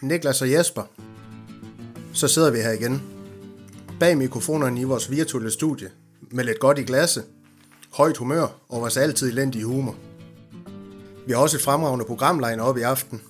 [0.00, 0.82] Niklas og Jesper.
[2.12, 3.02] Så sidder vi her igen.
[4.00, 5.90] Bag mikrofonerne i vores virtuelle studie.
[6.30, 7.24] Med lidt godt i glasset,
[7.92, 9.96] højt humør og vores altid elendige humor.
[11.26, 13.22] Vi har også et fremragende programline op i aften,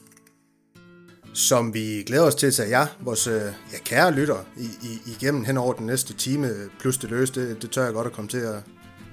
[1.34, 3.42] som vi glæder os til at tage jer, vores øh,
[3.72, 7.62] ja, kære lytter, i, i, igennem hen over den næste time, plus det løse, det,
[7.62, 8.62] det tør jeg godt at komme til at,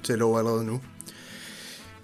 [0.04, 0.82] til at love allerede nu.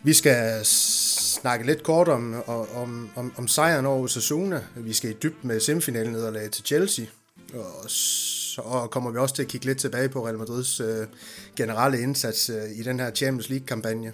[0.04, 4.64] Vi skal snakke lidt kort om, om, om, om sejren over Osasuna.
[4.76, 7.06] Vi skal i dybt med semifinalen nederlag til Chelsea.
[7.54, 11.08] Og så kommer vi også til at kigge lidt tilbage på Real Madrids øh,
[11.56, 14.14] generelle indsats øh, i den her Champions League-kampagne.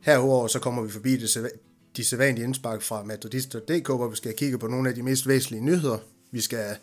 [0.00, 1.50] Herover så kommer vi forbi det,
[1.98, 5.64] de sædvanlige indspark fra Madridista.dk, hvor vi skal kigge på nogle af de mest væsentlige
[5.64, 5.98] nyheder.
[6.30, 6.76] Vi skal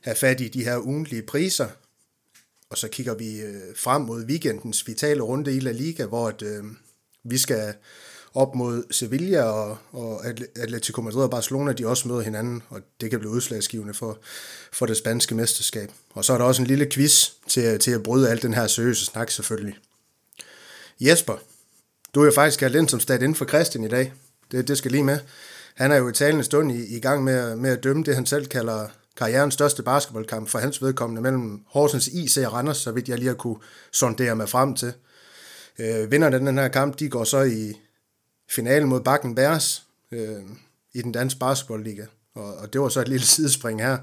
[0.00, 1.68] have fat i de her ugentlige priser,
[2.70, 6.42] og så kigger vi øh, frem mod weekendens vitale runde i La Liga, hvor at,
[6.42, 6.64] øh,
[7.24, 7.74] vi skal
[8.34, 13.10] op mod Sevilla og, og Atletico Madrid og Barcelona, de også møder hinanden, og det
[13.10, 14.18] kan blive udslagsgivende for,
[14.72, 15.92] for det spanske mesterskab.
[16.14, 18.66] Og så er der også en lille quiz til, til at bryde alt den her
[18.66, 19.78] seriøse snak selvfølgelig.
[21.00, 21.36] Jesper,
[22.14, 24.12] du er jo faktisk kaldt ind som stat inden for Christian i dag.
[24.50, 25.18] Det, det skal lige med.
[25.74, 28.26] Han er jo i talende stund i, i gang med, med at dømme det, han
[28.26, 33.08] selv kalder karrierens største basketballkamp for hans vedkommende mellem Horsens IC og Randers, så vidt
[33.08, 33.56] jeg lige har kunne
[33.92, 34.92] sondere mig frem til.
[35.78, 37.74] Øh, vinderne den her kamp, de går så i,
[38.48, 40.42] finalen mod Bakken Bærs øh,
[40.92, 42.04] i den danske basketballliga.
[42.34, 43.98] Og, og det var så et lille sidespring her.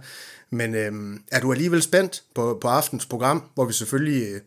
[0.49, 4.41] Men øh, er du alligevel spændt på, på aftens program, hvor vi selvfølgelig øh,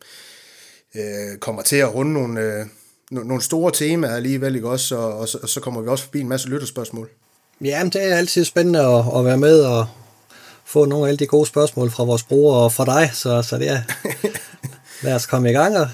[1.33, 2.67] øh kommer til at runde nogle, øh,
[3.11, 4.97] nogle store temaer alligevel, ikke også?
[4.97, 7.09] Og, og, så, og så kommer vi også forbi en masse lytterspørgsmål.
[7.61, 9.87] Ja, det er altid spændende at, at være med og
[10.65, 13.59] få nogle af alle de gode spørgsmål fra vores brugere og fra dig, så, så
[13.59, 13.83] det er,
[15.05, 15.89] lad os komme i gang og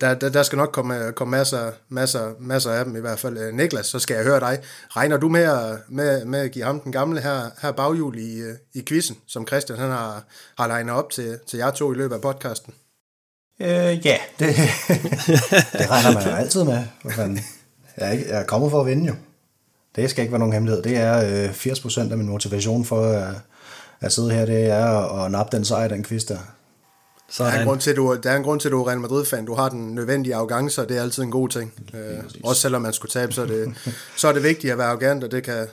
[0.00, 3.38] der, der, der skal nok komme, komme masser, masser, masser af dem i hvert fald.
[3.38, 4.58] Øh, Niklas, så skal jeg høre dig.
[4.88, 8.54] Regner du med, med, med at give ham den gamle her, her baghjul i, øh,
[8.74, 10.24] i quizzen, som Christian han har,
[10.58, 12.74] har legnet op til, til jer to i løbet af podcasten?
[13.60, 14.56] Øh, ja, det,
[15.72, 16.82] det regner man jo altid med.
[17.96, 19.14] Jeg er, ikke, jeg er kommet for at vinde jo.
[19.96, 20.82] Det skal ikke være nogen hemmelighed.
[20.82, 23.34] Det er øh, 80% af min motivation for at,
[24.00, 26.38] at sidde her, det er at, at nappe den sejr, den quiz der.
[27.30, 28.88] Så der, er en grund til, du, der er en grund til, at du er
[28.88, 29.44] Real Madrid-fan.
[29.44, 31.72] Du har den nødvendige arrogance, og det er altid en god ting.
[31.94, 33.74] Øh, også selvom man skulle tabe, så er det,
[34.16, 35.66] så er det vigtigt at være arrogant, og det kan,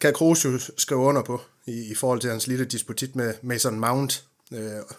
[0.00, 3.80] kan Kroos jo skrive under på, i, i forhold til hans lille disputit med Mason
[3.80, 4.58] Mount øh,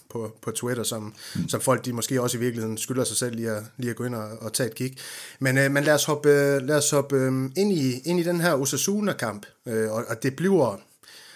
[0.10, 1.50] på, på Twitter, som, mm.
[1.50, 4.04] som folk de måske også i virkeligheden skylder sig selv lige at, lige at gå
[4.04, 4.98] ind og, og tage et kig.
[5.40, 8.24] Men, øh, men lad os hoppe, øh, lad os hoppe øh, ind, i, ind i
[8.24, 10.80] den her Osasuna-kamp, øh, og, og det bliver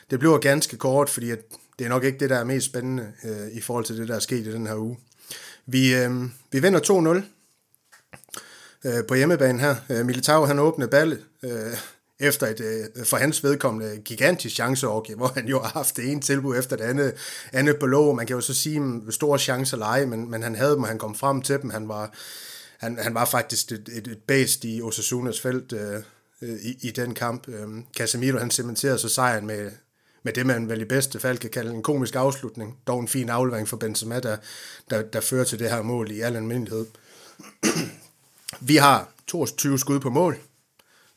[0.09, 1.39] det bliver ganske kort, fordi at
[1.79, 4.15] det er nok ikke det, der er mest spændende øh, i forhold til det, der
[4.15, 4.97] er sket i den her uge.
[5.65, 6.11] Vi, øh,
[6.51, 7.21] vi vinder
[8.83, 9.75] 2-0 øh, på hjemmebane her.
[9.89, 11.77] Øh, Militao han åbnede ballet øh,
[12.19, 16.21] efter et øh, for hans vedkommende gigantisk chanceorgie, hvor han jo har haft det ene
[16.21, 17.13] tilbud efter det andet,
[17.53, 18.15] andet på lov.
[18.15, 20.83] Man kan jo så sige, mm, at store chancer lege, men, men han havde dem,
[20.83, 21.69] og han kom frem til dem.
[21.69, 22.13] Han var,
[22.77, 26.03] han, han var faktisk et, et, et bæst i Osasunas felt øh,
[26.41, 27.47] øh i, i den kamp.
[27.47, 29.71] Øh, Casemiro han cementerede så sejren med,
[30.23, 32.77] med det, man vel i bedste fald kan kalde en komisk afslutning.
[32.87, 34.37] Dog en fin aflevering for Benzema, der,
[34.89, 36.85] der, der fører til det her mål i al almindelighed.
[38.61, 40.37] Vi har 22 skud på mål,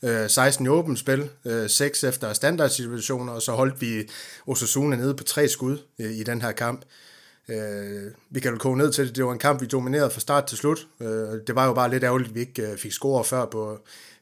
[0.04, 4.08] Øh, 16 i åbent spil, øh, 6 efter standardsituationer, og så holdt vi
[4.46, 6.84] Osasuna nede på tre skud øh, i den her kamp.
[8.30, 9.16] Vi kan jo gå ned til det.
[9.16, 10.86] Det var en kamp, vi dominerede fra start til slut.
[11.46, 13.78] Det var jo bare lidt ærgerligt, at vi ikke fik score før på,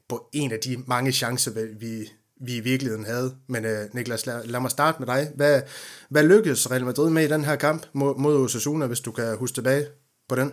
[0.08, 2.08] på en af de mange chancer, vi,
[2.40, 3.34] vi i virkeligheden havde.
[3.46, 5.30] Men Niklas, lad, lad mig starte med dig.
[5.34, 5.62] Hvad,
[6.08, 9.36] hvad lykkedes Real Madrid med i den her kamp mod, mod Osasuna, hvis du kan
[9.36, 9.86] huske tilbage
[10.28, 10.52] på den?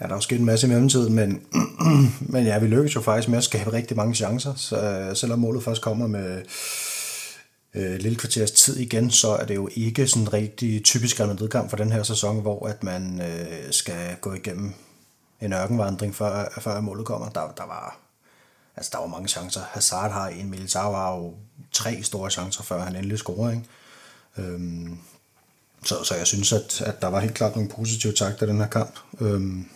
[0.00, 1.42] Ja, der er jo sket en masse i mellemtiden, men,
[2.32, 4.54] men ja, vi lykkedes jo faktisk med at skabe rigtig mange chancer.
[4.54, 6.42] Så øh, selvom målet først kommer med
[7.74, 11.48] uh, lille kvarters tid igen, så er det jo ikke sådan en rigtig typisk Real
[11.48, 14.72] kamp for den her sæson, hvor at man øh, skal gå igennem
[15.40, 17.28] en ørkenvandring, før, før målet kommer.
[17.28, 18.08] Der, der var
[18.78, 19.60] Altså, der var mange chancer.
[19.60, 21.34] Hazard har en, Militao har jo
[21.72, 23.68] tre store chancer, før han endelig scorede, ikke?
[24.36, 24.98] Øhm,
[25.84, 28.58] så, så jeg synes, at, at der var helt klart nogle positive takter i den
[28.58, 28.98] her kamp.
[29.20, 29.68] Øhm,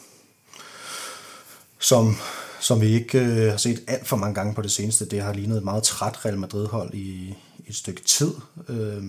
[1.83, 2.15] som,
[2.61, 5.05] som vi ikke øh, har set alt for mange gange på det seneste.
[5.05, 8.33] Det har lignet et meget træt Real Madrid-hold i, i et stykke tid.
[8.69, 9.03] Øh,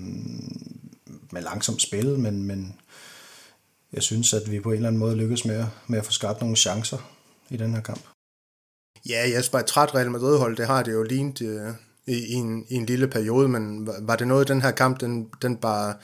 [1.34, 2.80] med langsomt spil, men, men
[3.94, 6.42] jeg synes, at vi på en eller anden måde lykkes med, med at få skabt
[6.42, 6.98] nogle chancer
[7.50, 8.02] i den her kamp.
[9.10, 11.74] Ja, jeg Jesper, et træt Real Madrid-hold, det har det jo lignet øh,
[12.08, 15.30] i, i, en, i en lille periode, men var det noget, den her kamp, den,
[15.42, 15.96] den bare,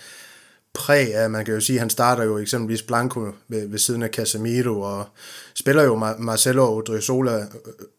[0.74, 4.04] præg af, man kan jo sige, at han starter jo eksempelvis Blanco ved, ved siden
[4.04, 5.06] af Casemiro, og
[5.56, 7.46] spiller jo Marcelo Odriozola,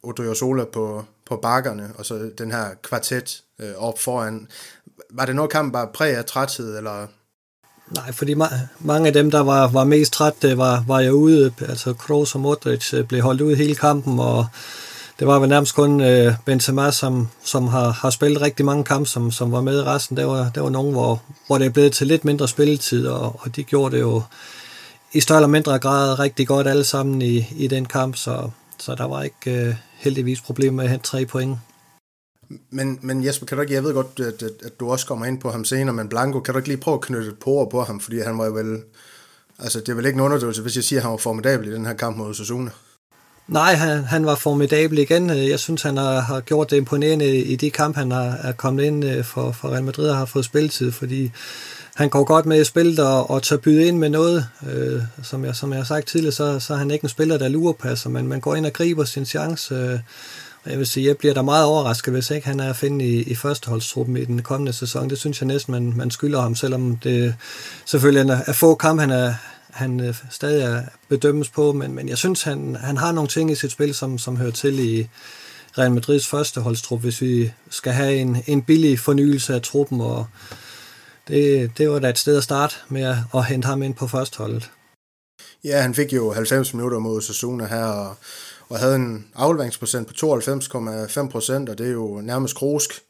[0.03, 4.49] Odriozola på, på bakkerne, og så den her kvartet øh, op foran.
[5.11, 7.07] Var det noget kamp bare præg af træthed, eller
[7.95, 11.53] Nej, fordi ma- mange af dem, der var, var mest træt, var, var jeg ude.
[11.69, 14.47] Altså Kroos og Modric øh, blev holdt ud hele kampen, og
[15.21, 19.09] det var vel nærmest kun øh, Benzema, som, som har, har spillet rigtig mange kampe,
[19.09, 20.17] som, som var med i resten.
[20.17, 23.41] Der var, der var nogen, hvor, hvor det er blevet til lidt mindre spilletid, og,
[23.41, 24.23] og de gjorde det jo
[25.13, 28.95] i større eller mindre grad rigtig godt alle sammen i, i den kamp, så, så
[28.95, 31.59] der var ikke øh, heldigvis problemer med at hente tre point.
[32.71, 35.27] Men, men Jesper, kan du ikke, jeg ved godt, at, at, at du også kommer
[35.27, 37.69] ind på ham senere, men Blanco, kan du ikke lige prøve at knytte et på
[37.71, 38.83] på ham, fordi han var jo vel,
[39.59, 41.73] altså det er vel ikke en underdrivelse, hvis jeg siger, at han var formidabel i
[41.73, 42.71] den her kamp mod Osasuna?
[43.51, 45.31] Nej, han, han var formidabel igen.
[45.31, 48.85] Jeg synes, han har, har gjort det imponerende i de kampe, han har, er kommet
[48.85, 51.31] ind øh, for, for Real Madrid og har fået spilletid, fordi
[51.95, 54.47] han går godt med i spillet og, og tør byde ind med noget.
[54.73, 57.39] Øh, som, jeg, som jeg har sagt tidligere, så, så er han ikke en spiller,
[57.39, 59.75] der lurepasser, altså, men man går ind og griber sin chance.
[59.75, 59.99] Øh,
[60.65, 63.05] og jeg vil sige, jeg bliver da meget overrasket, hvis ikke han er at finde
[63.05, 65.11] i, i førsteholdstruppen i den kommende sæson.
[65.11, 67.35] Det synes jeg næsten, man, man skylder ham, selvom det
[67.85, 69.35] selvfølgelig er, er få kamp, han er,
[69.73, 73.51] han øh, stadig er bedømmes på, men, men jeg synes, han, han har nogle ting
[73.51, 75.09] i sit spil, som, som hører til i
[75.79, 80.27] Real Madrids første holdstrup, hvis vi skal have en, en billig fornyelse af truppen, og
[81.29, 84.07] det, det var da et sted at starte med at, at hente ham ind på
[84.07, 84.71] førsteholdet.
[85.65, 88.17] Ja, han fik jo 90 minutter mod Sassuna her, og,
[88.69, 93.01] og havde en afleveringsprocent på 92,5 procent, og det er jo nærmest krosk,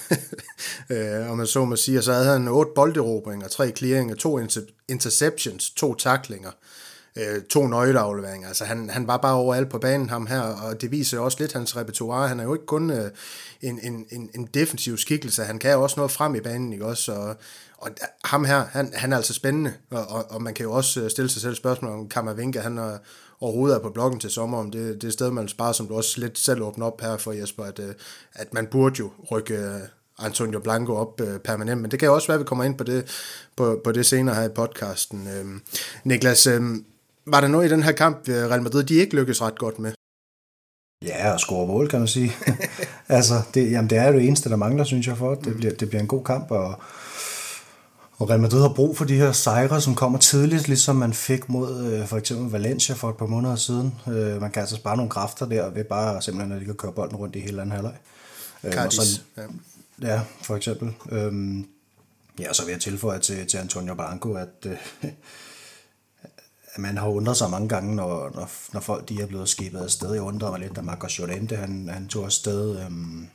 [0.90, 1.98] øh, om man så må sige.
[1.98, 4.38] Og så havde han otte bolderobringer, tre clearinger, to
[4.88, 6.50] interceptions, to taklinger,
[7.16, 8.48] øh, to nøgleafleveringer.
[8.48, 11.52] Altså han, han var bare overalt på banen, ham her, og det viser også lidt
[11.52, 12.28] hans repertoire.
[12.28, 13.10] Han er jo ikke kun øh,
[13.62, 16.86] en, en, en, en defensiv skikkelse, han kan jo også noget frem i banen, ikke
[16.86, 17.12] også?
[17.12, 17.36] Og,
[17.78, 17.90] og
[18.24, 21.10] ham her, han, han er altså spændende, og, og, og man kan jo også øh,
[21.10, 22.98] stille sig selv spørgsmål om Kammervinke, han er
[23.40, 25.94] overhovedet er på bloggen til sommer, om det, det er sted, man sparer, som du
[25.94, 27.94] også lidt selv åbner op her for Jesper, at, øh,
[28.34, 29.80] at man burde jo rykke
[30.18, 32.84] Antonio Blanco op øh, permanent, men det kan også være, at vi kommer ind på
[32.84, 33.06] det,
[33.56, 35.28] på, på det senere her i podcasten.
[35.28, 35.44] Øh,
[36.04, 36.62] Niklas, øh,
[37.26, 39.92] var der noget i den her kamp, Real Madrid, de ikke lykkedes ret godt med?
[41.04, 42.32] Ja, at score mål, kan man sige.
[43.08, 45.34] altså, det, jamen, det er jo det eneste, der mangler, synes jeg, for.
[45.34, 46.80] Det bliver, det bliver en god kamp, og,
[48.18, 51.48] og Real Madrid har brug for de her sejre, som kommer tidligt, ligesom man fik
[51.48, 53.94] mod øh, for eksempel Valencia for et par måneder siden.
[54.06, 56.92] Øh, man kan altså spare nogle kræfter der, ved bare simpelthen, at de kan køre
[56.92, 57.94] bolden rundt i hele anden halvleg.
[58.64, 59.42] Øh, og så, ja.
[60.02, 60.94] ja, for eksempel.
[61.10, 61.64] Øh,
[62.38, 64.76] ja, så vil jeg tilføje til, til Antonio Blanco, at øh,
[66.78, 70.12] man har undret sig mange gange, når, når, når folk de er blevet skibet afsted.
[70.12, 72.80] Jeg undrer mig lidt, da Marcos Llorente, han, han tog afsted.
[72.80, 73.28] Øhm,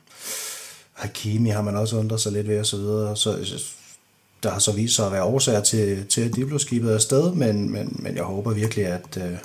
[0.92, 3.16] Hakimi har man også undret sig lidt ved, og så videre.
[3.16, 3.44] Så,
[4.42, 7.34] der har så vist sig at være årsager til, til at de blev skibet afsted,
[7.34, 9.38] men, men, men jeg håber virkelig, at, øh,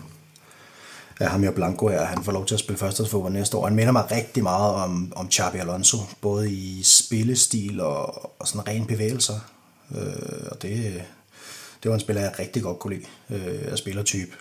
[1.20, 3.66] at ham og Blanco her, han får lov til at spille førsteårsfodbold næste år.
[3.66, 8.68] Han minder mig rigtig meget om, om Xabi Alonso, både i spillestil og, og sådan
[8.68, 9.40] ren bevægelser.
[9.96, 11.04] Øh, og det,
[11.84, 14.32] det var en spiller, jeg rigtig godt kunne lide øh, af spillertype.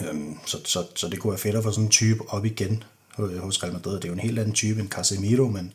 [0.00, 0.14] Øh,
[0.46, 2.84] så, så, så det kunne være fedt at få sådan en type op igen
[3.18, 3.94] øh, hos Real Madrid.
[3.94, 5.72] Det er jo en helt anden type end Casemiro, men,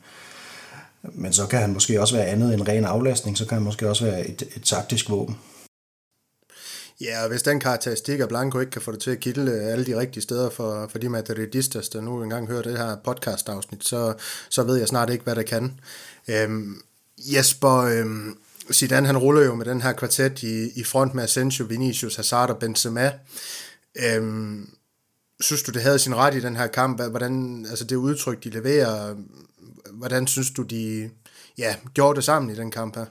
[1.04, 3.90] men så kan han måske også være andet end ren aflastning, så kan han måske
[3.90, 5.38] også være et, et taktisk våben.
[7.02, 9.74] Ja, og hvis den karakteristik af Blanco ikke kan få det til at kilde øh,
[9.74, 13.86] alle de rigtige steder for, for de materialister, der nu engang hører det her podcast-afsnit,
[13.86, 14.14] så,
[14.50, 15.80] så ved jeg snart ikke, hvad der kan.
[16.28, 16.82] Øhm,
[17.18, 18.38] Jesper, øhm,
[18.72, 22.50] Zidane han ruller jo med den her kvartet i, i front med Asensio, Vinicius, Hazard
[22.50, 23.12] og Benzema.
[23.96, 24.70] Øhm,
[25.40, 27.02] synes du, det havde sin ret i den her kamp?
[27.02, 29.16] Hvordan, altså det udtryk, de leverer,
[29.94, 31.10] hvordan synes du, de
[31.58, 33.06] ja, gjorde det sammen i den kamp her?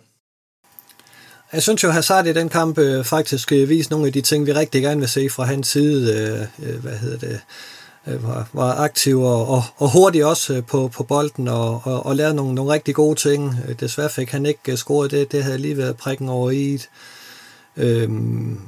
[1.53, 4.47] Jeg synes jo, Hazard i den kamp øh, faktisk øh, viste nogle af de ting,
[4.47, 6.15] vi rigtig gerne vil se fra hans side.
[6.61, 7.41] Øh, øh, hvad hedder det?
[8.07, 12.07] Øh, var, var aktiv og, og, og hurtig også øh, på, på bolden og, og,
[12.07, 13.57] og lavede nogle, nogle rigtig gode ting.
[13.69, 15.33] Øh, desværre fik han ikke øh, scoret det.
[15.33, 16.79] Det havde lige været prikken over i
[17.79, 18.61] Øhm,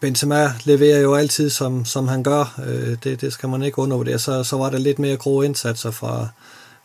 [0.00, 2.60] Benzema leverer jo altid, som, som han gør.
[2.66, 4.18] Øh, det, det skal man ikke undervurdere.
[4.18, 6.28] Så, så var der lidt mere grove indsatser fra,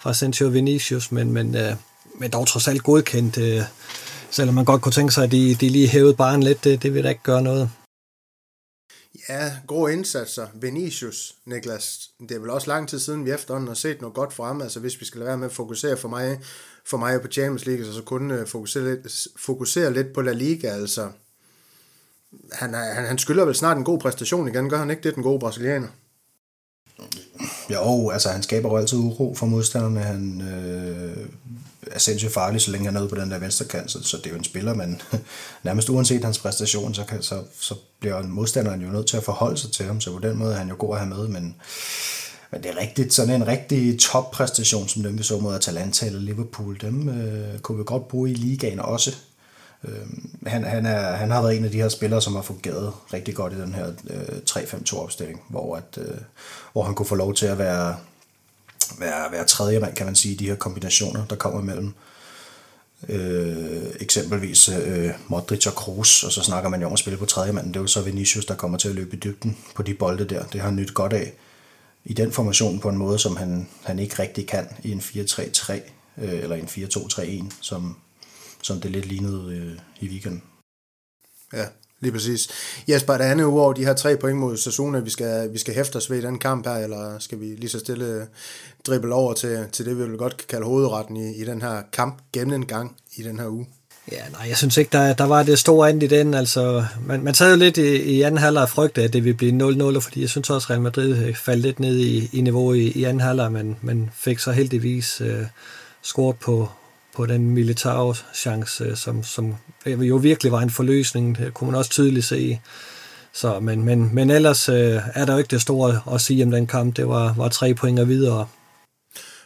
[0.04, 1.76] fra Sergio Vinicius, men, men, øh,
[2.20, 3.38] men dog trods alt godkendt.
[3.38, 3.62] Øh,
[4.32, 6.94] selvom man godt kunne tænke sig, at de, de lige hævede barn lidt, det, det
[6.94, 7.70] vil da ikke gøre noget.
[9.30, 10.48] Ja, gode indsatser.
[10.54, 14.34] Vinicius, Niklas, det er vel også lang tid siden, vi efterhånden har set noget godt
[14.34, 14.48] frem.
[14.48, 14.62] ham.
[14.62, 16.40] Altså hvis vi skal lade være med at fokusere for mig,
[16.86, 20.32] for mig på Champions League, så, så kun øh, fokusere lidt, fokusere lidt på La
[20.32, 20.68] Liga.
[20.68, 21.12] Altså,
[22.52, 25.24] han, han, han skylder vel snart en god præstation igen, gør han ikke det, den
[25.24, 25.88] gode brasilianer?
[27.74, 30.00] Jo, altså han skaber jo altid uro for modstanderne.
[30.00, 31.28] Han, øh,
[31.92, 34.18] er sindssygt farlig, så længe han er nede på den der venstre kant, så, så
[34.18, 35.02] det er jo en spiller, men
[35.64, 39.58] nærmest uanset hans præstation, så, kan, så, så bliver modstanderen jo nødt til at forholde
[39.58, 41.56] sig til ham, så på den måde er han jo god at have med, men,
[42.52, 46.20] men det er rigtigt, sådan en rigtig toppræstation, som dem vi så mod Atalanta eller
[46.20, 49.16] Liverpool, dem øh, kunne vi godt bruge i ligaen også.
[49.88, 50.08] Øh,
[50.48, 53.36] han, han, er, han har været en af de her spillere, som har fungeret rigtig
[53.36, 56.18] godt i den her øh, 3-5-2 opstilling, hvor, at, øh,
[56.74, 57.96] hvor han kunne få lov til at være
[59.00, 61.94] være, være tredje mand, kan man sige, de her kombinationer, der kommer imellem.
[63.10, 67.26] Øh, eksempelvis øh, Modric og Kroos, og så snakker man jo om at spille på
[67.26, 67.68] tredje mand.
[67.68, 70.26] Det er jo så Vinicius, der kommer til at løbe i dybden på de bolde
[70.26, 70.44] der.
[70.46, 71.34] Det har han nyt godt af
[72.06, 75.74] i den formation på en måde, som han, han ikke rigtig kan i en 4-3-3
[75.74, 75.80] øh,
[76.18, 77.98] eller en 4-2-3-1, som,
[78.64, 80.44] som det lidt lignede øh, i weekenden.
[81.54, 81.66] Ja,
[82.04, 82.50] Lige præcis.
[82.90, 85.96] Jesper, der andet over de her tre point mod Sassuna, vi skal, vi skal hæfte
[85.96, 88.28] os ved i den kamp her, eller skal vi lige så stille
[88.88, 91.82] drible over til, til det, vi vil godt kan kalde hovedretten i, i den her
[91.94, 92.22] kamp
[92.68, 93.68] gang i den her uge?
[94.12, 96.34] Ja, nej, jeg synes ikke, der, der var det store andet i den.
[96.34, 99.38] Altså, man, man sad jo lidt i, i anden halvleg og frygte, at det ville
[99.38, 102.74] blive 0-0, fordi jeg synes også, at Real Madrid faldt lidt ned i, i niveau
[102.74, 105.46] i, i anden halvleg, men, men fik så heldigvis øh,
[106.02, 106.70] scoret på,
[107.16, 109.56] på den militære chance, som, som
[109.86, 112.60] jo virkelig var en forløsning, det kunne man også tydeligt se.
[113.34, 116.52] Så, men, men, men ellers øh, er der jo ikke det store at sige om
[116.52, 116.96] den kamp.
[116.98, 118.48] Det var, var tre point videre.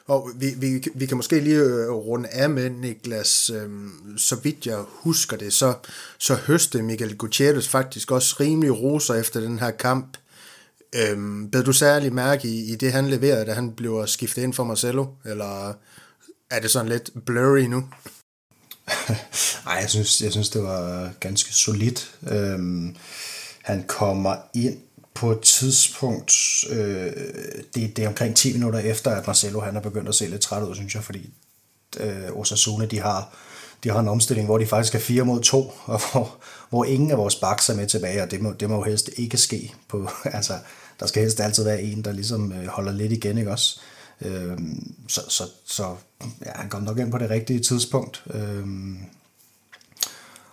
[0.07, 4.65] Og vi, vi, vi kan måske lige øh, runde af med, Niklas, øhm, så vidt
[4.65, 5.73] jeg husker det, så,
[6.17, 10.17] så høste Miguel Gutierrez faktisk også rimelig roser efter den her kamp.
[10.95, 14.53] Øhm, bed du særlig mærke i, i det, han leverede, da han blev skiftet ind
[14.53, 15.05] for Marcelo?
[15.25, 15.73] Eller
[16.51, 17.83] er det sådan lidt blurry nu?
[19.65, 22.11] Nej, jeg synes, jeg synes, det var ganske solidt.
[22.27, 22.95] Øhm,
[23.61, 24.77] han kommer ind
[25.13, 26.33] på et tidspunkt,
[26.69, 27.13] øh,
[27.75, 30.41] det, det er omkring 10 minutter efter, at Marcelo han er begyndt at se lidt
[30.41, 31.29] træt ud, synes jeg, fordi
[31.99, 33.35] øh, Osasuna, de har,
[33.83, 36.35] de har en omstilling, hvor de faktisk er 4 mod 2, og hvor,
[36.69, 39.09] hvor ingen af vores backs er med tilbage, og det må, det må jo helst
[39.17, 39.73] ikke ske.
[39.87, 40.53] På, altså,
[40.99, 43.79] der skal helst altid være en, der ligesom øh, holder lidt igen, ikke også?
[44.21, 44.57] Øh,
[45.07, 45.95] så så, så
[46.45, 48.23] ja, han kom nok ind på det rigtige tidspunkt.
[48.33, 48.67] Øh,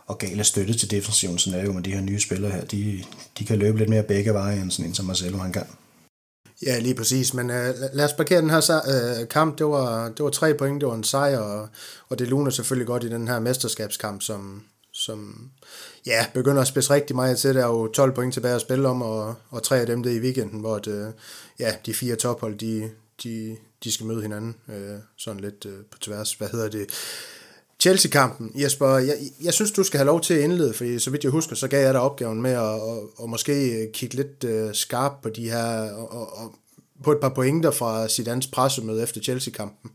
[0.07, 3.05] og gale støtte til defensiven, sådan er jo med de her nye spillere her, de,
[3.39, 5.67] de kan løbe lidt mere begge veje, end sådan en som Marcelo han kan.
[6.67, 7.57] Ja, lige præcis, men uh,
[7.93, 10.95] lad os parkere den her uh, kamp, det var, det var tre point, det var
[10.95, 11.69] en sejr, og,
[12.09, 15.51] og det luner selvfølgelig godt i den her mesterskabskamp, som, som
[16.07, 17.55] ja, begynder at spidse rigtig meget til.
[17.55, 20.17] Der er jo 12 point tilbage at spille om, og, og tre af dem det
[20.17, 21.13] i weekenden, hvor det,
[21.59, 22.91] ja, de fire tophold, de,
[23.23, 26.33] de, de skal møde hinanden øh, sådan lidt øh, på tværs.
[26.33, 26.87] Hvad hedder det?
[27.81, 31.25] Chelsea-kampen, Jesper, jeg, jeg synes, du skal have lov til at indlede, for så vidt
[31.25, 34.45] jeg husker, så gav jeg dig opgaven med at og, og måske øh, kigge lidt
[34.45, 36.55] øh, skarp på de her, og, og, og
[37.05, 39.91] på et par pointer fra Zidanes pressemøde efter Chelsea-kampen.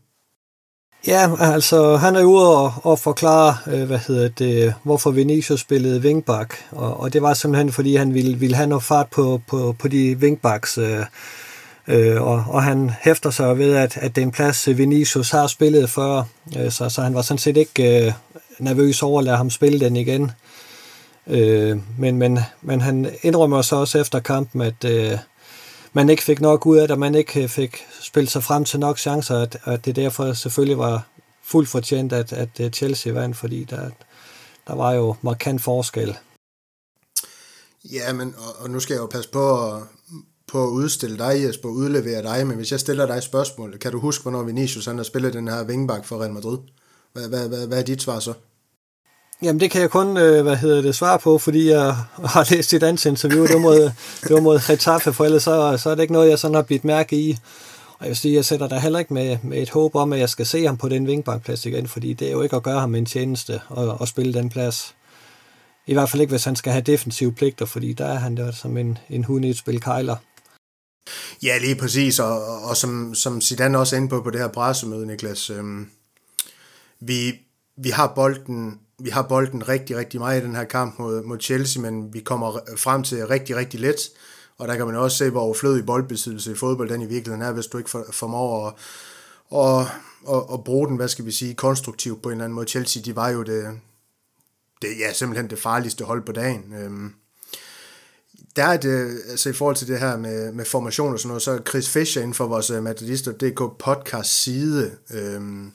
[1.06, 6.00] Ja, altså han er ude og, og forklare, øh, hvad hedder det, hvorfor Vinicius spillede
[6.00, 9.76] wingback, og, og det var simpelthen fordi han ville, ville have noget fart på, på,
[9.78, 11.04] på de wingbacks, øh,
[11.90, 15.30] Øh, og, og han hæfter sig ved, at, at det er en plads, øh, Vinicius
[15.30, 16.22] har spillet før,
[16.58, 18.12] øh, så, så han var sådan set ikke øh,
[18.58, 20.30] nervøs over at lade ham spille den igen.
[21.26, 25.18] Øh, men, men, men han indrømmer så også efter kampen, at øh,
[25.92, 28.80] man ikke fik nok ud af det, man ikke øh, fik spillet sig frem til
[28.80, 31.06] nok chancer, at, at det derfor selvfølgelig var
[31.42, 33.90] fuldt fortjent, at, at øh, Chelsea vandt, fordi der,
[34.66, 36.16] der var jo markant forskel.
[37.92, 39.82] Ja, men og, og nu skal jeg jo passe på at,
[40.50, 43.98] på at udstille dig, Jesper, udlevere dig, men hvis jeg stiller dig spørgsmål, kan du
[44.00, 46.58] huske, hvornår Vinicius han har spillet den her vingbak for Real Madrid?
[47.12, 48.32] Hvad, hvad, hvad, hvad er dit svar så?
[49.42, 51.96] Jamen det kan jeg kun, øh, hvad hedder det, svare på, fordi jeg
[52.34, 53.80] har læst et andet interview, det var mod,
[54.22, 56.62] det var mod Getafe, for ellers så, så er det ikke noget, jeg sådan har
[56.62, 57.38] bidt mærke i.
[57.98, 60.18] Og jeg vil sige, jeg sætter der heller ikke med, med et håb om, at
[60.18, 62.80] jeg skal se ham på den vingbankplads igen, fordi det er jo ikke at gøre
[62.80, 64.94] ham en tjeneste at, at spille den plads.
[65.86, 68.50] I hvert fald ikke, hvis han skal have defensive pligter, fordi der er han der
[68.50, 70.16] som en, en hund i et spil kejler.
[71.42, 74.48] Ja, lige præcis, og, og som, som Zidane også er inde på på det her
[74.48, 75.90] pressemøde, Niklas, øhm,
[77.00, 77.34] vi,
[77.76, 81.40] vi har bolden vi har bolden rigtig, rigtig meget i den her kamp mod, mod
[81.40, 83.96] Chelsea, men vi kommer frem til rigtig, rigtig let,
[84.58, 87.52] og der kan man også se, hvor overflødig boldbesiddelse i fodbold den i virkeligheden er,
[87.52, 88.74] hvis du ikke formår at,
[89.52, 89.88] at,
[90.24, 92.66] og, og bruge den, hvad skal vi sige, konstruktivt på en eller anden måde.
[92.66, 93.80] Chelsea, de var jo det,
[94.82, 96.74] det ja, simpelthen det farligste hold på dagen.
[96.74, 97.14] Øhm,
[98.56, 101.42] der er det, altså i forhold til det her med, med formation og sådan noget,
[101.42, 105.72] så er Chris Fischer inden for vores øh, Madridister.dk podcast side, øhm,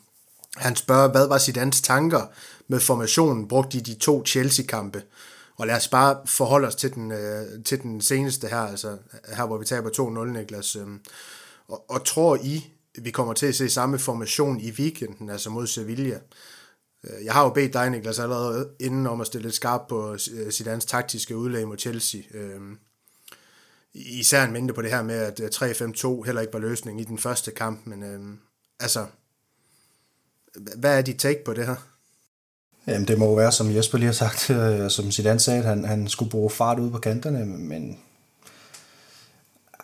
[0.56, 2.22] han spørger, hvad var Zidanes tanker
[2.68, 5.04] med formationen brugt i de to Chelsea-kampe?
[5.58, 8.98] Og lad os bare forholde os til den, øh, til den seneste her, altså
[9.36, 10.76] her hvor vi taber 2-0, Niklas.
[10.76, 11.00] Øhm,
[11.68, 15.68] og, og tror I, vi kommer til at se samme formation i weekenden, altså mod
[15.68, 16.20] Sevilla.
[17.06, 20.18] Øh, jeg har jo bedt dig, Niklas, allerede inden om at stille lidt skarp på
[20.34, 22.22] øh, Zidanes taktiske udlæg mod Chelsea.
[22.34, 22.62] Øh,
[23.94, 27.18] især en mente på det her med, at 3-5-2 heller ikke var løsningen i den
[27.18, 28.20] første kamp, men øh,
[28.80, 29.06] altså,
[30.76, 31.76] hvad er dit take på det her?
[32.88, 35.66] Jamen det må jo være, som Jesper lige har sagt, øh, som Zidane sagde, at
[35.66, 38.00] han, han skulle bruge fart ud på kanterne, men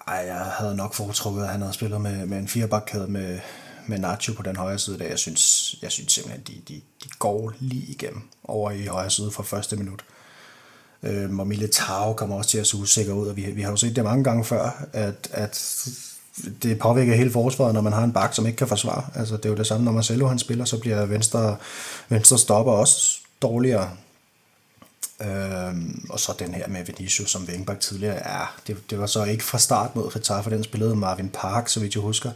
[0.08, 3.40] ej, jeg havde nok foretrukket, at han havde spillet med, med en firebakkæde med,
[3.88, 7.10] med Nacho på den højre side, der jeg synes, jeg synes simpelthen, de, de, de
[7.20, 10.04] går lige igennem over i højre side fra første minut.
[11.04, 13.78] Øhm, og Militao kommer også til at se usikker ud, og vi, vi har jo
[13.78, 15.86] set det mange gange før, at, at
[16.64, 19.06] det påvirker hele forsvaret, når man har en bak, som ikke kan forsvare.
[19.16, 21.58] Altså, det er jo det samme, når Marcelo han spiller, så bliver venstre,
[22.10, 23.92] venstre stopper også dårligere.
[25.22, 29.24] Øhm, og så den her med Vinicius som Vengbak tidligere, ja, det, det var så
[29.24, 32.32] ikke fra start mod Getafe, for den spillede Marvin Park, så vidt jeg husker.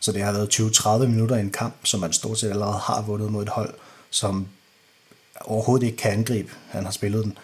[0.00, 3.02] Så det har været 20-30 minutter i en kamp, som man stort set allerede har
[3.02, 3.74] vundet mod et hold,
[4.10, 4.48] som
[5.40, 6.52] overhovedet ikke kan angribe.
[6.68, 7.38] Han har spillet den.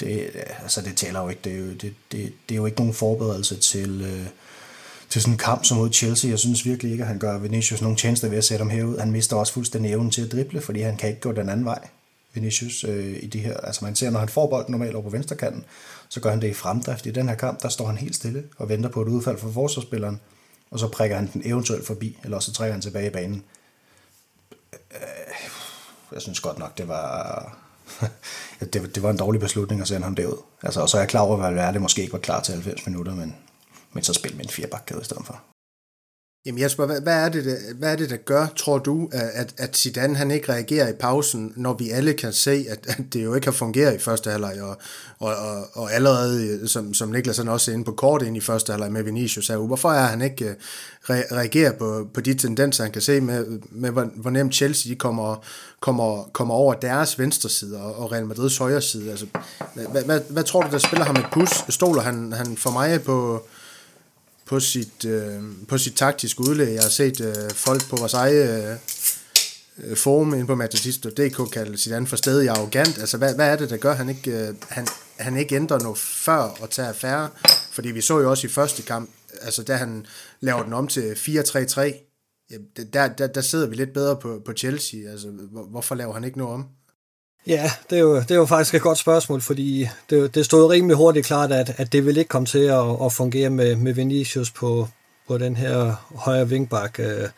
[0.00, 0.30] Det,
[0.62, 2.94] altså det taler jo ikke, det er jo, det, det, det er jo ikke nogen
[2.94, 4.26] forberedelse til, øh,
[5.08, 6.30] til sådan en kamp som mod Chelsea.
[6.30, 8.98] Jeg synes virkelig ikke, at han gør Vinicius nogen tjenester ved at sætte ham herud.
[8.98, 11.66] Han mister også fuldstændig evnen til at drible, fordi han kan ikke gå den anden
[11.66, 11.88] vej.
[12.34, 15.10] Vinicius øh, i det her, altså man ser, når han får bolden normalt over på
[15.10, 15.64] venstre kanten,
[16.08, 17.06] så gør han det i fremdrift.
[17.06, 19.50] I den her kamp, der står han helt stille og venter på et udfald fra
[19.50, 20.20] forsvarsspilleren,
[20.72, 23.44] og så prikker han den eventuelt forbi, eller så trækker han tilbage i banen.
[24.72, 24.98] Øh,
[26.12, 27.58] jeg synes godt nok, det var,
[28.72, 30.42] det, det var en dårlig beslutning at sende ham derud.
[30.62, 32.86] Altså, og så er jeg klar over, hvad det måske ikke var klar til 90
[32.86, 33.36] minutter, men
[33.92, 35.51] men så spil med en firebakkæde i stedet for.
[36.46, 39.54] Jamen jeg spørger, hvad, er det, der, hvad er det, der gør, tror du, at,
[39.58, 43.24] at Zidane han ikke reagerer i pausen, når vi alle kan se, at, at det
[43.24, 44.76] jo ikke har fungeret i første halvleg, og,
[45.18, 48.36] og, og, og allerede, øh, som, som Niklas han også er inde på kort ind
[48.36, 50.54] i første halvleg med Vinicius her, hvorfor er han ikke øh,
[51.10, 54.92] re, reagerer på, på de tendenser, han kan se med, med hvor, hvor nemt Chelsea
[54.92, 55.44] de kommer,
[55.80, 59.10] kommer, kommer over deres venstre side og, og Real Madrids højre side?
[59.10, 59.26] Altså,
[59.74, 61.64] hvad, hvad, hvad, tror du, der spiller ham et pus?
[61.68, 63.46] Stoler han, han for mig på
[64.46, 66.74] på sit, øh, på sit taktiske udlæg.
[66.74, 68.78] Jeg har set øh, folk på vores eget
[69.78, 72.98] øh, forum inde på Matadist.dk kalde sit andet for stadig arrogant.
[72.98, 75.98] Altså, hvad, hvad er det, der gør, han ikke, øh, han, han ikke ændrer noget
[75.98, 77.28] før og tager færre?
[77.70, 80.06] Fordi vi så jo også i første kamp, altså da han
[80.40, 82.08] laver den om til 4-3-3,
[82.92, 85.10] der, der, der sidder vi lidt bedre på, på Chelsea.
[85.10, 85.28] Altså,
[85.70, 86.66] hvorfor laver han ikke noget om?
[87.46, 90.70] Ja, det er, jo, det er jo faktisk et godt spørgsmål, fordi det, det stod
[90.70, 93.92] rimelig hurtigt klart, at, at det vil ikke komme til at, at fungere med, med
[93.92, 94.88] Vinicius på,
[95.28, 96.98] på den her højre vingbak.
[96.98, 97.28] Øh,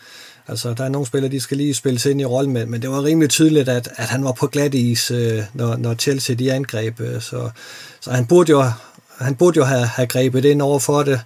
[0.48, 2.90] altså, der er nogle spillere, de skal lige spille ind i rollen med, men det
[2.90, 6.52] var rimelig tydeligt, at, at han var på glat is, øh, når, når Chelsea de
[6.52, 7.00] angreb.
[7.00, 7.50] Øh, så,
[8.00, 8.64] så han burde jo,
[9.18, 11.20] han burde jo have, have grebet ind over for det.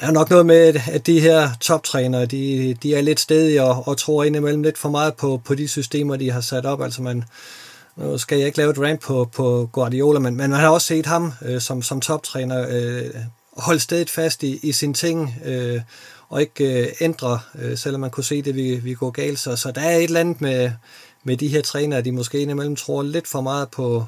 [0.00, 3.88] Der er nok noget med, at de her toptrænere, de, de er lidt stedige og,
[3.88, 6.82] og tror indimellem lidt for meget på, på de systemer, de har sat op.
[6.82, 7.24] Altså man,
[7.96, 10.86] nu skal jeg ikke lave et rant på, på Guardiola, men, men man har også
[10.86, 13.14] set ham øh, som, som toptræner øh,
[13.56, 15.80] holde stedet fast i, i sine ting, øh,
[16.28, 19.38] og ikke øh, ændre, øh, selvom man kunne se det, vi, vi går galt.
[19.38, 20.72] Så, så der er et eller andet med,
[21.24, 24.06] med de her trænere, de måske indimellem tror lidt for meget på,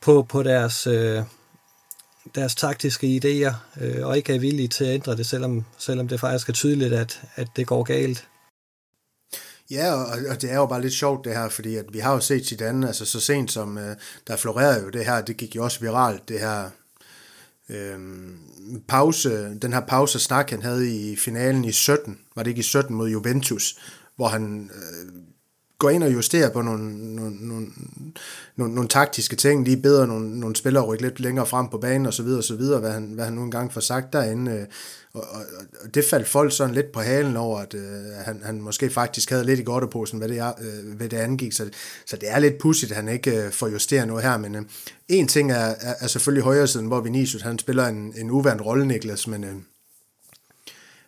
[0.00, 1.22] på, på deres, øh,
[2.34, 6.20] deres taktiske idéer, øh, og ikke er villige til at ændre det, selvom, selvom det
[6.20, 8.26] faktisk er tydeligt, at, at det går galt.
[9.70, 12.12] Ja, og, og det er jo bare lidt sjovt det her, fordi at vi har
[12.12, 15.56] jo set Zidane, altså så sent som, øh, der florerede jo det her, det gik
[15.56, 16.70] jo også viralt, det her
[17.68, 17.98] øh,
[18.88, 22.62] pause, den her pause snak, han havde i finalen i 17, var det ikke i
[22.62, 23.78] 17 mod Juventus,
[24.16, 25.12] hvor han øh,
[25.78, 27.66] går ind og justerer på nogle, nogle, nogle,
[28.56, 32.06] nogle, nogle taktiske ting, lige bedre nogle, nogle spillere rykke lidt længere frem på banen
[32.06, 34.52] og så videre og så videre, hvad han, hvad han nu engang får sagt derinde.
[34.52, 34.66] Øh,
[35.14, 35.42] og, og,
[35.84, 37.82] og det faldt folk sådan lidt på halen over, at øh,
[38.24, 41.52] han, han måske faktisk havde lidt i godteposen, hvad det, er, øh, hvad det angik.
[41.52, 41.70] Så,
[42.06, 44.36] så det er lidt pudsigt, at han ikke øh, får justeret noget her.
[44.36, 44.62] Men øh,
[45.08, 48.62] en ting er, er, er selvfølgelig højre siden, hvor Vinicius han spiller en, en uvandt
[48.66, 49.44] rolle, Niklas, men...
[49.44, 49.54] Øh,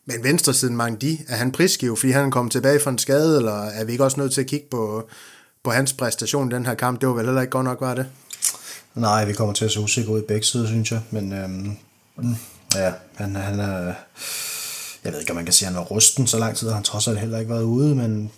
[0.06, 1.18] men venstre siden de.
[1.28, 4.20] er han prisgivet, fordi han kom tilbage fra en skade, eller er vi ikke også
[4.20, 5.08] nødt til at kigge på,
[5.64, 7.00] på hans præstation i den her kamp?
[7.00, 8.06] Det var vel heller ikke godt nok, var det?
[8.94, 11.00] Nej, vi kommer til at se usikre ud i begge sider, synes jeg.
[11.10, 11.76] Men øhm,
[12.78, 13.94] ja, han, han er...
[15.04, 16.74] Jeg ved ikke, om man kan sige, at han var rusten så lang tid, har
[16.74, 18.32] han trods alt heller ikke været ude, men,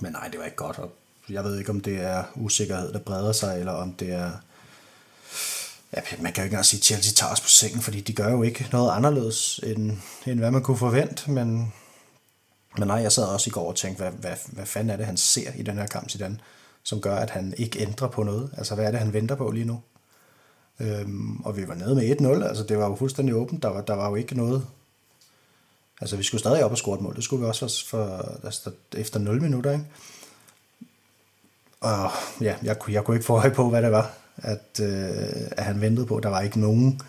[0.00, 0.78] men nej, det var ikke godt.
[0.78, 0.90] Og
[1.28, 4.30] jeg ved ikke, om det er usikkerhed, der breder sig, eller om det er
[5.92, 8.12] ja, man kan jo ikke engang sige, at Chelsea tager os på sengen, fordi de
[8.12, 9.92] gør jo ikke noget anderledes, end,
[10.26, 11.72] end hvad man kunne forvente, men,
[12.78, 15.06] men nej, jeg sad også i går og tænkte, hvad, hvad, hvad fanden er det,
[15.06, 16.38] han ser i den her kamp, Zidane,
[16.82, 18.50] som gør, at han ikke ændrer på noget?
[18.56, 19.80] Altså, hvad er det, han venter på lige nu?
[20.80, 23.80] Øhm, og vi var nede med 1-0, altså det var jo fuldstændig åbent, der var,
[23.80, 24.66] der var jo ikke noget,
[26.00, 27.16] Altså, vi skulle stadig op og score et mål.
[27.16, 29.84] Det skulle vi også for, for altså, efter 0 minutter, ikke?
[31.80, 32.10] Og
[32.40, 35.80] ja, jeg, jeg kunne ikke få øje på, hvad det var, at, øh, at han
[35.80, 36.20] ventede på.
[36.20, 37.00] Der var ikke nogen,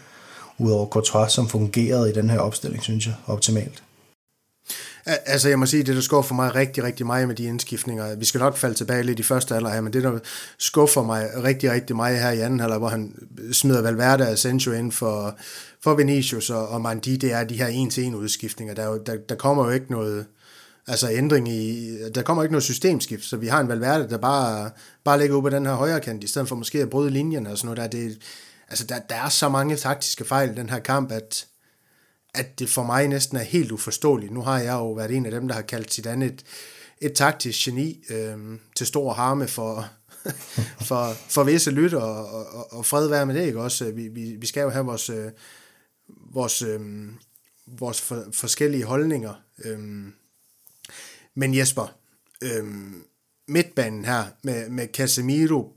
[0.58, 3.84] udover Courtois, som fungerede i den her opstilling, synes jeg, optimalt.
[5.08, 8.16] Altså, jeg må sige, det der skuffer mig rigtig, rigtig meget med de indskiftninger.
[8.16, 10.20] Vi skal nok falde tilbage lidt i første alder her, men det der
[10.58, 13.16] skuffer mig rigtig, rigtig meget her i anden halvleg, hvor han
[13.52, 15.38] smider Valverde og Asensio ind for,
[15.84, 18.74] for Vinicius og, og Mandi, det er de her en-til-en udskiftninger.
[18.74, 20.26] Der, der, der kommer jo ikke noget,
[20.88, 24.70] altså ændring i, der kommer ikke noget systemskift, så vi har en Valverde, der bare,
[25.04, 27.50] bare ligger ude på den her højre kant, i stedet for måske at bryde linjerne
[27.50, 28.00] og sådan noget der.
[28.00, 28.18] Det,
[28.70, 31.46] altså, der, der er så mange taktiske fejl i den her kamp, at,
[32.34, 34.34] at det for mig næsten er helt uforståeligt.
[34.34, 36.44] Nu har jeg jo været en af dem, der har kaldt Zidane et,
[37.02, 38.38] et taktisk geni øh,
[38.76, 39.90] til stor harme for,
[40.88, 43.92] for, for visse lytter, og, og, og fred være med det, ikke også?
[43.92, 45.32] Vi, vi, vi skal jo have vores, øh,
[46.34, 46.80] vores, øh,
[47.68, 49.34] vores for, forskellige holdninger.
[49.66, 49.80] Øh,
[51.36, 51.96] men Jesper,
[52.44, 52.66] øh,
[53.48, 55.74] midtbanen her med, med Casemiro,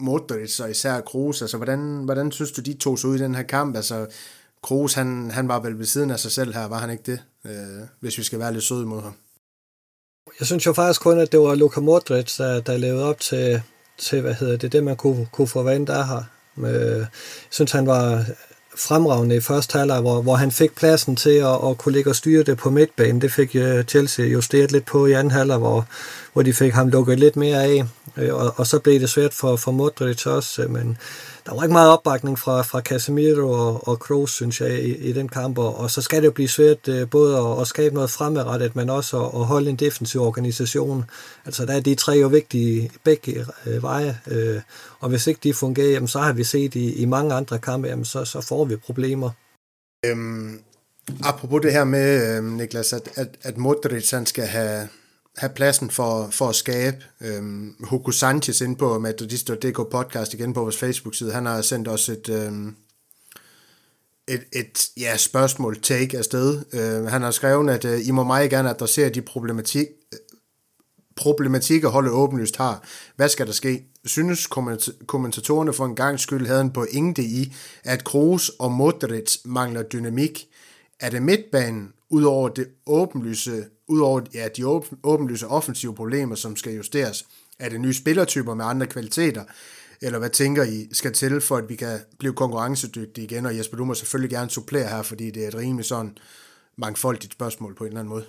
[0.00, 3.34] Modric og især Kroos, altså hvordan, hvordan synes du, de tog sig ud i den
[3.34, 3.76] her kamp?
[3.76, 4.06] Altså,
[4.62, 7.22] Kroos, han, han var vel ved siden af sig selv her, var han ikke det?
[7.44, 9.14] Øh, hvis vi skal være lidt søde mod ham.
[10.40, 13.62] Jeg synes jo faktisk kun, at det var Luka Modric, der, der levede op til,
[13.98, 16.22] til, hvad hedder det, det man kunne, kunne forvente af her.
[16.58, 17.06] Øh, jeg
[17.50, 18.24] synes, han var
[18.76, 22.16] fremragende i første halvleg, hvor, hvor han fik pladsen til at, at kunne ligge og
[22.16, 23.20] styre det på midtbanen.
[23.20, 25.86] Det fik øh, Chelsea justeret lidt på i anden halvleg, hvor,
[26.32, 27.84] hvor de fik ham lukket lidt mere af.
[28.16, 30.98] Øh, og, og så blev det svært for, for Modric også, men
[31.46, 35.12] der var ikke meget opbakning fra, fra Casemiro og, og Kroos, synes jeg, i, i
[35.12, 37.94] den kamp, og, og så skal det jo blive svært øh, både at, at skabe
[37.94, 41.04] noget fremadrettet, men også at, at holde en defensiv organisation.
[41.44, 44.60] Altså der er de tre jo vigtige begge øh, veje, øh,
[45.00, 47.88] og hvis ikke de fungerer, jamen, så har vi set i, i mange andre kampe,
[47.88, 49.30] jamen, så, så får vi problemer.
[50.06, 50.60] Øhm,
[51.22, 54.88] apropos det her med, øh, Niklas, at, at, at Modric han skal have
[55.36, 56.96] have pladsen for, for at skabe.
[57.20, 62.08] Øhm, Hugo Sanchez ind på Madridista.dk podcast igen på vores Facebook-side, han har sendt os
[62.08, 62.76] et, øhm,
[64.28, 66.64] et, et ja, spørgsmål, take afsted.
[66.72, 69.86] Øh, han har skrevet, at øh, I må meget gerne adressere de problematik,
[71.16, 72.82] problematikker holdet åbenlyst har.
[73.16, 73.84] Hvad skal der ske?
[74.04, 74.46] Synes
[75.06, 80.48] kommentatorerne for en gang skyld havde en pointe i, at Kroos og Modric mangler dynamik?
[81.00, 84.66] Er det midtbanen, udover det åbenlyse Udover ja, de
[85.02, 87.26] åbenlyse offensive problemer, som skal justeres,
[87.58, 89.44] er det nye spillertyper med andre kvaliteter,
[90.02, 93.46] eller hvad tænker I skal til, for at vi kan blive konkurrencedygtige igen?
[93.46, 96.18] Og Jesper, du må selvfølgelig gerne supplere her, fordi det er et rimelig sådan
[96.78, 98.24] mangfoldigt spørgsmål på en eller anden måde.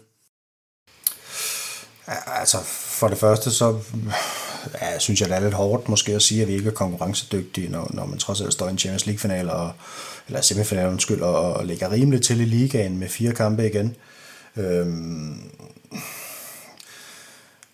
[2.27, 2.57] Altså,
[2.99, 3.79] for det første, så
[4.81, 7.69] ja, synes jeg, det er lidt hårdt måske at sige, at vi ikke er konkurrencedygtige,
[7.69, 9.71] når, når man trods alt står i en Champions League-final, og,
[10.27, 13.95] eller semifinal, undskyld, og, og ligger rimeligt til i ligaen med fire kampe igen.
[14.57, 15.41] Øhm,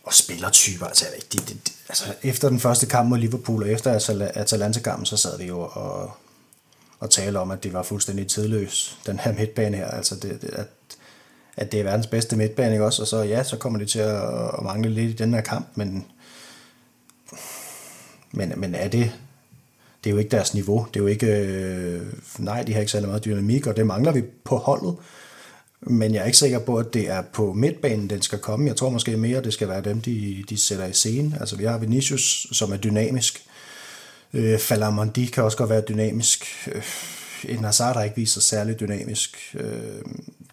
[0.04, 3.91] og spillertyper, altså, de, de, de, altså efter den første kamp mod Liverpool og efter
[4.34, 6.12] Atalanta-kampen, så sad vi jo og,
[7.00, 10.50] og talte om, at det var fuldstændig tidløs, den her midtbane her, altså det, det,
[10.50, 10.67] at,
[11.58, 13.02] at det er verdens bedste midtbane, ikke også?
[13.02, 14.24] Og så ja, så kommer det til at,
[14.58, 16.06] at mangle lidt i den her kamp, men,
[18.32, 19.12] men, men er det,
[20.04, 22.02] det er jo ikke deres niveau, det er jo ikke, øh,
[22.38, 24.96] nej, de har ikke særlig meget dynamik, og det mangler vi på holdet,
[25.86, 28.67] men jeg er ikke sikker på, at det er på midtbanen, den skal komme.
[28.67, 31.38] Jeg tror måske mere, at det skal være dem, de, de sætter i scene.
[31.39, 33.46] Altså vi har Vinicius, som er dynamisk.
[34.34, 36.46] Øh, Falamondi kan også godt være dynamisk.
[36.67, 36.84] Øh,
[37.50, 39.56] en Hazard har ikke vist sig særlig dynamisk.
[39.60, 40.02] Øh,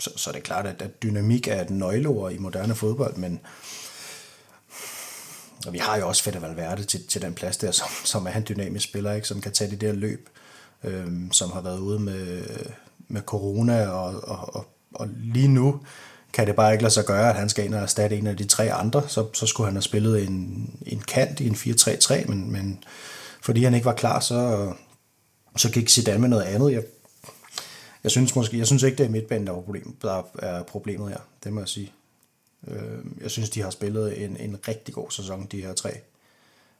[0.01, 3.41] så, så det er klart, at, at dynamik er et nøgleord i moderne fodbold, men
[5.67, 8.33] og vi har jo også Fede Valverde til, til den plads der, som, som er
[8.33, 9.29] en dynamisk spiller, ikke?
[9.29, 10.29] som kan tage det der løb,
[10.85, 12.43] øh, som har været ude med,
[13.09, 15.81] med corona og, og, og og lige nu
[16.33, 18.37] kan det bare ikke lade sig gøre, at han skal ind og erstatte en af
[18.37, 22.29] de tre andre, så, så skulle han have spillet en, en kant i en 4-3-3,
[22.29, 22.85] men, men
[23.43, 24.73] fordi han ikke var klar, så,
[25.57, 26.73] så gik Zidane med noget andet.
[26.73, 26.83] Jeg,
[28.05, 31.09] jeg synes måske, jeg synes ikke, det er midtbanen, der er, problem, der er problemet
[31.09, 31.93] her, det må jeg sige.
[32.69, 35.91] Øh, jeg synes, de har spillet en, en rigtig god sæson, de her tre.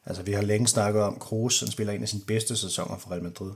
[0.07, 3.11] Altså, vi har længe snakket om, Kroos, han spiller en af sine bedste sæsoner for
[3.11, 3.51] Real Madrid.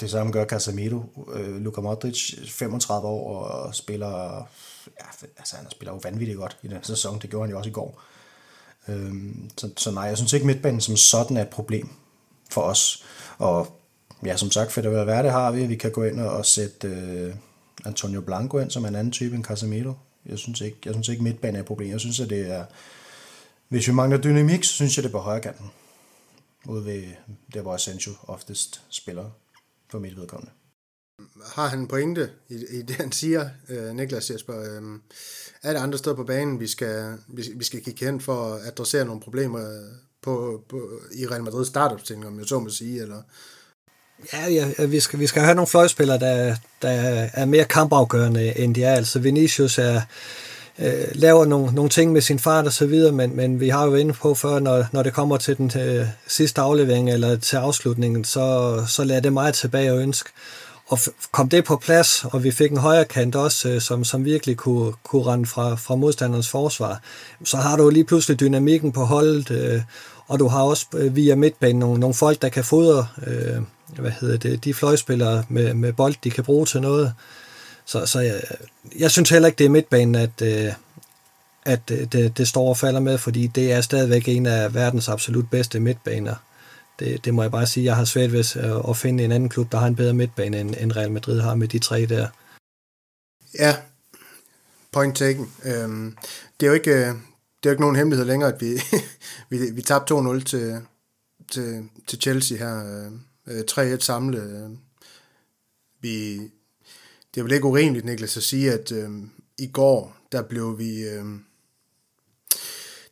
[0.00, 1.02] Det samme gør Casemiro.
[1.32, 4.36] Øh, Luka Modric, 35 år, og spiller,
[5.00, 7.18] ja, altså han spiller jo vanvittigt godt i den sæson.
[7.22, 8.02] Det gjorde han jo også i går.
[8.88, 9.14] Øh,
[9.58, 11.88] så, så nej, jeg synes ikke midtbanen som sådan er et problem
[12.50, 13.04] for os.
[13.38, 13.76] Og
[14.24, 15.66] ja, som sagt, for det være det har vi.
[15.66, 17.34] Vi kan gå ind og sætte øh,
[17.84, 19.92] Antonio Blanco ind, som er en anden type end Casemiro.
[20.26, 21.90] Jeg synes ikke, jeg synes ikke midtbanen er et problem.
[21.90, 22.64] Jeg synes, at det er...
[23.68, 25.70] Hvis vi mangler dynamik, så synes jeg, det er på højre kanten.
[26.64, 27.02] Ude ved
[27.54, 29.30] der, hvor Asensio oftest spiller
[29.96, 30.52] for mit vedkommende.
[31.54, 34.58] Har han en pointe i, i det, han siger, øh, Niklas Jesper?
[34.58, 34.82] Øh,
[35.62, 38.66] er der andre steder på banen, vi skal, vi, vi skal kigge hen for at
[38.66, 39.60] adressere nogle problemer
[40.22, 43.22] på, på, i Real Madrid startopstilling, om jeg så må sige, eller...
[44.32, 46.90] Ja, ja vi, skal, vi skal have nogle fløjspillere, der, der
[47.32, 48.94] er mere kampafgørende, end de er.
[48.94, 50.00] Altså Vinicius er,
[50.78, 53.84] øh, laver nogle, nogle ting med sin fart og så videre, men, men vi har
[53.84, 57.36] jo inde på før, når, når det kommer til den til øh, sidste aflevering eller
[57.36, 60.30] til afslutningen, så, så lader det meget tilbage at ønske.
[60.88, 60.98] Og
[61.32, 64.56] kom det på plads, og vi fik en højre kant også, øh, som, som virkelig
[64.56, 67.00] kunne, kunne rende fra, fra modstanderens forsvar,
[67.44, 69.82] så har du lige pludselig dynamikken på holdet, øh,
[70.28, 73.62] og du har også øh, via midtbanen nogle, nogle folk, der kan fodre øh,
[73.98, 77.12] hvad hedder det, de fløjspillere med, med bold, de kan bruge til noget.
[77.86, 78.42] Så, så jeg,
[78.98, 80.72] jeg synes heller ikke, det er midtbanen, at, øh,
[81.64, 85.50] at det, det står og falder med, fordi det er stadigvæk en af verdens absolut
[85.50, 86.34] bedste midtbaner.
[86.98, 87.84] Det, det må jeg bare sige.
[87.84, 90.60] Jeg har svært ved at øh, finde en anden klub, der har en bedre midtbane,
[90.60, 92.28] end, end Real Madrid har med de tre der.
[93.58, 93.76] Ja,
[94.92, 95.52] point taken.
[95.64, 96.16] Øhm,
[96.60, 98.80] det er jo ikke, øh, det er jo ikke nogen hemmelighed længere, at vi,
[99.50, 100.80] vi, vi tabte 2-0 til,
[101.52, 103.06] til, til Chelsea her.
[103.46, 104.42] Øh, øh 3-1 samlet.
[104.42, 104.70] Øh,
[106.00, 106.40] vi,
[107.36, 109.08] det er vel ikke urimeligt, Niklas, at sige, at øh,
[109.58, 111.08] i går, der blev vi...
[111.08, 111.24] Øh,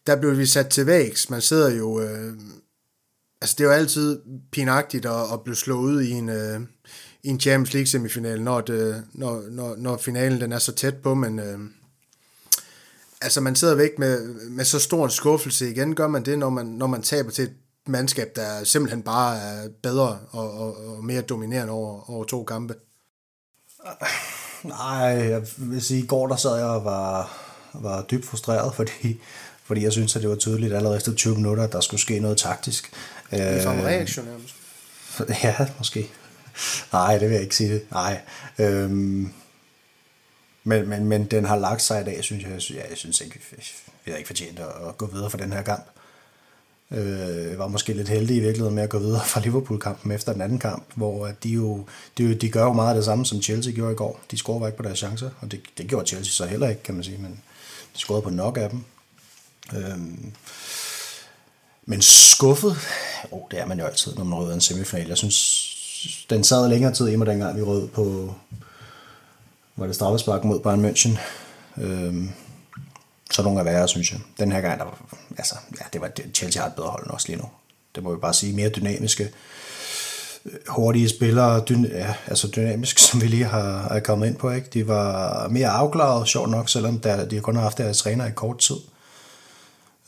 [0.07, 1.31] der blev vi sat til vægs.
[1.31, 2.01] Man sidder jo...
[2.01, 2.33] Øh,
[3.41, 4.21] altså, det er jo altid
[4.53, 6.61] pinagtigt at, at blive slået ud i en, øh,
[7.23, 10.97] i en Champions League semifinal, når, det, når, når, når finalen den er så tæt
[10.97, 11.39] på, men...
[11.39, 11.59] Øh,
[13.21, 15.95] altså, man sidder væk med, med så stor en skuffelse igen.
[15.95, 17.55] Gør man det, når man, når man taber til et
[17.87, 22.75] mandskab, der simpelthen bare er bedre og, og, og mere dominerende over, over to kampe?
[24.63, 27.37] Nej, jeg vil sige, i går der sad jeg og var,
[27.73, 29.21] var dybt frustreret, fordi,
[29.65, 32.19] fordi jeg synes, at det var tydeligt allerede efter 20 minutter, at der skulle ske
[32.19, 32.93] noget taktisk.
[33.31, 34.55] Det er en reaktion nærmest.
[35.45, 36.11] Ja, måske.
[36.93, 37.87] Nej, det vil jeg ikke sige det.
[37.91, 38.21] Nej.
[38.59, 39.33] Øhm,
[40.65, 42.87] men, men, men den har lagt sig i dag, synes jeg.
[42.91, 43.41] Jeg synes ikke,
[44.05, 45.85] vi har ikke fortjent at gå videre for den her kamp.
[46.91, 50.43] Øh, var måske lidt heldig i virkeligheden med at gå videre fra Liverpool-kampen efter den
[50.43, 51.85] anden kamp, hvor de jo,
[52.19, 54.21] de, de gør jo meget af det samme, som Chelsea gjorde i går.
[54.31, 56.95] De scorer ikke på deres chancer, og det, det gjorde Chelsea så heller ikke, kan
[56.95, 57.41] man sige, men
[57.95, 58.85] de scorede på nok af dem.
[59.75, 59.99] Øh,
[61.87, 62.77] men skuffet,
[63.31, 65.09] oh, det er man jo altid, når man røder en semifinal.
[65.09, 68.35] Jeg synes, den sad længere tid i mig, dengang vi rød på,
[69.77, 71.19] var det straffespark mod Bayern München.
[71.83, 72.15] Øh,
[73.35, 74.21] så nogle af værre, synes jeg.
[74.39, 74.99] Den her gang, der var,
[75.39, 77.49] altså, ja, det var, Chelsea har et bedre hold også lige nu.
[77.95, 78.53] Det må vi bare sige.
[78.53, 79.31] Mere dynamiske,
[80.45, 84.51] øh, hurtige spillere, dyn, ja, altså dynamisk, som vi lige har, er kommet ind på.
[84.51, 84.69] Ikke?
[84.73, 88.31] De var mere afklaret, sjovt nok, selvom der, de kun har haft deres træner i
[88.35, 88.77] kort tid.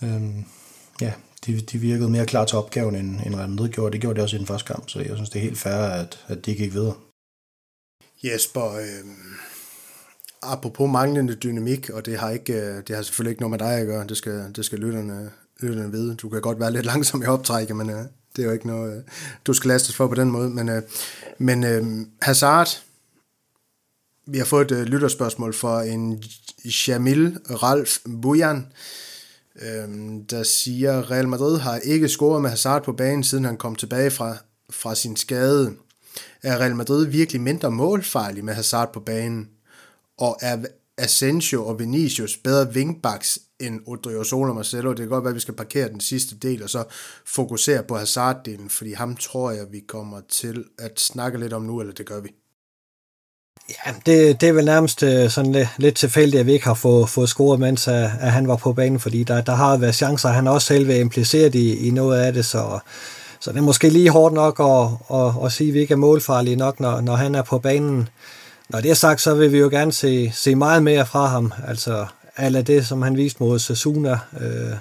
[0.02, 0.44] Øhm,
[1.00, 1.12] ja,
[1.46, 3.92] de, de virkede mere klar til opgaven, end, end Real Madrid gjorde.
[3.92, 5.74] Det gjorde de også i den første kamp, så jeg synes, det er helt fair,
[5.74, 6.94] at, at de gik videre.
[8.24, 9.04] Jesper, øh,
[10.42, 13.78] apropos manglende dynamik, og det har, ikke, øh, det har selvfølgelig ikke noget med dig
[13.78, 16.14] at gøre, det skal, det skal lytterne, lytterne vide.
[16.14, 18.04] Du kan godt være lidt langsom i optrækket, men øh,
[18.36, 19.02] det er jo ikke noget, øh,
[19.46, 20.50] du skal lastes for på den måde.
[20.50, 20.82] Men,
[21.38, 22.68] men Hazard,
[24.26, 26.22] vi har fået et lytterspørgsmål fra en
[26.88, 28.66] Jamil Ralf Bujan,
[30.30, 34.10] der siger, Real Madrid har ikke scoret med Hazard på banen, siden han kom tilbage
[34.10, 34.36] fra,
[34.70, 35.72] fra sin skade.
[36.42, 39.48] Er Real Madrid virkelig mindre målfarlig med Hazard på banen?
[40.18, 40.56] Og er
[40.98, 44.90] Asensio og Vinicius bedre wingbacks end Odriozola og Marcelo.
[44.90, 46.84] Det kan godt være, at vi skal parkere den sidste del, og så
[47.26, 51.80] fokusere på Hazard-delen, fordi ham tror jeg, vi kommer til at snakke lidt om nu,
[51.80, 52.28] eller det gør vi.
[53.68, 56.74] Ja, det, det er vel nærmest øh, sådan lidt, lidt tilfældigt, at vi ikke har
[56.74, 59.94] fået, fået scoret, mens at, at han var på banen, fordi der, der har været
[59.94, 62.78] chancer, han også selv været impliceret i, i noget af det, så,
[63.40, 65.98] så det er måske lige hårdt nok at, at, at sige, at vi ikke er
[65.98, 68.08] målfarlige nok, når, når han er på banen.
[68.68, 71.52] Når det er sagt, så vil vi jo gerne se, se meget mere fra ham.
[71.66, 74.72] Altså, alt det, som han viste mod Sasuna, øh,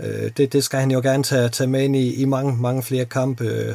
[0.00, 2.82] øh, det, det skal han jo gerne tage, tage med ind i, i mange, mange
[2.82, 3.74] flere kampe, øh,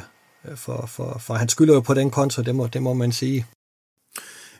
[0.55, 3.45] for, for, for han skylder jo på den konto, det må, det må man sige.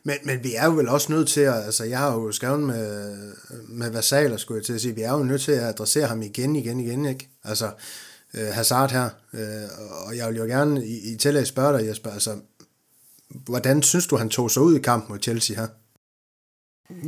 [0.03, 2.59] Men, men vi er jo vel også nødt til at, altså jeg har jo skrevet
[2.59, 3.15] med,
[3.67, 6.21] med versaler, skulle jeg til at sige, vi er jo nødt til at adressere ham
[6.21, 7.29] igen, igen, igen, ikke?
[7.43, 7.71] Altså,
[8.33, 9.69] øh, Hazard her, øh,
[10.07, 12.31] og jeg vil jo gerne i, i tillæg spørge dig, Jesper, altså,
[13.35, 15.67] Hvordan synes du, han tog sig ud i kampen mod Chelsea her?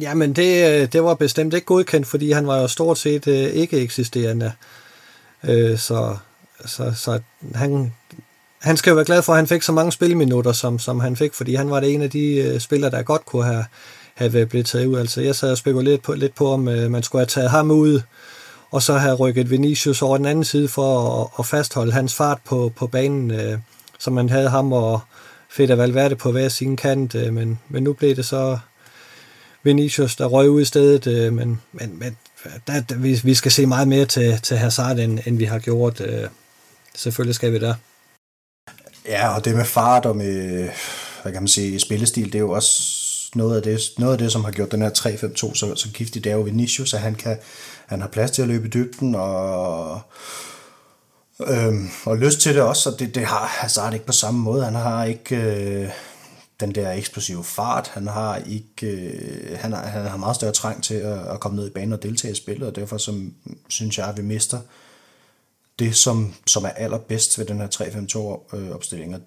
[0.02, 3.36] Jamen, det, øh, det var bestemt ikke godkendt, fordi han var jo stort set øh,
[3.36, 4.52] ikke eksisterende.
[5.44, 6.18] Øh, så,
[6.66, 7.20] så, så
[7.56, 7.94] han,
[8.60, 11.16] han skal jo være glad for, at han fik så mange spilminutter, som, som han
[11.16, 13.66] fik, fordi han var det en af de øh, spillere, der godt kunne have,
[14.16, 14.98] have blevet taget ud.
[14.98, 17.72] Altså, jeg sad og spekulerede på, lidt på, om øh, man skulle have taget ham
[17.72, 18.02] ud,
[18.72, 22.40] og så have rykket Vinicius over den anden side for at, at fastholde hans fart
[22.46, 23.32] på, på banen,
[24.00, 25.00] så man havde ham og
[25.52, 28.60] fedt at Valverde på hver sin kant, øh, men, men nu blev det så
[29.64, 32.18] Vinicius, der røg ud i stedet, øh, men, men, men
[32.68, 35.60] der, der, vi, vi skal se meget mere til, til Hazard, end, end vi har
[35.60, 36.02] gjort.
[36.02, 36.28] Øh,
[36.96, 37.74] selvfølgelig skal vi der.
[39.06, 40.70] Ja, og det med fart og med,
[41.22, 43.02] hvad kan man sige, spillestil, det er jo også
[43.36, 46.24] noget af det, noget af det som har gjort den her 3-5-2 så, så giftig,
[46.24, 47.38] det er jo Vinicius, at han, kan,
[47.86, 50.02] han har plads til at løbe i dybden, og,
[51.48, 54.64] øhm, og lyst til det også, og det, det har Hazard ikke på samme måde.
[54.64, 55.90] Han har ikke øh,
[56.60, 60.84] den der eksplosive fart, han har ikke øh, han, har, han har meget større trang
[60.84, 63.34] til at, at komme ned i banen og deltage i spillet, og derfor som,
[63.68, 64.60] synes jeg, at vi mister
[65.80, 67.68] det, som, som er allerbedst ved den her
[68.52, 69.22] 3-5-2 øh, opstilling, og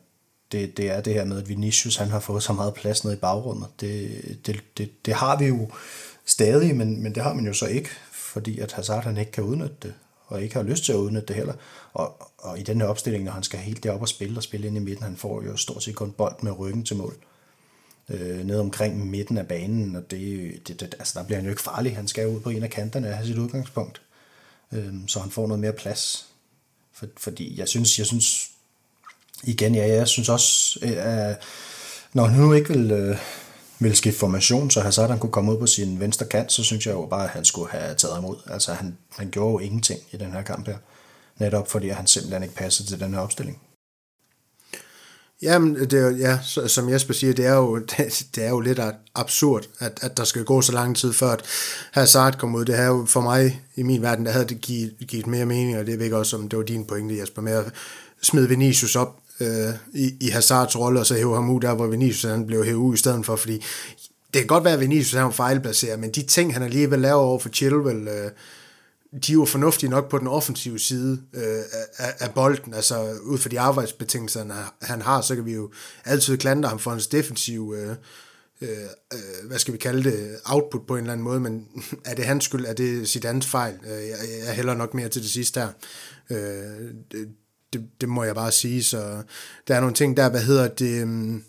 [0.52, 3.12] det, det er det her med, at Vinicius han har fået så meget plads ned
[3.12, 3.68] i bagrummet.
[3.80, 4.10] Det,
[4.46, 5.68] det, det, det har vi jo
[6.26, 9.44] stadig, men, men det har man jo så ikke, fordi at Hazard han ikke kan
[9.44, 9.94] udnytte det,
[10.26, 11.54] og ikke har lyst til at udnytte det heller.
[11.92, 14.66] Og, og i den her opstilling, når han skal helt derop og spille og spille
[14.66, 17.16] ind i midten, han får jo stort set kun bold med ryggen til mål.
[18.08, 21.50] Øh, ned omkring midten af banen, og det, det, det, altså der bliver han jo
[21.50, 21.96] ikke farlig.
[21.96, 24.02] Han skal ud på en af kanterne have sit udgangspunkt,
[24.72, 26.26] øh, så han får noget mere plads.
[26.92, 28.50] For, fordi jeg synes, jeg synes
[29.42, 31.34] igen, ja, jeg synes også, øh,
[32.12, 33.18] når han nu ikke vil, øh,
[33.84, 36.86] ville skifte formation, så Hazard han kunne komme ud på sin venstre kant, så synes
[36.86, 38.36] jeg jo bare, at han skulle have taget imod.
[38.46, 40.76] Altså han, han gjorde jo ingenting i den her kamp her.
[41.38, 43.60] Netop fordi han simpelthen ikke passede til den her opstilling.
[45.42, 48.80] Jamen, det er, ja, som Jesper siger, det er jo, det, det er jo lidt
[49.14, 51.44] absurd, at, at der skal gå så lang tid før, at
[51.92, 52.64] Hazard kommer ud.
[52.64, 55.78] Det er jo for mig, i min verden, der havde det givet, givet mere mening,
[55.78, 57.72] og det ved ikke også, om det var din pointe, Jesper, med at
[58.22, 61.86] smide Vinicius op øh, i, i Hazards rolle, og så hæve ham ud der, hvor
[61.86, 63.62] Vinicius han blev hævet ud i stedet for, fordi
[64.34, 67.38] det kan godt være, at Vinicius han fejlplacerer, men de ting, han alligevel laver over
[67.38, 68.30] for Chilwell, øh,
[69.26, 71.62] de er jo fornuftige nok på den offensive side øh,
[71.98, 74.44] af, af bolden, altså ud fra de arbejdsbetingelser,
[74.82, 75.70] han har, så kan vi jo
[76.04, 77.90] altid klandre ham for hans defensive, øh,
[78.60, 78.68] øh,
[79.12, 81.66] øh hvad skal vi kalde det, output på en eller anden måde, men
[82.04, 83.74] er det hans skyld, er det sit andet fejl?
[83.86, 84.16] Øh, jeg,
[84.46, 85.68] jeg hælder nok mere til det sidste her.
[86.30, 86.94] Øh,
[87.74, 89.22] det, det, må jeg bare sige, så
[89.68, 91.44] der er nogle ting der, hvad hedder det, um,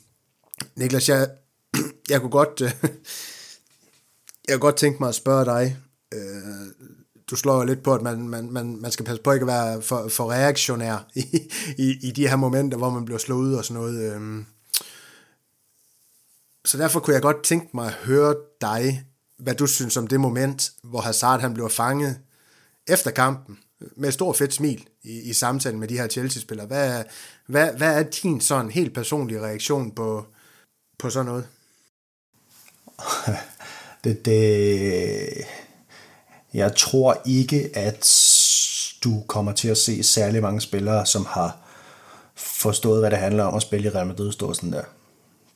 [0.75, 1.29] Niklas, jeg,
[2.09, 2.67] jeg kunne godt, uh,
[4.47, 5.77] jeg kunne godt tænke mig at spørge dig,
[6.15, 6.67] uh,
[7.29, 9.47] du slår jo lidt på, at man, man, man, man skal passe på ikke at
[9.47, 13.53] være for, for reaktionær i, i, i de her momenter, hvor man bliver slået ud
[13.53, 14.15] og sådan noget.
[14.15, 14.45] Um,
[16.65, 19.05] så derfor kunne jeg godt tænke mig at høre dig,
[19.37, 22.19] hvad du synes om det moment, hvor Hazard han blev fanget
[22.87, 23.57] efter kampen
[23.95, 26.67] med stor fedt smil i, i samtalen med de her Chelsea-spillere.
[26.67, 27.03] Hvad,
[27.45, 30.25] hvad, hvad er din sådan helt personlige reaktion på,
[30.99, 31.47] på sådan noget?
[34.03, 35.45] Det, det,
[36.53, 38.07] jeg tror ikke, at
[39.03, 41.57] du kommer til at se særlig mange spillere, som har
[42.35, 44.83] forstået, hvad det handler om at spille i Real Madrid, stå sådan der.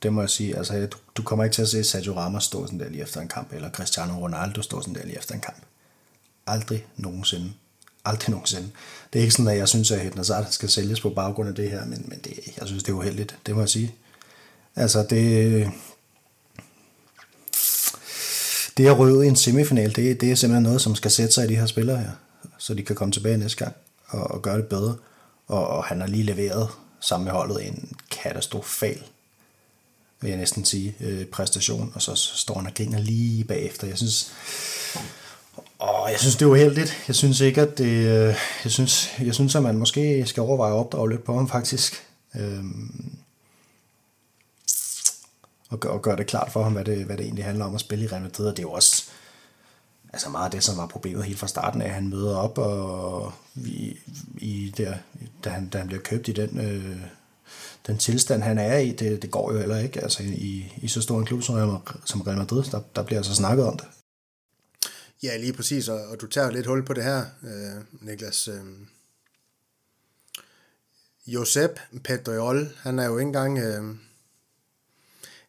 [0.03, 0.57] Det må jeg sige.
[0.57, 3.21] Altså, du, du kommer ikke til at se Sergio Ramos stå sådan der lige efter
[3.21, 5.63] en kamp, eller Cristiano Ronaldo stå sådan der lige efter en kamp.
[6.47, 7.53] Aldrig nogensinde.
[8.05, 8.69] Aldrig nogensinde.
[9.13, 11.55] Det er ikke sådan, at jeg synes, at Hedden Hazard skal sælges på baggrund af
[11.55, 13.37] det her, men, men det, jeg synes, det er uheldigt.
[13.45, 13.95] Det må jeg sige.
[14.75, 15.71] Altså, det,
[18.77, 21.45] det at røde i en semifinal, det, det er simpelthen noget, som skal sætte sig
[21.45, 22.11] i de her spillere her,
[22.57, 23.75] så de kan komme tilbage næste gang
[24.07, 24.95] og, og gøre det bedre.
[25.47, 26.69] Og, og han har lige leveret
[26.99, 29.03] sammen med holdet en katastrofal,
[30.21, 33.87] vil jeg næsten sige, øh, præstation, og så, så står han og griner lige bagefter.
[33.87, 34.31] Jeg synes,
[35.79, 37.03] og jeg synes, det er uheldigt.
[37.07, 37.85] Jeg synes ikke, at det...
[37.85, 41.49] Øh, jeg synes, jeg synes at man måske skal overveje at opdrage lidt på ham,
[41.49, 42.05] faktisk.
[42.35, 43.15] Øhm,
[45.69, 47.75] og, gør, og gøre det klart for ham, hvad det, hvad det egentlig handler om
[47.75, 48.47] at spille i Real Madrid.
[48.47, 49.03] Og det er jo også
[50.13, 52.57] altså meget af det, som var problemet helt fra starten af, at han møder op,
[52.57, 53.97] og i,
[54.37, 54.93] i der,
[55.43, 57.01] da, han, da han bliver købt i den, øh,
[57.87, 60.01] den tilstand, han er i, det, det går jo heller ikke.
[60.01, 63.35] Altså i, i så stor en klub som, som Real Madrid, der, der bliver altså
[63.35, 63.85] snakket om det.
[65.23, 68.47] Ja, lige præcis, og, og du tager lidt hul på det her, øh, Niklas.
[68.47, 68.63] Øh.
[71.27, 73.95] Josep Pedriol, han er jo ikke engang, øh,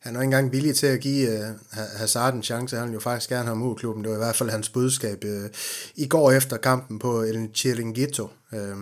[0.01, 2.77] han er ikke engang villig til at give øh, Hazard en chance.
[2.77, 4.05] Han vil jo faktisk gerne have ham ud klubben.
[4.05, 5.51] Det var i hvert fald hans budskab øh,
[5.95, 8.29] i går efter kampen på El Chiringuito.
[8.53, 8.77] Øh,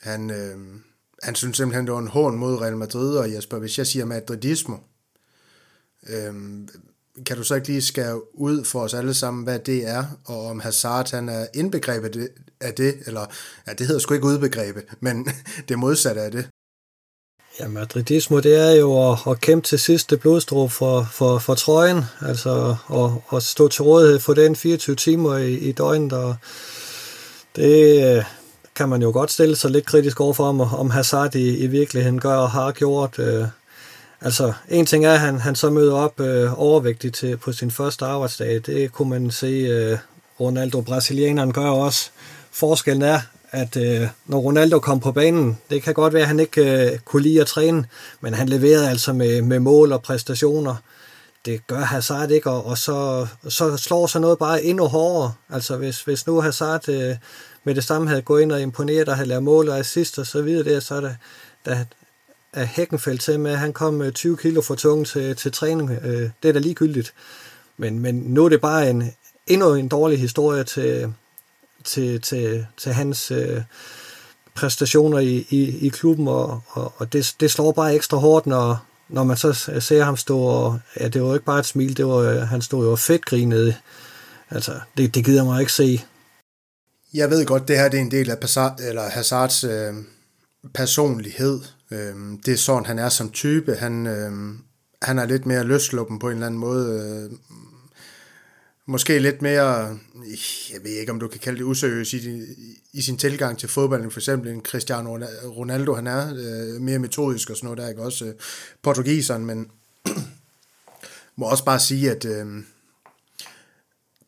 [0.00, 0.58] han, øh,
[1.22, 4.04] han synes simpelthen, det var en hån mod Real Madrid, og Jesper, hvis jeg siger
[4.04, 4.76] madridismo,
[6.06, 6.34] øh,
[7.26, 10.46] kan du så ikke lige skære ud for os alle sammen, hvad det er, og
[10.46, 12.28] om Hazard han er indbegrebet
[12.60, 13.26] af det, eller
[13.66, 15.28] ja, det hedder sgu ikke udbegrebet, men
[15.68, 16.48] det modsatte af det.
[17.60, 22.04] Ja, madridismo, det er jo at, at kæmpe til sidste blodstrå for, for, for trøjen,
[22.20, 26.36] altså at, at stå til rådighed for den 24 timer i, i døgnet, og
[27.56, 28.24] det øh,
[28.74, 32.20] kan man jo godt stille sig lidt kritisk overfor, om, om Hazard i, i virkeligheden
[32.20, 33.18] gør og har gjort.
[33.18, 33.44] Øh,
[34.20, 37.70] altså, en ting er, at han, han så møder op øh, overvægtig til, på sin
[37.70, 38.60] første arbejdsdag.
[38.66, 39.98] Det kunne man se, øh,
[40.40, 42.10] Ronaldo brasilianeren gør også.
[42.50, 46.40] Forskellen er, at øh, når Ronaldo kom på banen, det kan godt være, at han
[46.40, 47.84] ikke øh, kunne lide at træne,
[48.20, 50.74] men han leverede altså med, med mål og præstationer.
[51.44, 55.32] Det gør Hazard ikke, og, og så, så slår sig noget bare endnu hårdere.
[55.50, 57.16] Altså hvis, hvis nu Hazard øh,
[57.64, 60.26] med det samme havde gået ind og imponeret og havde lavet mål og assist og
[60.26, 61.16] så videre der, så er det,
[61.64, 61.84] der
[62.52, 65.90] er Hækkenfeldt til med, at han kom øh, 20 kilo for tung til, til træning.
[65.90, 67.14] Øh, det er da ligegyldigt.
[67.76, 69.12] Men, men nu er det bare en,
[69.46, 71.14] endnu en dårlig historie til,
[71.84, 73.62] til, til, til hans øh,
[74.54, 78.86] præstationer i, i, i klubben, og, og, og det, det slår bare ekstra hårdt, når,
[79.08, 81.96] når man så ser ham stå, og ja, det var jo ikke bare et smil,
[81.96, 83.74] det var, øh, han stod jo fedt grinede.
[84.50, 86.04] Altså, det, det gider mig ikke se.
[87.14, 89.94] Jeg ved godt, det her det er en del af Passat, eller Hazards øh,
[90.74, 91.60] personlighed.
[91.90, 92.14] Øh,
[92.46, 93.74] det er sådan, han er som type.
[93.74, 94.58] Han, øhm,
[95.02, 97.00] han er lidt mere løsluppen på en eller anden måde.
[97.00, 97.38] Øh,
[98.86, 99.98] måske lidt mere,
[100.72, 102.40] jeg ved ikke, om du kan kalde det useriøs i,
[102.92, 107.50] i sin tilgang til fodbolden, for eksempel en Cristiano Ronaldo, han er øh, mere metodisk
[107.50, 108.34] og sådan noget der, ikke også øh,
[108.82, 109.70] portugiseren, men
[111.36, 112.46] må også bare sige, at øh,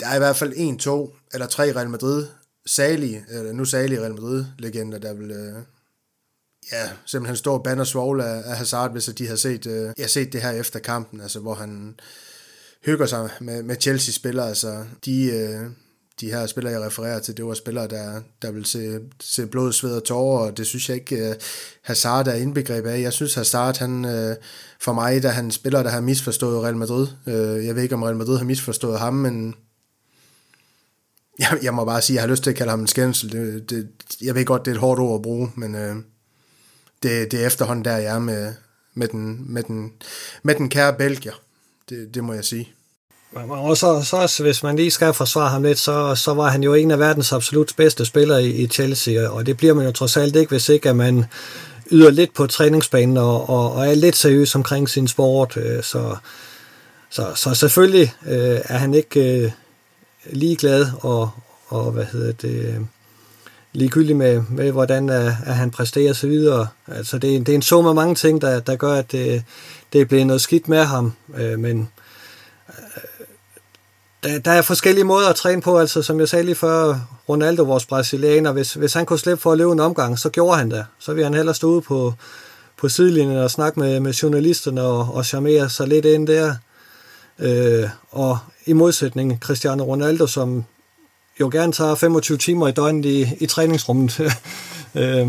[0.01, 2.27] der er i hvert fald en, to eller tre Real Madrid
[2.67, 5.63] salige, eller nu salige Real Madrid-legender, der vil øh,
[6.73, 10.11] ja, simpelthen står og banner svogle af, af Hazard, hvis de har set, øh, jeg
[10.11, 11.95] set det her efter kampen, altså hvor han
[12.85, 14.49] hygger sig med, med Chelsea-spillere.
[14.49, 15.71] Altså, de, øh,
[16.21, 19.73] de her spillere, jeg refererer til, det var spillere, der, der vil se, se blod,
[19.73, 21.35] sved og tårer, og det synes jeg ikke, uh,
[21.83, 23.01] Hazard er indbegreb af.
[23.01, 24.35] Jeg synes, Hazard, han, uh,
[24.81, 27.07] for mig, der han spiller, der har misforstået Real Madrid.
[27.27, 29.55] Uh, jeg ved ikke, om Real Madrid har misforstået ham, men
[31.39, 33.33] jeg, jeg må bare sige, jeg har lyst til at kalde ham en skændsel.
[33.33, 33.89] Det, det,
[34.23, 36.03] jeg ved godt, det er et hårdt ord at bruge, men uh,
[37.03, 38.55] det, det er efterhånden der, jeg er med,
[38.95, 39.93] med, den, med, den,
[40.43, 41.33] med den kære Belgier.
[41.89, 42.73] Det, det må jeg sige.
[43.35, 46.75] Og så, så hvis man lige skal forsvare ham lidt, så, så var han jo
[46.75, 50.17] en af verdens absolut bedste spillere i, i Chelsea, og det bliver man jo trods
[50.17, 51.25] alt ikke, hvis ikke at man
[51.91, 55.57] yder lidt på træningsbanen og, og, og er lidt seriøs omkring sin sport.
[55.57, 56.17] Øh, så,
[57.11, 59.51] så, så selvfølgelig øh, er han ikke øh,
[60.31, 61.31] ligeglad og,
[61.67, 62.81] og hvad hedder det, øh,
[63.73, 66.67] ligegyldigt med, med hvordan at, at han præsterer så videre.
[66.87, 69.45] Altså det, det er en sum af mange ting, der, der gør, at det,
[69.93, 71.89] det bliver noget skidt med ham, øh, men
[72.69, 72.75] øh,
[74.23, 77.63] der, der er forskellige måder at træne på, altså som jeg sagde lige før, Ronaldo,
[77.63, 80.71] vores brasilianer, hvis, hvis han kunne slippe for at løbe en omgang, så gjorde han
[80.71, 80.87] det.
[80.99, 82.15] Så ville han hellere stå ude på,
[82.77, 86.55] på sidelinjen og snakke med, med journalisterne og, og charmere sig lidt ind der.
[87.39, 90.65] Øh, og i modsætning Cristiano Ronaldo, som
[91.41, 94.21] jo gerne tager 25 timer i døgnet i, i træningsrummet.
[94.95, 95.29] øh,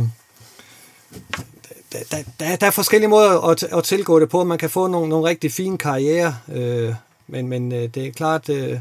[1.92, 4.44] der, der, der er forskellige måder at, at tilgå det på.
[4.44, 6.94] Man kan få nogle, nogle rigtig fine karriere, øh,
[7.28, 8.80] men, men øh, det er klart, øh,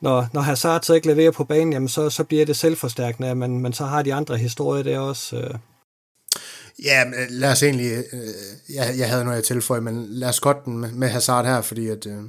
[0.00, 3.36] når, når Hazard så ikke leverer på banen, jamen så, så bliver det selvforstærkende, at
[3.36, 5.36] man, man så har de andre historier der også.
[5.36, 5.54] Øh.
[6.84, 10.40] Ja, øh, lad os egentlig, øh, jeg, jeg havde noget at tilføje, men lad os
[10.40, 12.22] godt den med, med Hazard her, fordi at, øh,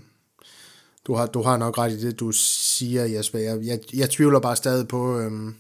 [1.08, 3.40] du, har, du har nok ret i det, du siger, Jesper.
[3.40, 5.56] Jeg, jeg, jeg tvivler bare stadig på, øhm,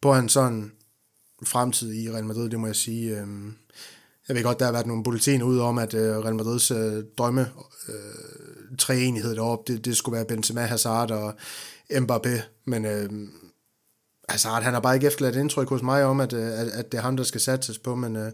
[0.00, 0.72] på hans sådan
[1.44, 3.20] fremtid i Real Madrid, det må jeg sige.
[3.20, 3.54] Øhm,
[4.28, 7.04] jeg ved godt, der har været nogle bulletiner ud om, at øh, Real Madrids øh,
[7.18, 7.50] drømme
[7.88, 11.34] øh, træenighed deroppe, det, det skulle være Benzema, Hazard og
[11.92, 13.10] Mbappé, men øh,
[14.28, 16.98] Hazard, han har bare ikke efterladt indtryk hos mig om, at, øh, at, at det
[16.98, 18.32] er ham, der skal satses på, men øh,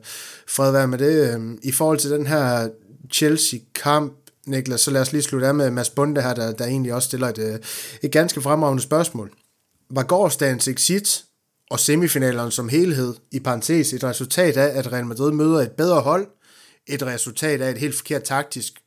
[0.49, 1.35] fred være med det.
[1.35, 2.69] Øh, I forhold til den her
[3.13, 6.95] Chelsea-kamp, Niklas, så lad os lige slutte af med Mads Bunde her, der, der egentlig
[6.95, 7.59] også stiller et, øh,
[8.03, 9.33] et ganske fremragende spørgsmål.
[9.91, 11.25] Var gårdsdagens exit
[11.71, 16.01] og semifinalerne som helhed, i parentes et resultat af, at Real Madrid møder et bedre
[16.01, 16.27] hold,
[16.87, 18.83] et resultat af et helt forkert taktisk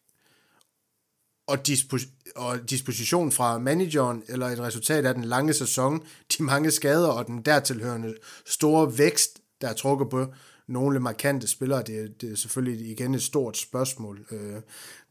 [1.47, 6.03] og, dispo- og disposition fra manageren, eller et resultat af den lange sæson,
[6.37, 8.13] de mange skader og den dertilhørende
[8.45, 10.25] store vækst, der er trukket på
[10.67, 11.83] nogle markante spillere.
[11.83, 14.61] Det, det er selvfølgelig igen et stort spørgsmål, øh,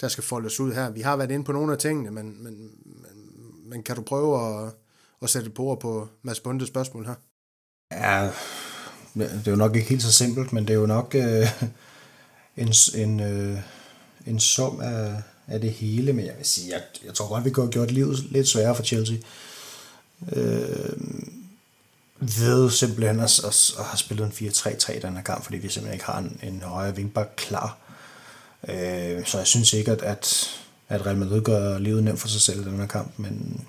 [0.00, 0.90] der skal foldes ud her.
[0.90, 4.64] Vi har været inde på nogle af tingene, men, men, men, men kan du prøve
[4.66, 4.72] at,
[5.22, 7.14] at sætte på på Mads Bundes spørgsmål her?
[7.92, 8.30] Ja,
[9.14, 11.46] det er jo nok ikke helt så simpelt, men det er jo nok øh,
[12.56, 13.58] en, en, øh,
[14.26, 17.50] en sum af, af det hele, men jeg vil sige, jeg, jeg tror godt, vi
[17.50, 19.16] kunne have gjort livet lidt sværere for Chelsea.
[20.32, 20.92] Øh,
[22.20, 25.94] ved simpelthen at, at, at have spillet en 4-3-3 den her kamp, fordi vi simpelthen
[25.94, 27.76] ikke har en, en højere vingbak klar.
[28.68, 30.50] Øh, så jeg synes ikke, at, at,
[30.88, 33.64] at Real Madrid gør livet nemt for sig selv i den her kamp, men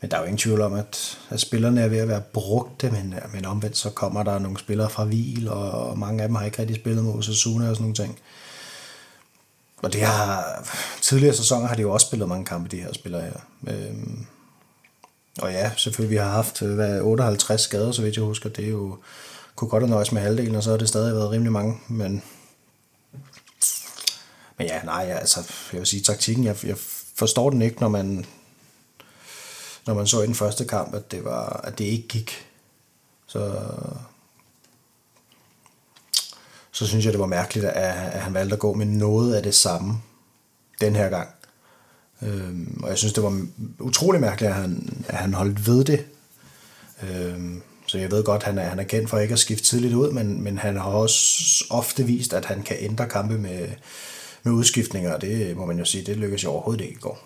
[0.00, 2.90] men der er jo ingen tvivl om, at, at spillerne er ved at være brugte,
[2.90, 6.44] men, men omvendt så kommer der nogle spillere fra Vil, og mange af dem har
[6.44, 8.18] ikke rigtig spillet mod Osasuna og sådan nogle ting.
[9.76, 10.44] Og det har,
[11.00, 13.32] tidligere sæsoner har de jo også spillet mange kampe, de her spillere her.
[13.68, 13.94] Øh,
[15.42, 18.48] og ja, selvfølgelig, vi har haft øh, hvad, 58 skader, så vidt jeg husker.
[18.48, 18.98] Det er jo,
[19.56, 21.80] kunne godt have nøjes med halvdelen, og så har det stadig været rimelig mange.
[21.88, 22.22] Men,
[24.58, 25.40] men ja, nej, altså,
[25.72, 26.76] jeg vil sige, taktikken, jeg, jeg
[27.14, 28.26] forstår den ikke, når man,
[29.86, 32.46] når man så i den første kamp, at det, var, at det ikke gik.
[33.26, 33.62] Så,
[36.72, 39.42] så synes jeg, det var mærkeligt, at, at han valgte at gå med noget af
[39.42, 40.02] det samme
[40.80, 41.28] den her gang.
[42.22, 43.46] Øhm, og jeg synes, det var
[43.78, 46.04] utrolig mærkeligt, at han, at han holdt ved det.
[47.02, 49.64] Øhm, så jeg ved godt, at han er, han er kendt for ikke at skifte
[49.64, 53.68] tidligt ud, men, men han har også ofte vist, at han kan ændre kampe med,
[54.42, 57.25] med udskiftninger, og det må man jo sige, det lykkedes jo overhovedet ikke i går.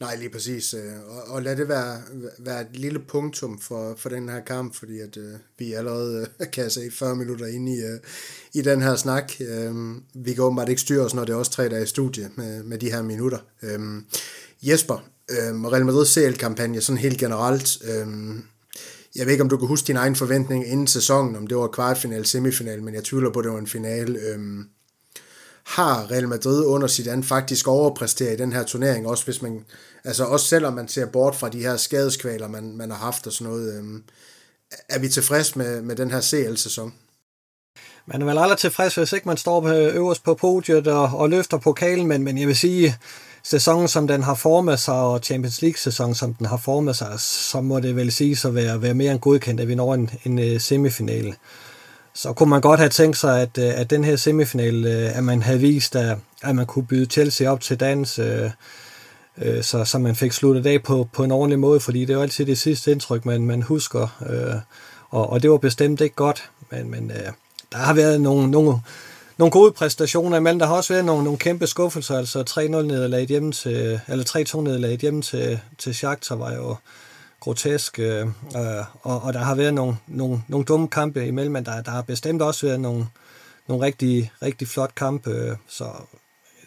[0.00, 0.74] Nej, lige præcis.
[0.74, 2.02] Øh, og, og lad det være,
[2.38, 6.50] være et lille punktum for, for den her kamp, fordi at øh, vi allerede, øh,
[6.52, 8.00] kan jeg se, 40 minutter inde i, øh,
[8.54, 9.32] i den her snak.
[9.40, 9.74] Øh,
[10.14, 12.62] vi kan åbenbart ikke styre os, når det er også tre dage i studie med,
[12.62, 13.38] med de her minutter.
[13.62, 13.80] Øh,
[14.62, 17.78] Jesper, øh, Real Madrid CL-kampagne sådan helt generelt.
[17.84, 18.06] Øh,
[19.16, 21.66] jeg ved ikke, om du kan huske din egen forventning inden sæsonen, om det var
[21.68, 24.18] kvartfinal, semifinal, men jeg tvivler på, at det var en finale.
[24.18, 24.38] Øh,
[25.68, 29.64] har Real Madrid under sit andet faktisk overpræsteret i den her turnering, også hvis man,
[30.04, 33.32] altså også selvom man ser bort fra de her skadeskvaler, man, man har haft og
[33.32, 34.02] sådan noget, øhm,
[34.88, 36.94] er vi tilfreds med, med den her CL-sæson?
[38.06, 41.30] Man er vel aldrig tilfreds, hvis ikke man står på øverst på podiet og, og
[41.30, 42.96] løfter pokalen, men, men jeg vil sige,
[43.42, 47.60] sæsonen som den har formet sig, og Champions League-sæsonen som den har formet sig, så
[47.60, 50.38] må det vel sige at være, være mere end godkendt, at vi når en, en
[50.38, 51.34] øh, semifinale
[52.18, 55.24] så kunne man godt have tænkt sig, at, øh, at den her semifinal, øh, at
[55.24, 58.50] man havde vist, at, at man kunne byde Chelsea op til dans, øh,
[59.38, 62.14] øh, så, så man fik sluttet af på, på en ordentlig måde, fordi det er
[62.14, 64.08] jo altid det sidste indtryk, man, man husker,
[65.10, 67.12] og, og det var bestemt ikke godt, men, men
[67.72, 68.78] der har været nogle, nogle,
[69.36, 73.26] nogle gode præstationer men Der har også været nogle, nogle kæmpe skuffelser, altså 3-0 nederlag
[73.26, 76.76] hjemme til, eller 3-2 nederlag hjemme til, til Shakhtar var jo
[77.40, 78.26] grotesk, øh,
[78.56, 81.90] øh, og, og der har været nogle, nogle, nogle dumme kampe imellem, men der, der
[81.90, 83.06] har bestemt også været nogle,
[83.68, 85.84] nogle rigtig, rigtig flot kampe, øh, så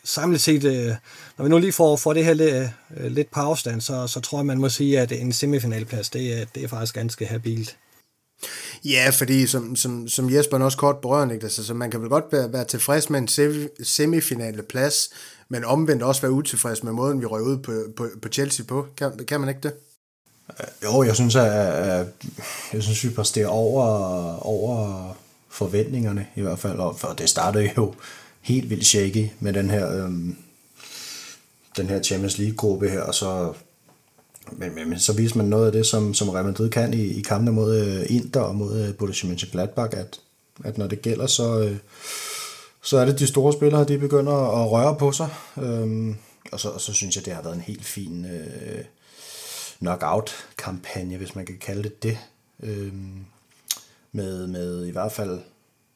[0.04, 0.96] samlet set, øh,
[1.38, 4.20] når vi nu lige får, får det her lidt, øh, lidt på afstand, så, så
[4.20, 7.78] tror jeg, man må sige, at en semifinalplads, det er, det er faktisk ganske habilt.
[8.86, 12.26] Ja, fordi som, som, som Jesper også kort berørte, altså, så man kan vel godt
[12.32, 13.28] være, være tilfreds med en
[13.84, 15.10] semifinale plads,
[15.50, 18.88] men omvendt også være utilfreds med måden, vi røg ud på, på, på Chelsea på.
[18.98, 19.74] Kan, kan man ikke det?
[20.50, 22.08] Øh, jo, jeg synes, at,
[22.74, 23.86] jeg synes, vi præsterer over,
[24.46, 25.14] over
[25.50, 27.94] forventningerne i hvert fald, og for det startede jo
[28.42, 30.36] helt vildt shaky med den her, øhm,
[31.78, 33.54] den her Champions League-gruppe her, og så,
[34.52, 37.04] men, men, men så viser man noget af det, som, som Real Madrid kan i,
[37.04, 40.20] i kampene mod øh, Inter og mod øh, Borussia Mönchengladbach, at,
[40.64, 41.78] at når det gælder, så, øh,
[42.84, 46.16] så er det de store spillere, de begynder at røre på sig, øhm,
[46.52, 48.26] og, så, og så synes jeg, det har været en helt fin...
[48.26, 48.84] Øh,
[49.82, 52.18] knockout-kampagne, hvis man kan kalde det det.
[52.60, 52.94] Øh,
[54.12, 55.40] med, med i hvert fald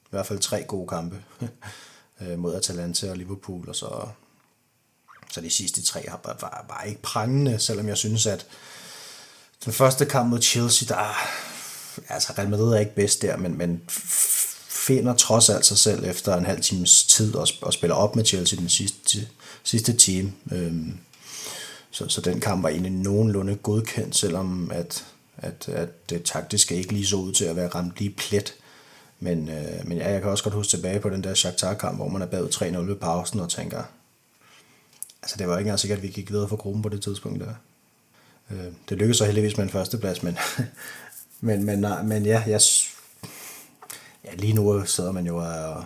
[0.06, 1.24] i hvert fald tre gode kampe
[2.22, 4.08] øh, mod Atalanta og Liverpool, og så,
[5.32, 8.48] så de sidste tre var, var, var ikke prangende, selvom jeg synes, at
[9.66, 11.16] den første kamp mod Chelsea, der
[12.10, 13.82] altså Real Madrid er ikke bedst der, men, men
[14.88, 18.26] finder trods alt sig selv efter en halv times tid og, og spiller op med
[18.26, 19.28] Chelsea den sidste,
[19.64, 20.34] sidste time.
[20.52, 21.00] Øhm,
[21.96, 25.06] så, så den kamp var egentlig nogenlunde godkendt, selvom at,
[25.38, 28.54] at, at det taktiske ikke lige så ud til at være ramt lige plet.
[29.20, 32.08] Men, øh, men ja, jeg kan også godt huske tilbage på den der Shakhtar-kamp, hvor
[32.08, 33.84] man er bagud 3-0 ved pausen og tænker,
[35.22, 37.40] altså det var ikke engang sikkert, at vi gik videre for gruppen på det tidspunkt
[37.40, 37.54] der.
[38.52, 40.38] Øh, det lykkedes så heldigvis med en førsteplads, men,
[41.48, 42.62] men, men, nej, men ja, jeg,
[44.26, 45.86] ja, lige nu sidder man jo og,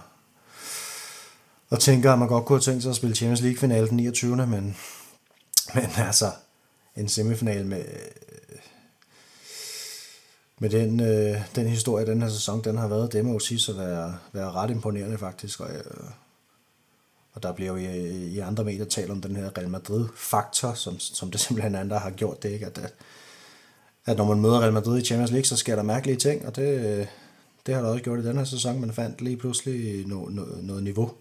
[1.70, 4.48] og tænker, at man godt kunne have tænkt sig at spille Champions League-finale den 29.
[4.48, 4.78] Men,
[5.76, 6.32] men altså,
[6.96, 8.58] en semifinal med, øh,
[10.60, 13.72] med den, øh, den historie, den her sæson, den har været, det må jo sige
[13.72, 15.60] at være, være ret imponerende faktisk.
[15.60, 15.84] Og, øh,
[17.34, 21.00] og der bliver jo i, i andre medier talt om den her Real Madrid-faktor, som,
[21.00, 22.66] som det simpelthen er, der har gjort det, ikke?
[22.66, 22.94] At, at,
[24.06, 26.56] at når man møder Real Madrid i Champions League, så sker der mærkelige ting, og
[26.56, 27.08] det, øh,
[27.66, 28.82] det har der også gjort i den her sæson.
[28.82, 31.12] Man fandt lige pludselig no, no, noget niveau.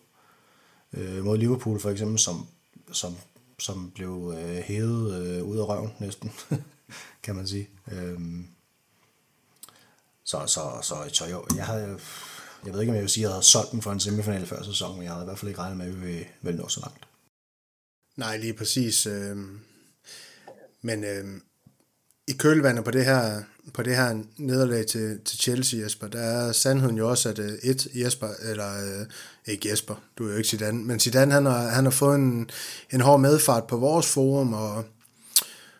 [0.92, 2.46] Øh, mod Liverpool for eksempel, som,
[2.92, 3.16] som
[3.58, 6.32] som blev øh, hævet øh, ud af røven næsten,
[7.24, 7.70] kan man sige.
[7.92, 8.46] Øhm,
[10.24, 11.98] så, så, så, så jo, jeg havde,
[12.64, 14.46] jeg ved ikke, om jeg vil sige, at jeg havde solgt den for en semifinal
[14.46, 16.68] før sæson, men jeg havde i hvert fald ikke regnet med, at vi ville nå
[16.68, 17.08] så langt.
[18.16, 19.06] Nej, lige præcis.
[19.06, 19.36] Øh,
[20.82, 21.40] Men øh,
[22.28, 23.42] i kølvandet på det her,
[23.74, 27.52] på det her nederlag til, til Chelsea, Jesper, der er sandheden jo også, at øh,
[27.62, 29.06] et Jesper, eller øh,
[29.46, 32.50] ikke Jesper, du er jo ikke Zidane, men Zidane han har, han har fået en,
[32.92, 34.84] en hård medfart på vores forum, og,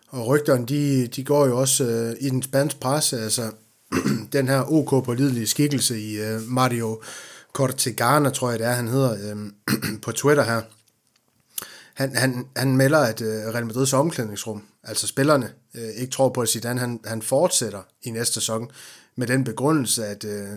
[0.09, 3.51] og rygterne, de, de går jo også øh, i den spanske presse, altså
[4.33, 7.03] den her OK pålidelige skikkelse i øh, Mario
[7.53, 9.53] Cortegana, tror jeg det er, han hedder, øh,
[10.05, 10.63] på Twitter her,
[11.95, 16.41] han, han, han melder, at øh, Real Madrids omklædningsrum, altså spillerne, øh, ikke tror på,
[16.41, 18.71] at Zidane han, han fortsætter i næste sæson
[19.17, 20.49] med den begrundelse, at, øh,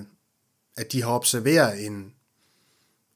[0.78, 2.14] at de har observeret en,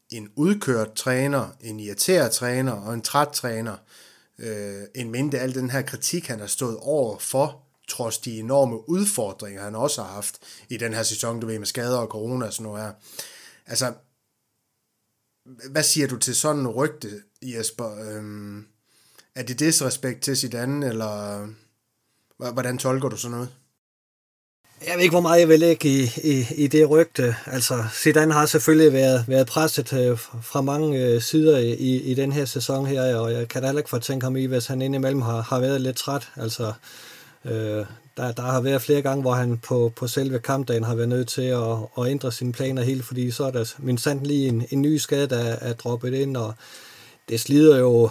[0.10, 3.78] en udkørt træner, en irriteret træner og en træt træner,
[4.40, 8.90] øh, en mindre al den her kritik, han har stået over for, trods de enorme
[8.90, 10.40] udfordringer, han også har haft
[10.70, 12.94] i den her sæson, du ved, med skader og corona og sådan noget her.
[13.66, 13.94] Altså,
[15.70, 17.96] hvad siger du til sådan en rygte, Jesper?
[18.00, 18.68] Øhm,
[19.36, 21.48] er det disrespekt til sit andet, eller
[22.54, 23.50] hvordan tolker du sådan noget?
[24.88, 27.36] Jeg ved ikke, hvor meget jeg vil lægge i, i, i det rygte.
[27.46, 32.32] Altså, Zidane har selvfølgelig været, været presset øh, fra mange øh, sider i, i den
[32.32, 35.22] her sæson her, og jeg kan da heller ikke få ham i, hvis han indimellem
[35.22, 36.30] har, har været lidt træt.
[36.36, 36.74] Altså,
[37.46, 37.86] øh,
[38.18, 41.28] der, der har været flere gange, hvor han på, på selve kampdagen har været nødt
[41.28, 44.66] til at, at ændre sine planer helt, fordi så er der min sandt lige en,
[44.72, 46.54] en ny skade, der er droppet ind, og
[47.30, 48.10] det slider jo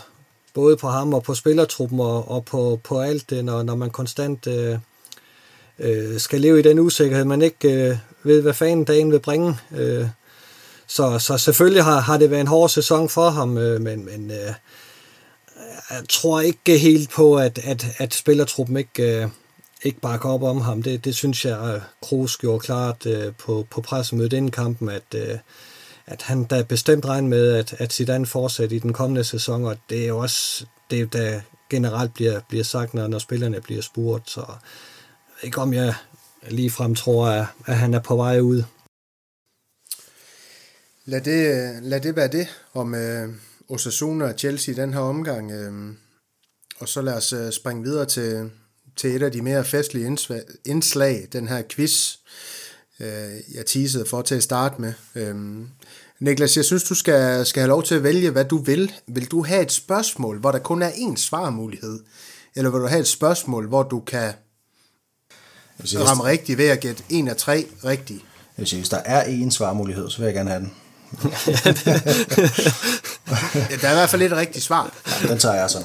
[0.55, 3.90] både på ham og på spillertruppen og, og på, på alt det, når, når man
[3.90, 4.78] konstant øh,
[5.78, 9.57] øh, skal leve i den usikkerhed, man ikke øh, ved, hvad fanden dagen vil bringe.
[9.76, 10.07] Øh,
[10.86, 14.30] så, så selvfølgelig har, har det været en hård sæson for ham, øh, men, men
[14.30, 14.55] øh,
[15.90, 19.22] jeg tror ikke helt på, at, at, at spillertruppen ikke...
[19.22, 19.28] Øh,
[19.86, 20.82] ikke bakker op om ham.
[20.82, 25.14] Det, det synes jeg, øh, Kroos gjorde klart øh, på, på pressemødet inden kampen, at,
[25.14, 25.38] øh,
[26.07, 30.05] han da bestemt regner med, at, at Zidane fortsætter i den kommende sæson, og det
[30.05, 31.40] er jo også det, der
[31.70, 34.30] generelt bliver, bliver sagt, når, når spillerne bliver spurgt.
[34.30, 34.44] Så
[35.42, 35.94] ikke om jeg
[36.48, 38.62] lige frem tror, at, at han er på vej ud.
[41.05, 43.28] Lad det, lad det være det om øh,
[43.68, 45.52] Osasuna og Chelsea i den her omgang.
[45.52, 45.94] Øh,
[46.78, 48.50] og så lad os øh, springe videre til,
[48.96, 50.07] til et af de mere festlige
[50.64, 52.53] indslag, den her quiz, øh,
[53.55, 54.92] jeg teasede for til at starte med.
[55.14, 55.68] Øhm,
[56.20, 58.92] Niklas, jeg synes, du skal, skal have lov til at vælge, hvad du vil.
[59.07, 62.01] Vil du have et spørgsmål, hvor der kun er én svarmulighed?
[62.55, 64.32] Eller vil du have et spørgsmål, hvor du kan
[65.84, 68.20] siger, ramme rigtigt ved at gætte en af tre rigtige?
[68.59, 70.72] Jeg siger, hvis der er én svarmulighed, så vil jeg gerne have den.
[73.55, 74.95] ja, der er i hvert fald et rigtigt svar.
[75.22, 75.78] Ja, den tager jeg så.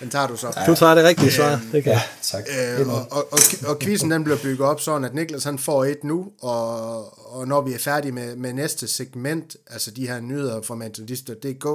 [0.00, 0.52] Den tager du så.
[0.56, 0.66] Ja.
[0.66, 1.60] Du tager det rigtige svar.
[1.72, 1.92] Det kan.
[1.92, 2.44] Ja, tak.
[2.78, 5.84] Øh, og, og, og, og quizzen den bliver bygget op sådan, at Niklas han får
[5.84, 10.20] et nu, og, og når vi er færdige med, med næste segment, altså de her
[10.20, 11.66] nyheder fra Mentalista.dk,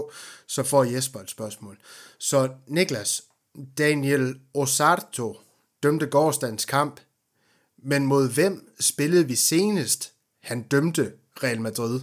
[0.48, 1.78] så får Jesper et spørgsmål.
[2.20, 3.24] Så Niklas,
[3.78, 5.38] Daniel Osarto
[5.84, 7.00] dømte gårdsdagens kamp,
[7.84, 10.12] men mod hvem spillede vi senest,
[10.44, 11.12] han dømte
[11.44, 12.00] Real Madrid?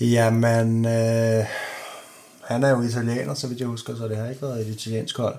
[0.00, 1.44] Jamen, øh,
[2.46, 5.16] han er jo italiener, så vidt jeg husker, så det har ikke været et italiensk
[5.16, 5.36] hold.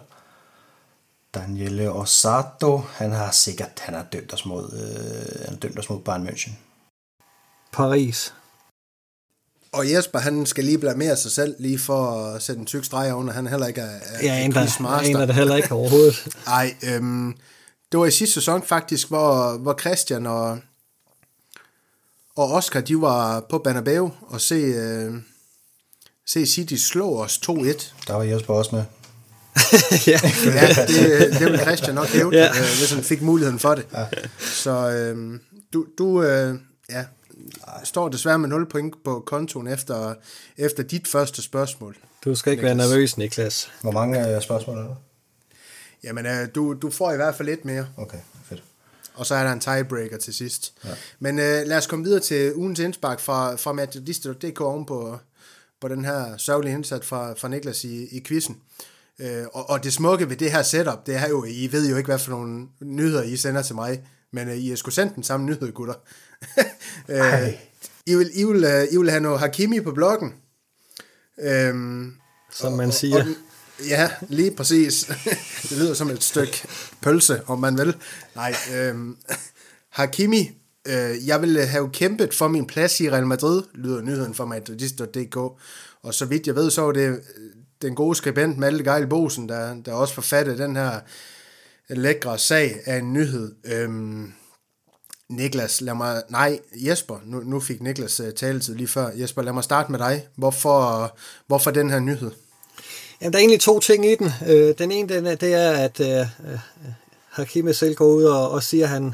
[1.34, 5.90] Daniele Osato, han har sikkert, han har dømt os mod, øh, han har dømt os
[5.90, 6.52] mod Bayern München.
[7.72, 8.34] Paris.
[9.72, 13.14] Og Jesper, han skal lige blamere sig selv, lige for at sætte en tyk streg
[13.14, 13.34] under.
[13.34, 16.28] Han heller ikke er, er ja, en, der, en, der det heller ikke overhovedet.
[16.48, 17.38] Nej, øhm,
[17.92, 20.60] det var i sidste sæson faktisk, hvor, hvor Christian og,
[22.36, 25.16] og Oscar, de var på Banabeo og se, øh,
[26.28, 28.08] se City slå os 2-1.
[28.08, 28.84] Der var Jesper også med.
[30.08, 32.48] ja, ja det, det vil Christian nok hæve, ja.
[32.48, 33.86] øh, hvis han fik muligheden for det.
[33.94, 34.06] Ja.
[34.40, 35.40] Så øh,
[35.74, 36.56] du, du øh,
[36.90, 37.06] ja,
[37.84, 40.14] står desværre med 0 point på kontoen efter,
[40.58, 41.98] efter dit første spørgsmål.
[42.26, 42.78] Du skal ikke Niklas.
[42.78, 43.72] være nervøs, Niklas.
[43.82, 44.96] Hvor mange øh, spørgsmål er der?
[46.04, 47.88] Jamen, øh, du, du får i hvert fald lidt mere.
[47.98, 48.18] Okay,
[48.50, 48.64] fedt.
[49.14, 50.74] Og så er der en tiebreaker til sidst.
[50.86, 50.90] Ja.
[51.20, 55.20] Men øh, lad os komme videre til ugens indspark fra, fra Matadista.dk oven på,
[55.82, 58.58] på den her sørgelige indsats fra, fra Niklas i, i quizzen.
[59.20, 61.98] Øh, og, og det smukke ved det her setup, det er jo, I ved jo
[61.98, 64.02] ikke, hvad for nogle nyheder I sender til mig,
[64.34, 65.94] men øh, I er sgu sendt den samme nyhed, gutter.
[67.10, 67.54] øh,
[68.06, 70.34] I, vil, I, vil, uh, I vil have noget Hakimi på bloggen.
[71.40, 72.14] Øhm,
[72.52, 73.16] Som man siger.
[73.16, 73.28] Og,
[73.80, 75.06] og, ja, lige præcis.
[75.70, 76.68] det lyder som et stykke
[77.02, 77.96] pølse, om man vil.
[78.36, 79.18] Nej, øhm,
[79.90, 80.52] Hakimi
[80.88, 85.38] Øh, jeg ville have kæmpet for min plads i Real Madrid, lyder nyheden fra Madridist.dk.
[86.04, 87.18] Og så vidt jeg ved, så var det øh,
[87.82, 91.00] den gode skribent Malte Geil Bosen, der, der også forfattede den her
[91.90, 93.56] lækre sag af en nyhed.
[93.66, 94.34] Øhm,
[95.30, 96.24] Niklas, lad mig...
[96.30, 97.20] Nej, Jesper.
[97.26, 99.12] Nu, nu fik Niklas uh, taletid lige før.
[99.16, 100.28] Jesper, lad mig starte med dig.
[100.36, 101.18] Hvorfor,
[101.48, 102.32] hvorfor den her nyhed?
[103.22, 104.32] Jamen, der er egentlig to ting i den.
[104.48, 106.60] Øh, den ene, den er, det er, at øh, øh
[107.30, 109.14] Hakime selv går ud og, og siger, at han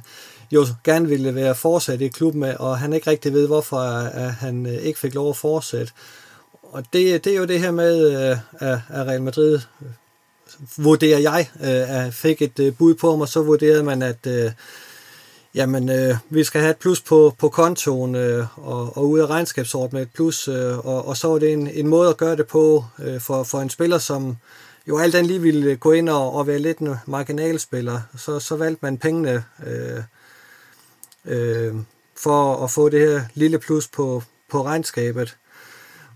[0.53, 4.31] jo gerne ville være fortsat i klubben, og han ikke rigtig ved, hvorfor øh, at
[4.31, 5.93] han øh, ikke fik lov at fortsætte.
[6.63, 9.59] Og det, det er jo det her med, øh, at Real Madrid
[10.77, 14.27] vurderer jeg, at fik et bud på ham, og så vurderede man, at
[15.55, 19.27] jamen, øh, vi skal have et plus på, på kontoen øh, og, og ud af
[19.27, 22.35] regnskabsåret med et plus, øh, og, og så var det en, en måde at gøre
[22.35, 24.37] det på øh, for, for en spiller, som
[24.87, 28.01] jo alt andet lige ville gå ind og, og være lidt en marginalspiller.
[28.17, 30.03] Så, så valgte man pengene øh,
[31.25, 31.75] øh,
[32.15, 35.37] for at få det her lille plus på, på regnskabet.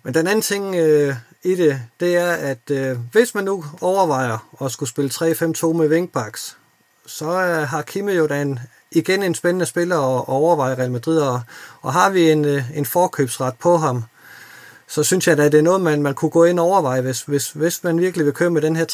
[0.03, 4.47] Men den anden ting øh, i det, det er, at øh, hvis man nu overvejer
[4.61, 6.57] at skulle spille 3-5-2 med wingbacks,
[7.05, 8.59] så øh, har Kimme jo da en,
[8.91, 11.41] igen en spændende spiller at overveje Real Madrid, og,
[11.81, 14.03] og har vi en, øh, en forkøbsret på ham,
[14.87, 17.21] så synes jeg at det er noget, man, man kunne gå ind og overveje, hvis,
[17.21, 18.85] hvis, hvis man virkelig vil køre med den her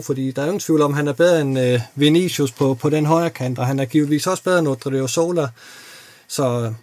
[0.00, 2.74] 3-5-2, fordi der er ingen tvivl om, at han er bedre end øh, Vinicius på,
[2.74, 5.48] på den højre kant, og han er givetvis også bedre end Odrio Sola.
[6.28, 6.74] Så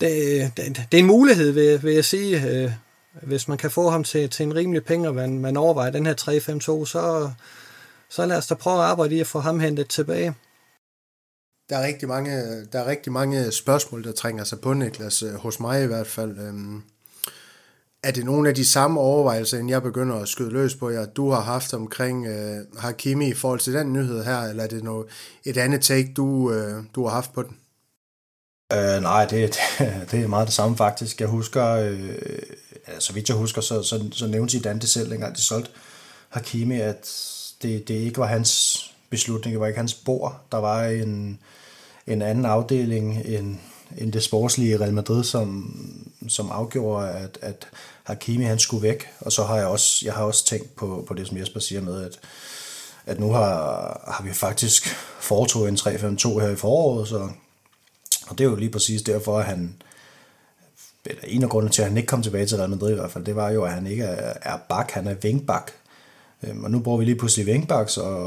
[0.00, 2.50] det, det, det er en mulighed, vil, vil jeg sige.
[2.50, 2.72] Øh,
[3.22, 6.06] hvis man kan få ham til, til en rimelig penge, og man, man overvejer den
[6.06, 7.30] her 3-5-2, så,
[8.08, 10.34] så lad os da prøve at arbejde i at få ham hentet tilbage.
[11.68, 15.34] Der er rigtig mange, der er rigtig mange spørgsmål, der trænger sig på, Niklas, øh,
[15.34, 16.38] hos mig i hvert fald.
[16.38, 16.82] Øhm,
[18.06, 21.06] er det nogle af de samme overvejelser, end jeg begynder at skyde løs på jer,
[21.06, 24.84] du har haft omkring øh, Hakimi i forhold til den nyhed her, eller er det
[24.84, 25.06] noget,
[25.44, 27.56] et andet take, du, øh, du har haft på den?
[28.72, 29.30] Øh, nej, det,
[29.78, 31.20] det, det er meget det samme faktisk.
[31.20, 32.18] Jeg husker, øh,
[32.86, 35.70] altså, så vidt jeg husker, så, så, så nævnte Zidane det selv, dengang de solgte
[36.28, 37.10] Hakimi, at
[37.62, 38.80] det, det ikke var hans
[39.10, 40.40] beslutning, det var ikke hans bord.
[40.52, 41.38] Der var en,
[42.06, 43.56] en anden afdeling end,
[43.98, 45.76] end det sportslige Real Madrid, som,
[46.28, 47.68] som afgjorde, at, at
[48.06, 49.08] Hakimi han skulle væk.
[49.20, 51.80] Og så har jeg også, jeg har også tænkt på, på det, som Jesper siger
[51.80, 52.18] med, at,
[53.06, 54.86] at nu har, har vi faktisk
[55.20, 57.28] foretog en 3-5-2 her i foråret, så,
[58.28, 59.74] og det er jo lige præcis derfor, at han,
[61.06, 63.10] eller en af grundene til, at han ikke kom tilbage til Real Madrid i hvert
[63.10, 65.72] fald, det var jo, at han ikke er, er bak, han er vingbak.
[66.42, 68.26] Øhm, og nu bruger vi lige pludselig vingbaks, og,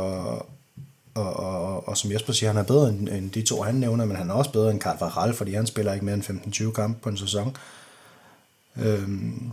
[1.13, 4.05] og, og, og som Jesper siger, han er bedre end, end de to, han nævner,
[4.05, 7.01] men han er også bedre end Carvajal, fordi han spiller ikke mere end 15-20 kampe
[7.01, 7.57] på en sæson.
[8.77, 9.51] Øhm,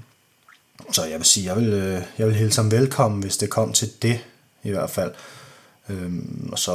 [0.93, 3.73] så jeg vil sige, jeg vil, øh, jeg vil hilse ham velkommen, hvis det kom
[3.73, 4.21] til det,
[4.63, 5.13] i hvert fald.
[5.89, 6.73] Øhm, og så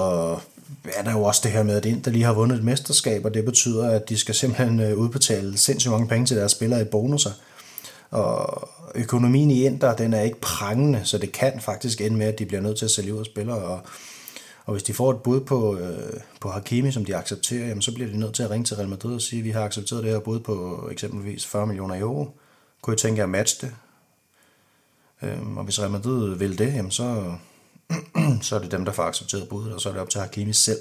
[0.95, 3.33] er der jo også det her med, at Inter lige har vundet et mesterskab, og
[3.33, 6.85] det betyder, at de skal simpelthen øh, udbetale sindssygt mange penge til deres spillere i
[6.85, 7.31] bonusser.
[8.11, 12.39] Og økonomien i Inter, den er ikke prangende, så det kan faktisk ende med, at
[12.39, 13.79] de bliver nødt til at sælge ud af spillere, og
[14.65, 17.93] og hvis de får et bud på, øh, på Hakimi, som de accepterer, jamen, så
[17.93, 20.03] bliver de nødt til at ringe til Real Madrid og sige, at vi har accepteret
[20.03, 22.29] det her bud på eksempelvis 40 millioner euro.
[22.81, 23.75] Kunne I tænke jer at matche det?
[25.24, 27.36] Øhm, og hvis Real Madrid vil det, jamen, så,
[28.41, 30.53] så er det dem, der får accepteret budet, og så er det op til Hakimi
[30.53, 30.80] selv.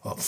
[0.00, 0.18] Og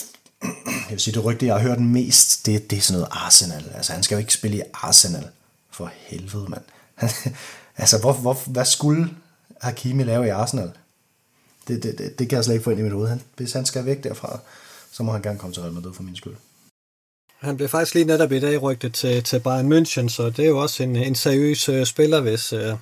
[0.67, 3.73] jeg vil sige, det rygte, jeg har hørt mest, det, det er sådan noget Arsenal.
[3.75, 5.29] Altså, han skal jo ikke spille i Arsenal.
[5.71, 6.63] For helvede, mand.
[7.77, 9.11] altså, hvor, hvor, hvad skulle
[9.61, 10.71] Hakimi lave i Arsenal?
[11.69, 13.09] Det, det, det, det kan jeg slet ikke få ind i mit hoved.
[13.09, 14.39] Han, hvis han skal væk derfra,
[14.93, 16.35] så må han gerne komme til Real Madrid for min skyld.
[17.39, 20.49] Han blev faktisk lige netop i dag rygtet til, til Bayern München, så det er
[20.49, 22.75] jo også en, en seriøs øh, spiller, hvis, øh,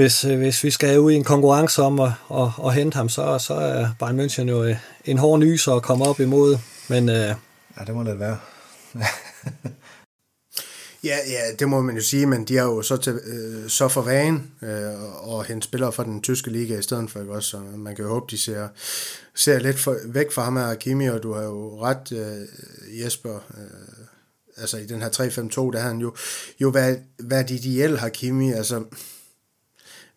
[0.00, 3.08] hvis, uh, hvis vi skal ud i en konkurrence om at, at, at hente ham,
[3.08, 4.74] så, så er Bayern München jo
[5.04, 6.58] en hård nyser at komme op imod.
[6.88, 8.38] Men, uh, ja, det må det være.
[11.04, 13.88] Ja, ja, det må man jo sige, men de har jo så, til, øh, så
[13.88, 17.48] for vane øh, og hente spillere fra den tyske liga i stedet for, ikke også?
[17.48, 18.68] Så man kan jo håbe, de ser,
[19.34, 23.34] ser lidt for, væk fra ham her, Kimi, og du har jo ret, øh, Jesper,
[23.34, 24.04] øh,
[24.56, 26.14] altså i den her 3-5-2, der har han jo,
[26.60, 28.84] jo været, været ideel Hakimi, altså,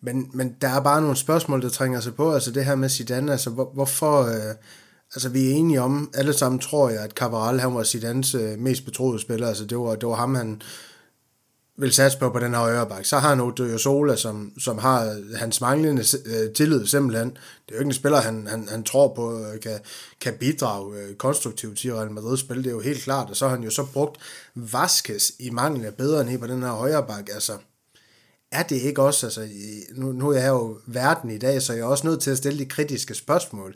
[0.04, 2.88] men, men der er bare nogle spørgsmål, der trænger sig på, altså det her med
[2.88, 4.54] Zidane, altså hvor, hvorfor, øh,
[5.14, 8.58] altså vi er enige om, alle sammen tror jeg, at Cavaral, han var Zidanes øh,
[8.58, 10.62] mest betroede spiller, altså det var, det var ham, han
[11.76, 13.04] vil satse på på den her højre.
[13.04, 17.30] Så har han Odrio Sola, som, som har øh, hans manglende øh, tillid simpelthen.
[17.30, 19.78] Det er jo ikke en spiller, han, han, han tror på øh, kan,
[20.20, 22.56] kan bidrage øh, konstruktivt til Real Madrid spil.
[22.56, 24.20] Det er jo helt klart, og så har han jo så brugt
[24.54, 27.06] Vasquez i mangel af bedre end på den her højre.
[27.34, 27.52] Altså,
[28.54, 29.48] er det ikke også, altså,
[29.94, 32.38] nu, nu er jeg jo verden i dag, så jeg er også nødt til at
[32.38, 33.74] stille de kritiske spørgsmål.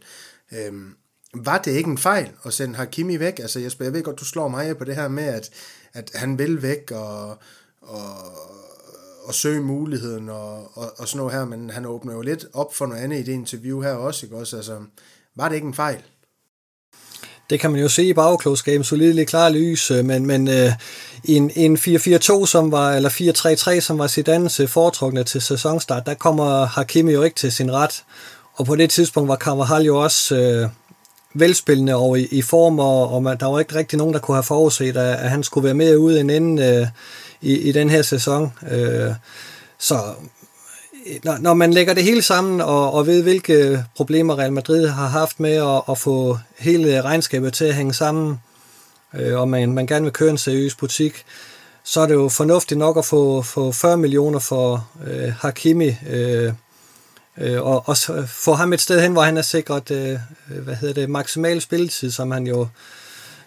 [0.53, 0.95] Øhm,
[1.35, 3.39] var det ikke en fejl at sende Hakimi væk?
[3.39, 5.51] Altså Jesper, jeg ved godt, du slår mig på det her med, at,
[5.93, 7.39] at han vil væk og,
[7.81, 8.15] og,
[9.25, 12.75] og søge muligheden og, og, og sådan noget her, men han åbner jo lidt op
[12.75, 14.57] for noget andet i det interview her også, ikke også?
[14.57, 14.81] Altså,
[15.35, 16.03] var det ikke en fejl?
[17.51, 20.73] Det kan man jo se i bagklodskaben, solidt klar lys, øh, men, men øh,
[21.25, 23.09] en, en 4-4-2, som var, eller
[23.79, 27.73] 4-3-3, som var Zidanes øh, foretrukne til sæsonstart, der kommer Hakimi jo ikke til sin
[27.73, 28.05] ret.
[28.55, 30.69] Og på det tidspunkt var Carvajal jo også øh,
[31.35, 34.37] velspillende og i, i form, og, og man, der var ikke rigtig nogen, der kunne
[34.37, 36.87] have forudset, at, at han skulle være mere ude end inden øh,
[37.43, 38.53] i, i den her sæson.
[38.71, 39.13] Øh,
[39.79, 40.01] så
[41.25, 45.07] når, når man lægger det hele sammen og, og ved, hvilke problemer Real Madrid har
[45.07, 48.41] haft med at, at få hele regnskabet til at hænge sammen,
[49.15, 51.25] øh, og man, man gerne vil køre en seriøs butik,
[51.85, 56.53] så er det jo fornuftigt nok at få, få 40 millioner for øh, Hakimi, øh,
[57.39, 57.97] øh, og, og
[58.27, 62.11] få ham et sted hen, hvor han er sikret øh, hvad hedder det, maksimal spilletid,
[62.11, 62.69] som han jo,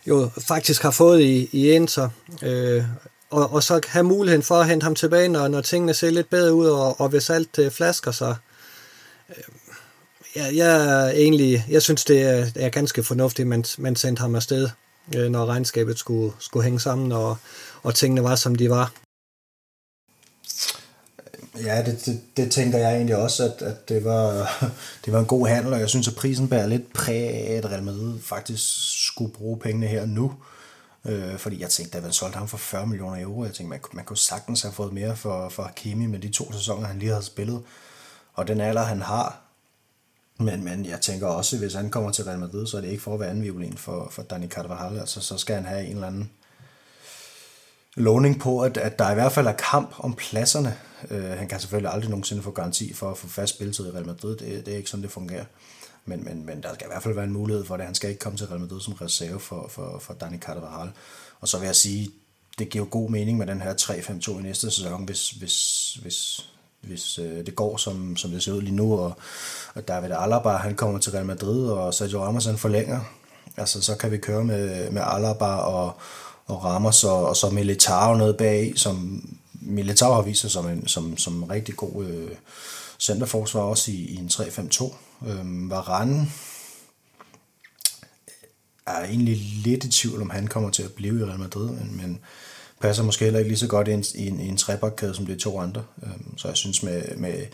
[0.07, 2.09] jo faktisk har fået i, i Inter.
[2.41, 2.83] Øh,
[3.31, 6.29] og, og så have muligheden for at hente ham tilbage, når, når tingene ser lidt
[6.29, 8.35] bedre ud, og, og hvis alt øh, flasker sig.
[9.29, 9.43] Øh,
[10.35, 14.35] ja, jeg, egentlig, jeg synes, det er, er ganske fornuftigt, at man, man sendte ham
[14.35, 14.69] afsted,
[15.15, 17.37] øh, når regnskabet skulle, skulle hænge sammen, og,
[17.83, 18.93] og tingene var, som de var.
[21.63, 24.31] Ja, det, det, det tænker jeg egentlig også, at, at det, var,
[25.05, 27.71] det var en god handel, og jeg synes, at prisen bærer lidt præg af, at
[27.71, 28.63] Real Madrid faktisk
[29.07, 30.25] skulle bruge pengene her nu.
[30.25, 30.51] Øh,
[31.05, 33.43] Øh, fordi jeg tænkte, at man solgte ham for 40 millioner euro.
[33.43, 36.51] Jeg tænkte, man, man kunne sagtens have fået mere for, for Kimi med de to
[36.51, 37.63] sæsoner, han lige havde spillet.
[38.33, 39.41] Og den alder, han har.
[40.37, 43.03] Men, men jeg tænker også, hvis han kommer til Real Madrid, så er det ikke
[43.03, 44.99] for at være anden violin for, for Dani Carvajal.
[44.99, 46.31] Altså, så skal han have en eller anden
[47.95, 50.77] lovning på, at, at der i hvert fald er kamp om pladserne.
[51.09, 54.05] Øh, han kan selvfølgelig aldrig nogensinde få garanti for at få fast spilletid i Real
[54.05, 54.37] Madrid.
[54.37, 55.45] Det, det er ikke sådan, det fungerer.
[56.05, 57.85] Men, men, men der skal i hvert fald være en mulighed for det.
[57.85, 60.91] Han skal ikke komme til Real Madrid som reserve for, for, for Dani Carvajal.
[61.39, 62.11] Og så vil jeg sige,
[62.59, 66.49] det giver god mening med den her 3-5-2 i næste sæson, hvis, hvis, hvis,
[66.81, 69.13] hvis øh, det går, som, som det ser ud lige nu, og,
[69.75, 72.99] og David Alaba, han kommer til Real Madrid, og Sergio Ramos han forlænger,
[73.57, 75.93] altså så kan vi køre med, med Alaba og,
[76.45, 80.87] og Ramos, og, og så Militao noget bag, som Militao har vist sig som en
[80.87, 82.31] som, som en rigtig god øh,
[82.99, 84.93] centerforsvar også i, i en 3-5-2.
[85.27, 86.27] Øhm, Varane
[88.87, 91.97] er egentlig lidt i tvivl, om han kommer til at blive i Real Madrid, men,
[91.97, 92.19] men
[92.81, 95.25] passer måske heller ikke lige så godt i en, i en, i en trebakkæde som
[95.25, 95.83] de to andre.
[96.03, 97.45] Øhm, så jeg synes med, med,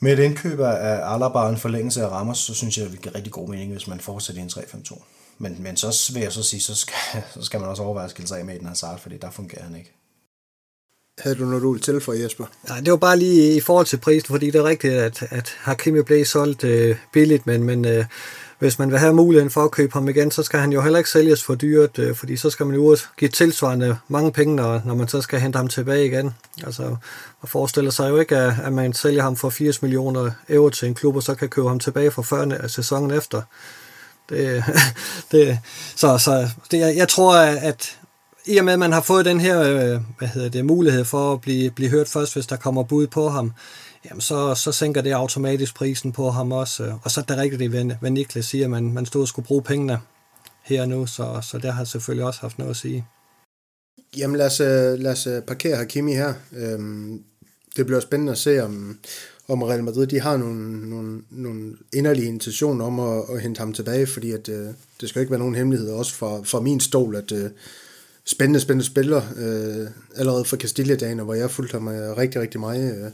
[0.00, 3.14] med et indkøb af Alaba og en forlængelse af Ramos, så synes jeg, det giver
[3.14, 5.02] rigtig god mening, hvis man fortsætter i en 3-5-2.
[5.38, 8.10] Men, men så vil jeg så sige, så skal, så skal man også overveje at
[8.10, 9.92] skille sig af med den Hazard, fordi der fungerer han ikke.
[11.20, 12.44] Havde du noget, du ville til for Jesper?
[12.68, 15.56] Nej, det var bare lige i forhold til prisen, fordi det er rigtigt, at, at
[15.60, 18.04] Hakimi blev solgt øh, billigt, men, men øh,
[18.60, 20.98] hvis man vil have muligheden for at købe ham igen, så skal han jo heller
[20.98, 24.82] ikke sælges for dyrt, øh, fordi så skal man jo give tilsvarende mange penge, når,
[24.84, 26.34] når man så skal hente ham tilbage igen.
[26.66, 30.70] Altså, man forestiller sig jo ikke, at, at man sælger ham for 80 millioner euro
[30.70, 33.42] til en klub, og så kan købe ham tilbage for 40 sæsonen efter.
[34.28, 34.64] Det,
[35.32, 35.58] det,
[35.96, 37.98] så så det, jeg, jeg tror, at
[38.50, 41.32] i og med, at man har fået den her øh, hvad hedder det, mulighed for
[41.32, 43.52] at blive, blive hørt først, hvis der kommer bud på ham,
[44.04, 46.84] jamen så, så sænker det automatisk prisen på ham også.
[46.84, 49.28] Øh, og så er det rigtigt, hvad, hvad Niklas siger, at man, man stod og
[49.28, 49.98] skulle bruge pengene
[50.62, 53.06] her nu, så, så der har selvfølgelig også haft noget at sige.
[54.16, 56.34] Jamen lad os, øh, lad os øh, parkere Hakimi her.
[56.56, 57.22] Øhm,
[57.76, 58.98] det bliver spændende at se, om,
[59.48, 63.72] om Real Madrid de har nogle, nogle, nogle inderlige intentioner om at, at hente ham
[63.72, 64.66] tilbage, fordi at, øh,
[65.00, 67.50] det skal ikke være nogen hemmelighed også for, for min stol, at, øh,
[68.30, 73.04] spændende, spændende spiller, øh, allerede fra Castilla-dagen, hvor jeg fulgte ham rigtig, rigtig meget.
[73.04, 73.12] Øh.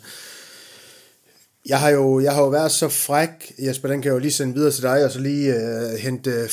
[1.69, 4.33] Jeg har jo, jeg har jo været så fræk, Jesper, den kan jeg jo lige
[4.33, 6.49] sende videre til dig, og så lige øh, hente øh,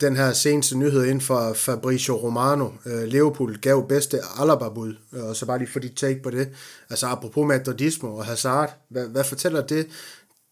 [0.00, 2.68] den her seneste nyhed ind fra Fabricio Romano.
[2.86, 6.48] Øh, Liverpool gav bedste Alaba-bud, øh, og så bare lige få dit take på det.
[6.90, 9.86] Altså apropos Madridismo og Hazard, hvad, hvad fortæller det,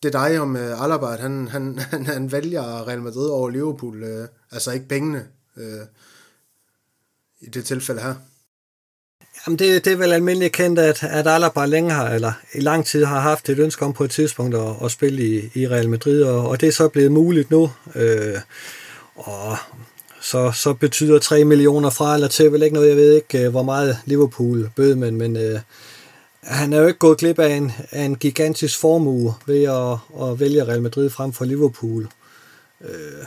[0.03, 4.03] det dig om øh, Alaba, at han, han, han, han vælger Real Madrid over Liverpool,
[4.03, 5.27] øh, altså ikke pengene.
[5.57, 5.81] Øh,
[7.41, 8.15] i det tilfælde her?
[9.47, 12.87] Jamen det, det er vel almindeligt kendt, at, at Alaba længe har, eller i lang
[12.87, 15.89] tid har haft et ønske om på et tidspunkt at, at spille i, i Real
[15.89, 17.71] Madrid, og, og det er så blevet muligt nu.
[17.95, 18.37] Øh,
[19.17, 19.57] og
[20.21, 23.51] så, så betyder 3 millioner fra eller til vel ikke noget, jeg ved ikke, øh,
[23.51, 25.61] hvor meget Liverpool bød, men, men øh,
[26.43, 30.41] han er jo ikke gået glip af en, af en gigantisk formue ved at, at
[30.41, 32.09] vælge Real Madrid frem for Liverpool.
[32.85, 33.25] Øh,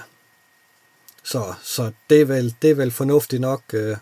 [1.31, 3.97] så, så det, er vel, det er vel fornuftigt nok, øh,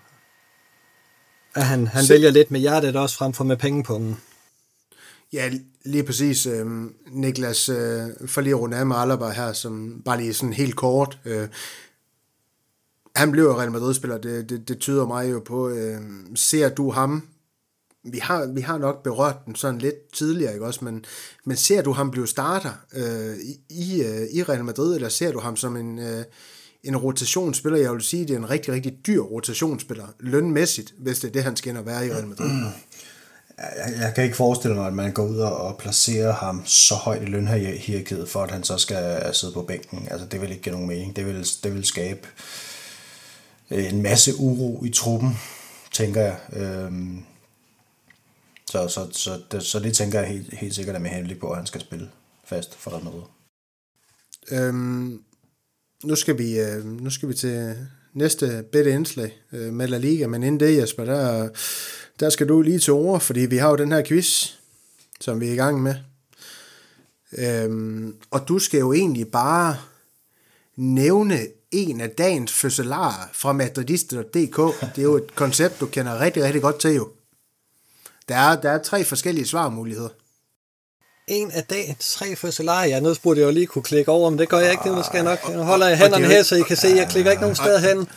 [1.56, 2.14] at han, han så...
[2.14, 4.18] vælger lidt med hjertet også frem for med pengepungen.
[5.34, 5.52] Ja,
[5.86, 6.46] lige præcis.
[6.46, 6.66] Øh,
[7.12, 10.76] Niklas, øh, for lige at runde af med Alaba her, som bare lige sådan helt
[10.76, 11.20] kort.
[11.26, 11.48] Øh,
[13.16, 15.70] han blev Real Madrid-spiller, det, det, det tyder mig jo på.
[15.70, 16.02] Øh,
[16.36, 17.28] ser du ham
[18.04, 20.86] vi har, vi har nok berørt den sådan lidt tidligere, ikke også?
[20.86, 21.06] Men,
[21.46, 25.32] men ser du ham blive starter øh, i, i, øh, i Real Madrid, eller ser
[25.32, 26.24] du ham som en, øh,
[26.84, 27.80] en rotationsspiller.
[27.80, 31.44] Jeg vil sige, det er en rigtig, rigtig dyr rotationsspiller, lønmæssigt, hvis det er det,
[31.44, 32.50] han skal ind og være i Real Madrid.
[33.58, 37.22] Jeg, jeg kan ikke forestille mig, at man går ud og placerer ham så højt
[37.22, 40.08] i lønhierarkiet, for at han så skal sidde på bænken.
[40.12, 41.16] Altså, det vil ikke give nogen mening.
[41.16, 42.28] Det vil, det vil skabe
[43.70, 45.38] en masse uro i truppen,
[45.92, 46.38] tænker jeg.
[46.54, 47.24] Øhm,
[48.72, 51.50] så, så, så, det, så det tænker jeg helt, helt sikkert er med henblik på,
[51.50, 52.10] at han skal spille
[52.44, 53.22] fast for Real Madrid.
[54.52, 55.24] Øhm,
[56.04, 57.76] nu, skal vi, øh, nu skal vi til
[58.14, 61.50] næste bedre indslag øh, med La Liga, men inden det, Jesper, der,
[62.20, 64.54] der skal du lige til ord, fordi vi har jo den her quiz,
[65.22, 65.96] som vi er i gang med.
[67.38, 69.78] Øhm, og du skal jo egentlig bare
[70.76, 71.40] nævne
[71.72, 74.58] en af dagens fødselarer fra madridist.dk.
[74.96, 77.10] Det er jo et koncept, du kender rigtig, rigtig godt til jo.
[78.28, 80.10] Der er, der er tre forskellige svarmuligheder.
[81.30, 83.00] En af dagens tre fødselarer.
[83.00, 84.90] Nu burde jeg jo lige kunne klikke over, men det gør jeg ikke.
[84.90, 85.56] Det skal jeg nok.
[85.56, 87.80] Nu holder jeg hænderne her, så I kan se, at jeg klikker ikke nogen steder
[87.80, 88.08] hen.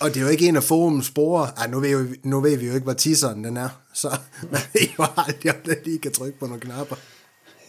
[0.00, 1.50] Og det er jo ikke en af forumens spore.
[1.56, 3.68] Ej, nu ved, vi, nu ved vi jo ikke, hvad teaseren den er.
[3.94, 4.08] Så
[4.52, 6.96] man ved jo aldrig, om den lige kan trykke på nogle knapper.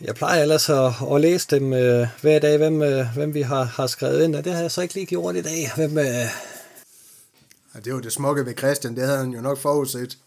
[0.02, 3.64] Jeg plejer ellers at, at læse dem øh, hver dag, hvem, øh, hvem vi har,
[3.64, 5.72] har skrevet ind, og det har jeg så ikke lige gjort i dag.
[5.76, 6.06] Hvem, øh...
[6.06, 10.18] ja, det var det smukke ved Christian, det havde han jo nok forudset.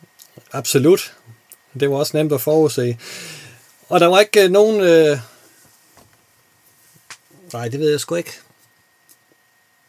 [0.53, 1.15] Absolut.
[1.81, 2.99] Det var også nemt at forudse.
[3.89, 4.81] Og der var ikke øh, nogen...
[4.81, 5.19] Øh...
[7.53, 8.33] Nej, det ved jeg sgu ikke.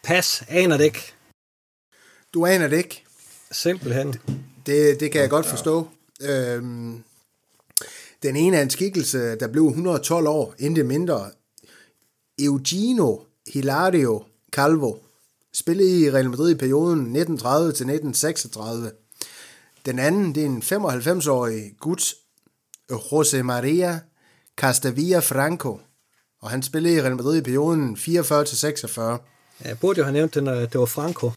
[0.03, 1.13] Pas, aner det ikke.
[2.33, 3.03] Du aner det ikke?
[3.51, 4.15] Simpelthen.
[4.65, 5.87] Det, det kan jeg godt forstå.
[6.21, 7.03] Øhm,
[8.23, 11.31] den ene er en skikkelse, der blev 112 år, intet mindre.
[12.39, 14.95] Eugenio Hilario Calvo
[15.53, 18.91] spillede i Real Madrid i perioden 1930 til 1936.
[19.85, 22.15] Den anden, det er en 95-årig gut,
[22.91, 23.99] José María
[24.57, 25.79] Castavilla Franco,
[26.41, 29.19] og han spillede i Real Madrid i perioden 44 til 46.
[29.63, 31.31] Ja, jeg burde jo have nævnt, at det var Franco.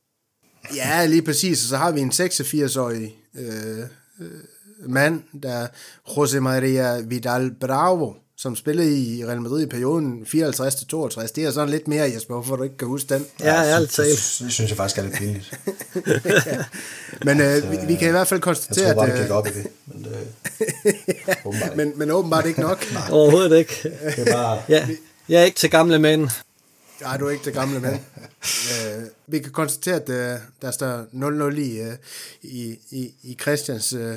[0.74, 1.62] Ja, lige præcis.
[1.62, 3.78] Og så har vi en 86-årig øh,
[4.20, 5.66] øh, mand, der
[6.08, 11.32] José María Vidal Bravo, som spillede i Real Madrid i perioden 54 til 62.
[11.32, 13.26] Det er sådan lidt mere, Jesper, hvorfor du ikke kan huske den.
[13.40, 14.08] Ja, ærligt talt.
[14.08, 15.58] Det synes jeg faktisk er lidt pinligt.
[17.26, 19.24] men øh, vi, vi kan i hvert fald konstatere, jeg tror bare, at...
[19.24, 20.12] Jeg op i det, men det
[21.28, 22.86] ja, men, men åbenbart ikke nok.
[23.10, 23.74] Overhovedet ikke.
[24.16, 24.62] Det er bare...
[24.68, 24.88] ja,
[25.28, 26.28] jeg er ikke til gamle mænd.
[27.00, 27.94] Nej, du er ikke til gamle mænd.
[28.72, 31.04] øh, vi kan konstatere, at øh, der står
[31.52, 31.92] 0-0 i, øh,
[32.42, 34.14] i, i, i Christians øh,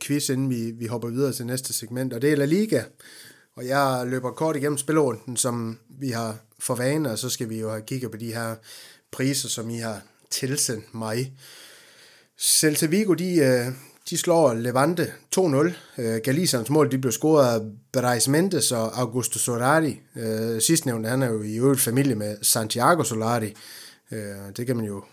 [0.00, 2.82] quiz, inden vi, vi hopper videre til næste segment, og det er La Liga.
[3.56, 7.60] Og jeg løber kort igennem spillerunden, som vi har for vane, og så skal vi
[7.60, 8.54] jo have kigget på de her
[9.10, 10.00] priser, som I har
[10.30, 11.32] tilsendt mig.
[12.38, 13.66] Celta Vigo, de, øh,
[14.10, 15.74] de slår Levante 2-0.
[15.98, 17.60] Øh, Galicians mål de blev scoret af
[17.92, 20.00] Brais Mendes og Augusto Solari.
[20.16, 23.54] Øh, sidstnævnte, han er jo i øvrigt familie med Santiago Solari.
[24.56, 25.04] Det kan man jo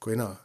[0.00, 0.36] gå ind og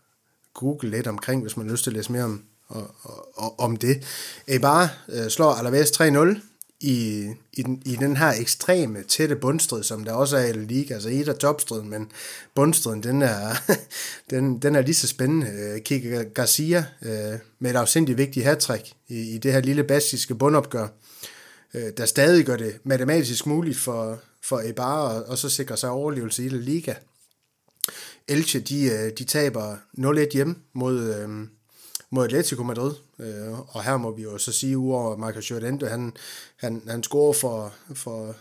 [0.54, 2.96] google lidt omkring, hvis man har lyst til at læse mere om, og,
[3.34, 4.04] og, om det.
[4.48, 4.98] Eibar
[5.30, 6.49] slår Alaves 3-0
[6.82, 10.94] i, i, den, i den her ekstreme tætte bundstrid, som der også er i Liga.
[10.94, 12.12] Altså et af topstriden, men
[12.56, 13.56] bundstriden, den er,
[14.30, 15.48] den, den er lige så spændende.
[15.48, 20.36] Øh, Kike Garcia øh, med et afsindigt vigtigt hattrick i, i det her lille bastiske
[20.36, 20.88] bundopgør,
[21.74, 25.90] øh, der stadig gør det matematisk muligt for, for Eibar og, og så sikre sig
[25.90, 26.94] overlevelse i La Liga.
[28.28, 31.28] Elche, de, de taber 0-1 hjem mod,
[32.10, 36.14] mod Atletico Madrid, øh, og her må vi jo så sige, uover Marcos Llorente, han,
[36.58, 38.36] han, han scorer for, for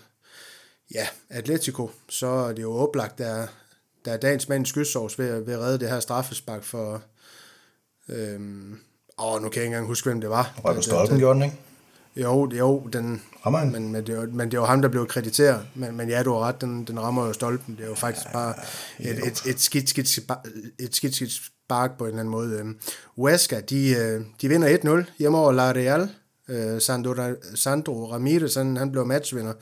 [0.94, 3.46] ja, Atletico, så er det jo oplagt, der,
[4.04, 7.02] der er dagens mand skydsovs ved, ved at redde det her straffespark for,
[8.08, 8.78] øhm,
[9.18, 10.60] åh, nu kan jeg ikke engang huske, hvem det var.
[10.64, 11.56] Røg på stolpen, gjorde den, ikke?
[12.16, 13.72] Jo, jo den, rammer han?
[13.72, 15.66] Men, men, det er, men det er jo ham, der blev krediteret.
[15.74, 17.76] Men, men ja, du har ret, den, den rammer jo stolpen.
[17.76, 18.54] Det er jo faktisk ja, bare
[18.98, 20.18] et, et, et, skidt, skidt,
[20.78, 21.32] et skidt, skidt
[21.68, 22.58] bark på en eller anden måde.
[22.58, 22.78] Øhm,
[23.16, 24.68] Huesca, de, øh, de vinder
[25.04, 26.08] 1-0 hjemme over La Real.
[26.48, 27.14] Øh, Sandro,
[27.54, 29.52] Sandro Ramirez, han, han blev matchvinder.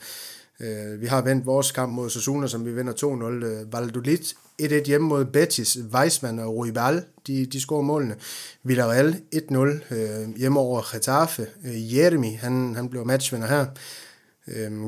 [0.59, 3.67] Øh, vi har vendt vores kamp mod Sasuna, som vi vinder 2-0.
[3.71, 5.77] Valladolid 1-1 hjemme mod Betis.
[5.93, 8.15] Weisman og Ruibal, de, de scorer målene.
[8.63, 11.47] Villarreal 1-0 hjemme over Getafe.
[11.63, 13.65] Jeremy, han, han blev matchvinder her.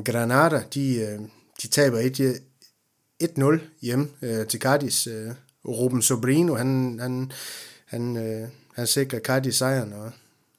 [0.04, 1.18] Granada, de,
[1.62, 1.98] de taber
[3.22, 4.08] 1-0 hjemme
[4.48, 5.08] til Cardis.
[5.68, 7.32] Ruben Sobrino, han, han,
[7.86, 10.10] han, øh, han sikrer Cardi sejren, og,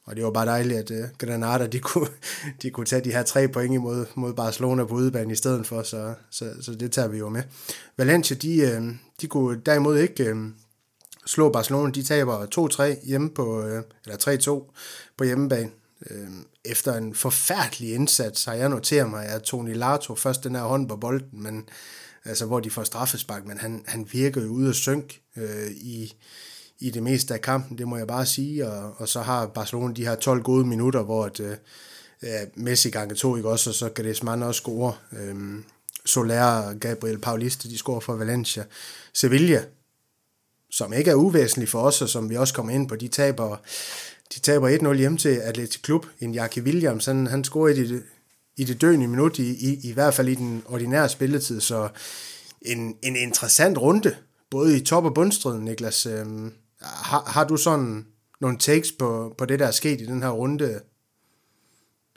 [0.04, 2.08] og det var bare dejligt, at øh, Granada, de kunne,
[2.62, 5.84] de kunne tage de her tre point imod mod Barcelona på udebane i stedet for,
[5.84, 7.44] så, så, så det tager vi jo med.
[7.98, 8.82] Valencia, de, øh,
[9.22, 10.36] de kunne derimod ikke øh,
[11.26, 12.46] slå Barcelona, de taber
[13.02, 14.18] 2-3 hjemme på, øh, eller
[14.68, 14.74] 3-2
[15.18, 15.70] på hjemmebane.
[16.10, 16.28] Øh,
[16.66, 20.90] efter en forfærdelig indsats har jeg noteret mig, at Toni Lato først den her hånd
[20.90, 21.70] på bolden, men
[22.26, 26.14] altså hvor de får straffespark, men han, han virker jo ude af synk øh, i,
[26.80, 29.94] i det meste af kampen, det må jeg bare sige, og, og så har Barcelona
[29.94, 31.58] de her 12 gode minutter, hvor at, øh,
[32.56, 34.94] Messi gange to, ikke også, og så Griezmann også score.
[35.12, 35.36] Øh,
[36.06, 38.64] Soler og Gabriel Paulista, de scorer for Valencia.
[39.14, 39.64] Sevilla,
[40.72, 43.58] som ikke er uvæsentlig for os, og som vi også kommer ind på, de taber,
[44.36, 46.06] de taber 1-0 hjem til Atletic Klub.
[46.20, 48.04] En Jackie Williams, han, han scorer i det,
[48.62, 51.88] i det døende minut, i, i, i hvert fald i den ordinære spilletid, så
[52.62, 54.16] en, en interessant runde,
[54.52, 56.06] både i top- og bundstriden, Niklas.
[56.06, 58.06] Øhm, har, har du sådan
[58.42, 60.80] nogle takes på, på det, der er sket i den her runde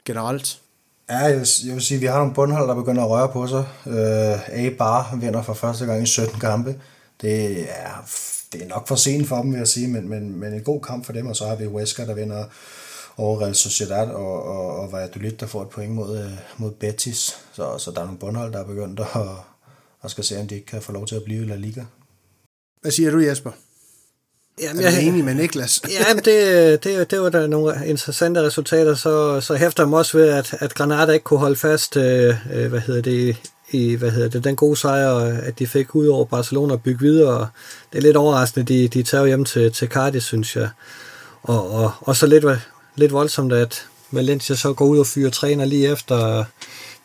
[0.05, 0.61] generelt?
[1.09, 3.29] Ja, jeg vil, jeg vil sige, at vi har nogle bundhold, der begynder at røre
[3.29, 3.65] på sig.
[3.87, 6.81] Øh, A Bar vinder for første gang i 17 kampe.
[7.21, 8.09] Det er,
[8.53, 10.81] det er nok for sent for dem, vil jeg sige, men, men, men en god
[10.81, 12.45] kamp for dem, og så har vi Wesker, der vinder
[13.17, 17.37] over Real Sociedad, og, og, og Valladolid, der får et point mod, øh, mod Betis.
[17.53, 19.21] Så, så der er nogle bundhold, der er begyndt at,
[20.01, 21.83] og skal se, om de ikke kan få lov til at blive i La Liga.
[22.81, 23.51] Hvad siger du, Jesper?
[24.61, 25.81] Jamen, jeg er enig med Niklas.
[25.99, 28.95] ja, det, det, det var da nogle interessante resultater.
[28.95, 32.35] Så, så hæfter jeg mig også ved, at, at Granada ikke kunne holde fast øh,
[32.53, 33.37] øh hvad hedder det,
[33.71, 36.99] i hvad hedder det, den gode sejr, at de fik ud over Barcelona og bygge
[36.99, 37.47] videre.
[37.91, 40.69] Det er lidt overraskende, de, de tager hjem til, til Cardiff, synes jeg.
[41.43, 42.45] Og, og, og så lidt,
[42.95, 46.43] lidt voldsomt, at Valencia så går ud og fyrer træner lige efter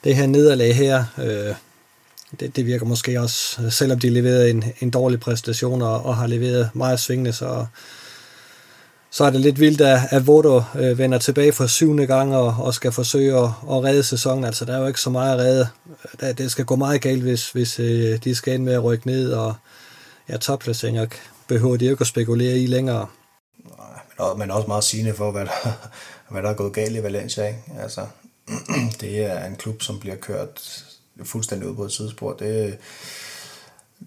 [0.05, 1.05] det her nederlag her.
[1.18, 1.55] Øh,
[2.41, 6.26] det, det virker måske også, selvom de leverede en, en dårlig præstation og, og har
[6.26, 7.66] leveret meget svingende, så,
[9.11, 12.57] så er det lidt vildt, at, at Vodo øh, vender tilbage for syvende gang og,
[12.59, 14.45] og skal forsøge at, at redde sæsonen.
[14.45, 15.68] Altså, der er jo ikke så meget at redde.
[16.20, 19.07] Det, det skal gå meget galt, hvis, hvis øh, de skal ind med at rykke
[19.07, 19.55] ned, og
[20.28, 21.07] ja, topplaceringer
[21.49, 23.07] behøver de ikke at spekulere i længere.
[24.21, 25.89] Nej, men også meget sigende for, hvad der,
[26.31, 27.47] hvad der er gået galt i Valencia.
[27.47, 27.62] Ikke?
[27.79, 28.07] Altså,
[29.01, 30.85] det er en klub, som bliver kørt
[31.25, 32.33] fuldstændig ud på et sidespor.
[32.33, 32.79] Det,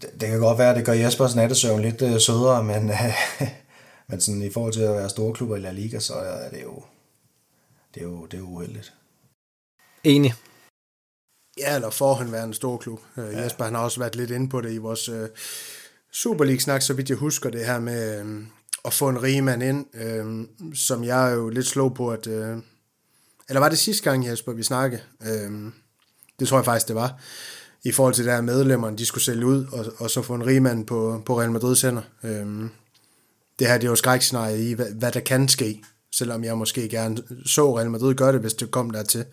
[0.01, 3.13] det, det kan godt være, at det gør Jespers nattesøvn lidt øh, sødere, men, øh,
[4.07, 6.63] men sådan, i forhold til at være store klubber i La Liga, så er det
[6.63, 6.83] jo,
[7.93, 8.93] det er jo, det er jo uheldigt.
[10.03, 10.33] Enig.
[11.57, 12.99] Ja, eller for han være en stor klub.
[13.17, 13.41] Øh, ja.
[13.41, 15.27] Jesper han har også været lidt inde på det i vores uh,
[16.11, 18.43] Super League-snak, så vidt jeg husker det her med uh,
[18.85, 22.27] at få en rigmand ind, øh, som jeg er jo lidt slog på, at...
[22.27, 22.57] Øh,
[23.49, 25.01] eller var det sidste gang, Jesper, vi snakkede?
[25.25, 25.51] Øh,
[26.39, 27.19] det tror jeg faktisk, det var.
[27.83, 30.45] I forhold til det her medlemmerne, de skulle sælge ud, og, og så få en
[30.45, 32.01] rigmand på, på Real Madrid sender.
[32.23, 32.69] Øh,
[33.59, 35.81] det her det er jo skrækscenariet i, hvad, hvad der kan ske,
[36.15, 39.25] selvom jeg måske gerne så Real Madrid gøre det, hvis det kom dertil.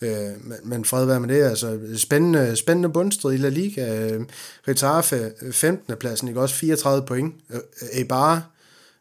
[0.00, 4.12] Øh, men, men fred være med det, altså spændende, spændende bundstrid i La Liga.
[4.12, 4.26] Øh,
[4.68, 5.96] Retafe øh, 15.
[5.96, 7.34] pladsen, ikke også 34 point.
[7.50, 8.53] Øh, øh Eibar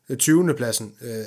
[0.10, 0.54] Øh, 20.
[0.54, 1.26] pladsen øh, øh,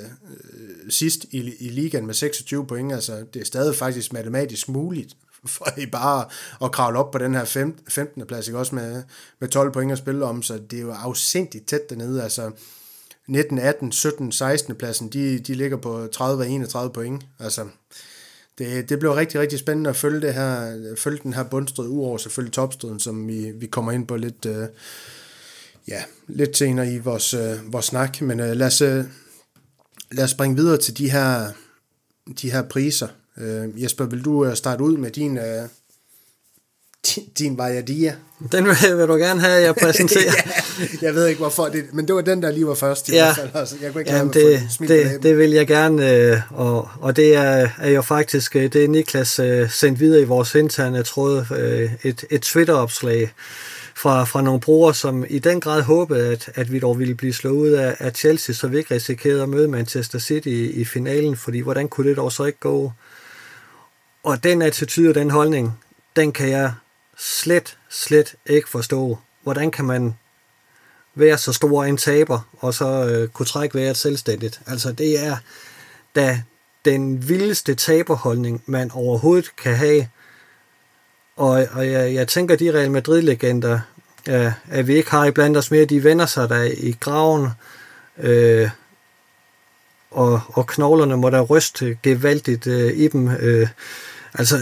[0.89, 5.15] sidst i, i ligaen med 26 point, altså det er stadig faktisk matematisk muligt
[5.45, 6.25] for I bare
[6.63, 7.45] at kravle op på den her
[7.87, 8.25] 15.
[8.27, 8.59] plads, ikke?
[8.59, 9.03] også med,
[9.39, 12.51] med 12 point at spille om, så det er jo afsindigt tæt dernede, altså
[13.27, 14.75] 19, 18, 17, 16.
[14.75, 17.67] pladsen, de, de ligger på 30 og 31 point, altså
[18.57, 22.17] det, det bliver rigtig, rigtig spændende at følge, det her, følge den her bundstrid, uover
[22.17, 24.67] selvfølgelig topstriden, som vi, vi kommer ind på lidt, øh,
[25.87, 29.05] ja, lidt senere i vores, uh, vores snak, men uh, lad, os, uh,
[30.11, 31.51] lad os springe videre til de her,
[32.41, 33.07] de her priser,
[33.41, 35.43] Øh, Jesper, vil du øh, starte ud med din, øh,
[37.07, 38.15] din, din Vajadia?
[38.51, 40.31] Den vil, vil du gerne have, jeg præsenterer.
[40.79, 43.09] ja, jeg ved ikke hvorfor, det, men det var den, der lige var først.
[43.09, 43.49] I ja, hvert fald.
[43.53, 47.35] Altså, jeg kunne ikke Jamen, det, det, det vil jeg gerne, øh, og, og det
[47.35, 51.45] er, er jo faktisk, øh, det er Niklas øh, sendt videre i vores interne tråd,
[51.57, 53.33] øh, et, et Twitter-opslag,
[53.97, 57.33] fra, fra nogle brugere, som i den grad håbede, at, at vi dog ville blive
[57.33, 60.85] slået ud af, af Chelsea, så vi ikke risikerede at møde Manchester City i, i
[60.85, 62.91] finalen, fordi hvordan kunne det dog så ikke gå?
[64.23, 65.79] Og den attitude og den holdning,
[66.15, 66.73] den kan jeg
[67.17, 69.17] slet, slet ikke forstå.
[69.43, 70.15] Hvordan kan man
[71.15, 74.61] være så stor en taber, og så øh, kunne trække vejret selvstændigt?
[74.67, 75.37] Altså det er
[76.15, 76.43] da
[76.85, 80.07] den vildeste taberholdning, man overhovedet kan have.
[81.37, 83.79] Og, og jeg, jeg tænker, de Real Madrid-legender,
[84.27, 87.49] ja, at vi ikke har i blandt os mere, de vender sig der i graven,
[88.17, 88.69] øh,
[90.11, 93.27] og, og knoglerne må da ryste gevaldigt øh, i dem.
[93.27, 93.67] Øh,
[94.37, 94.59] Altså,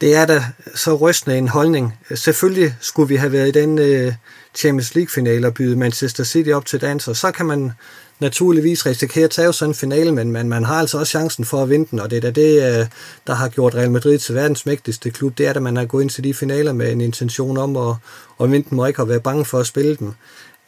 [0.00, 0.44] det er da
[0.74, 1.98] så rystende en holdning.
[2.14, 4.12] Selvfølgelig skulle vi have været i den Øh,
[4.54, 7.72] Champions League-finale og byde Manchester City op til dans, og så kan man
[8.20, 11.62] naturligvis risikere at tage sådan en finale, men man, man har altså også chancen for
[11.62, 12.86] at vinde den, og det er da det, uh,
[13.26, 16.02] der har gjort Real Madrid til verdens mægtigste klub, det er, at man har gået
[16.02, 17.94] ind til de finaler med en intention om at,
[18.40, 20.06] at vinde den, og ikke at være bange for at spille den.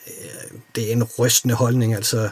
[0.06, 2.28] Uh, det er en rystende holdning, altså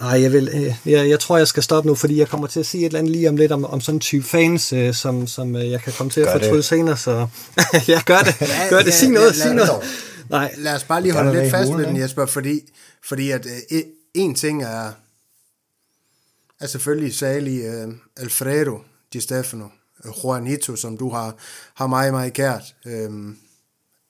[0.00, 2.60] Nej, jeg, vil, øh, jeg, jeg tror, jeg skal stoppe nu, fordi jeg kommer til
[2.60, 4.94] at sige et eller andet lige om lidt om, om sådan en type fans, øh,
[4.94, 7.26] som, som øh, jeg kan komme til at fortryde senere, så
[7.88, 8.34] jeg gør det.
[8.70, 8.94] Gør det.
[8.94, 9.70] Sig noget, sig noget.
[10.30, 10.54] Nej.
[10.58, 13.82] Lad os bare lige holde lidt fast ved den, Jesper, fordi, fordi at øh,
[14.14, 14.92] en ting er,
[16.60, 18.78] er selvfølgelig særlig øh, Alfredo
[19.12, 19.68] Di Stefano,
[20.24, 21.34] Juanito, som du har,
[21.74, 22.74] har meget, meget kært.
[22.86, 23.10] Øh,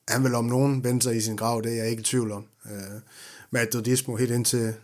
[0.09, 2.33] han vil om nogen vende sig i sin grav, det er jeg ikke i tvivl
[2.33, 2.47] om.
[2.67, 3.01] Øh,
[3.51, 4.75] Madridismo helt ind til,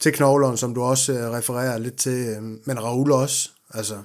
[0.00, 3.50] til knogleren, som du også øh, refererer lidt til, øh, men Raul også.
[3.74, 4.02] Altså,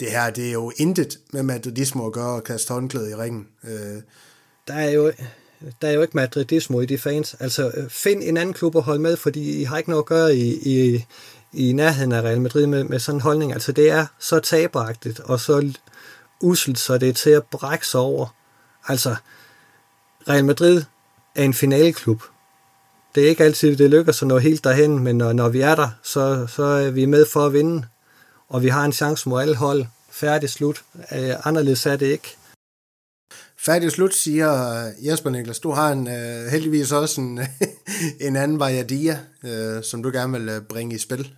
[0.00, 3.48] det her, det er jo intet med madridismo at gøre og kaste håndklæde i ringen.
[3.64, 4.02] Øh.
[4.68, 5.12] Der er jo
[5.82, 7.36] der er jo ikke madridismo i de fans.
[7.40, 10.06] Altså, øh, find en anden klub at holde med, fordi I har ikke noget at
[10.06, 11.04] gøre i, i,
[11.52, 13.52] i nærheden af Real Madrid med, med sådan en holdning.
[13.52, 15.72] Altså, det er så taberagtigt og så
[16.40, 18.34] uselt, så det er til at brække sig over.
[18.88, 19.16] Altså,
[20.28, 20.82] Real Madrid
[21.34, 22.22] er en finaleklub.
[23.14, 25.74] Det er ikke altid, det lykkes at nå helt derhen, men når, når vi er
[25.74, 27.86] der, så, så er vi med for at vinde,
[28.48, 29.86] og vi har en chance mod alle hold.
[30.10, 30.82] Færdig slut.
[31.12, 32.36] Øh, anderledes er det ikke.
[33.64, 34.50] Færdig slut, siger
[34.98, 35.58] Jesper Niklas.
[35.58, 37.40] Du har en, uh, heldigvis også en,
[38.26, 41.34] en anden variadia, uh, som du gerne vil uh, bringe i spil.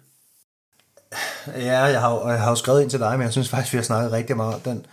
[1.46, 3.78] Ja, jeg har, jeg har jo skrevet ind til dig, men jeg synes faktisk, vi
[3.78, 4.86] har snakket rigtig meget om den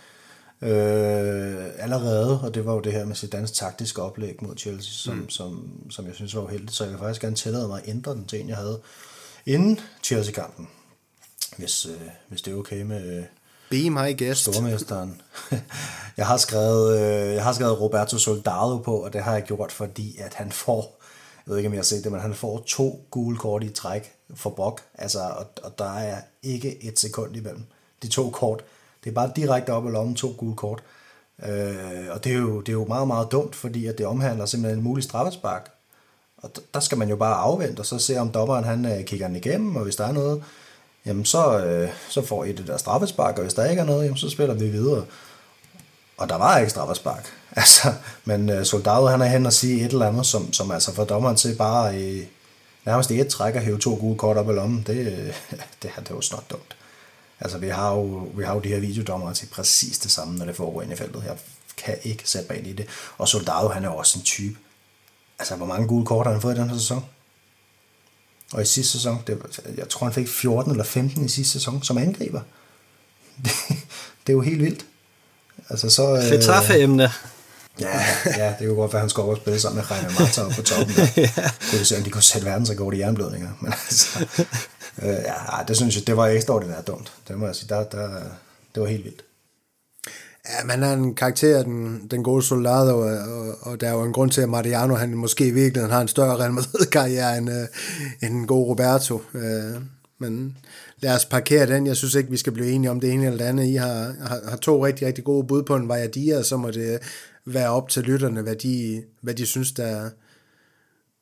[0.62, 4.92] øh, allerede, og det var jo det her med sit dansk taktiske oplæg mod Chelsea,
[4.92, 5.30] som, mm.
[5.30, 8.14] som, som jeg synes var uheldigt, så jeg vil faktisk gerne tillade mig at ændre
[8.14, 8.80] den til en, jeg havde
[9.46, 10.68] inden Chelsea-kampen,
[11.56, 13.24] hvis, øh, hvis det er okay med
[13.72, 14.40] Be my guest.
[14.40, 15.20] stormesteren.
[16.20, 19.72] jeg, har skrevet, øh, jeg har skrevet Roberto Soldado på, og det har jeg gjort,
[19.72, 21.00] fordi at han får,
[21.46, 23.68] jeg ved ikke om jeg har set det, men han får to gule kort i
[23.68, 27.64] træk for Bok, altså, og, og der er ikke et sekund imellem
[28.02, 28.64] de to kort.
[29.04, 30.82] Det er bare direkte op i lommen, to gule kort.
[31.44, 34.46] Øh, og det er, jo, det er jo meget, meget dumt, fordi at det omhandler
[34.46, 35.70] simpelthen en mulig straffespark.
[36.36, 39.26] Og der skal man jo bare afvente, og så se om dommeren han øh, kigger
[39.26, 40.42] den igennem, og hvis der er noget,
[41.06, 44.04] jamen så, øh, så får I det der straffespark, og hvis der ikke er noget,
[44.04, 45.04] jamen så spiller vi videre.
[46.16, 47.26] Og der var ikke straffespark.
[47.56, 50.94] Altså, men øh, Soldado han er hen og sige et eller andet, som, som altså
[50.94, 52.28] får dommeren til bare i,
[52.84, 54.84] nærmest i et træk at hæve to gule kort op i lommen.
[54.86, 54.96] Det,
[55.82, 56.76] det, det er jo snart dumt.
[57.40, 60.44] Altså, vi har jo, vi har jo de her videodommer til præcis det samme, når
[60.44, 61.24] det foregår ind i feltet.
[61.26, 61.36] Jeg
[61.76, 62.86] kan ikke sætte mig ind i det.
[63.18, 64.58] Og Soldado, han er jo også en type.
[65.38, 67.04] Altså, hvor mange gule kort har han fået i den her sæson?
[68.52, 69.38] Og i sidste sæson, det,
[69.76, 72.40] jeg tror, han fik 14 eller 15 i sidste sæson som angriber.
[73.44, 73.52] Det,
[74.26, 74.86] det er jo helt vildt.
[75.70, 76.26] Altså, så...
[76.28, 77.10] Fetaffe-emne.
[77.80, 78.04] Ja,
[78.36, 80.96] ja, det kunne godt være, at han skulle spille sammen med Reine Marta på toppen.
[80.96, 81.02] Der.
[81.16, 81.50] ja.
[81.70, 83.50] Det vil se, om de kunne sætte verdensrekord i jernblødninger.
[83.60, 84.26] Men altså,
[85.02, 87.12] øh, ja, det synes jeg, det var ekstraordinært dumt.
[87.28, 88.08] Det må jeg sige, der, der,
[88.74, 89.24] det var helt vildt.
[90.48, 94.02] Ja, man er en karakter, den, den gode Soldado, og, og, og der er jo
[94.02, 97.50] en grund til, at Mariano, han måske i virkeligheden har en større Real Madrid-karriere end,
[97.50, 97.66] øh,
[98.22, 99.22] end en god Roberto.
[99.34, 99.82] Øh,
[100.18, 100.56] men
[101.00, 101.86] lad os parkere den.
[101.86, 103.66] Jeg synes ikke, vi skal blive enige om det ene eller det andet.
[103.66, 106.70] I har, har, har to rigtig, rigtig gode bud på en Vajadia, og så må
[106.70, 106.98] det
[107.46, 110.10] være op til lytterne, hvad de, hvad de synes, der,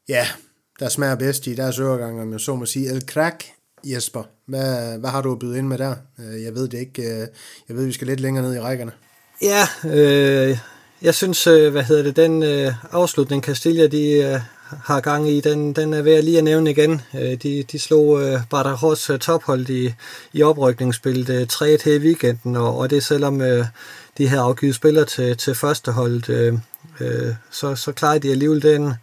[0.08, 0.26] ja,
[0.80, 2.90] der smager bedst i deres øregang, om jeg så må sige.
[2.90, 3.44] El Crack,
[3.84, 5.94] Jesper, hvad, hvad har du at byde ind med der?
[6.18, 7.02] Øh, jeg ved det ikke.
[7.02, 7.26] Øh,
[7.68, 8.92] jeg ved, vi skal lidt længere ned i rækkerne.
[9.42, 10.58] Ja, øh,
[11.02, 14.40] jeg synes, øh, hvad hedder det, den øh, afslutning Castilla, de øh,
[14.84, 17.02] har gang i, den, den er værd lige at nævne igen.
[17.14, 19.94] Øh, de, de slog øh, Badajoz øh, tophold i,
[20.32, 23.66] i oprykningsspillet øh, 3 til i weekenden, og, og det selvom øh,
[24.18, 26.54] de havde afgivet spillere til, til førsteholdet, øh,
[27.00, 28.94] øh, så, så klarede de alligevel den.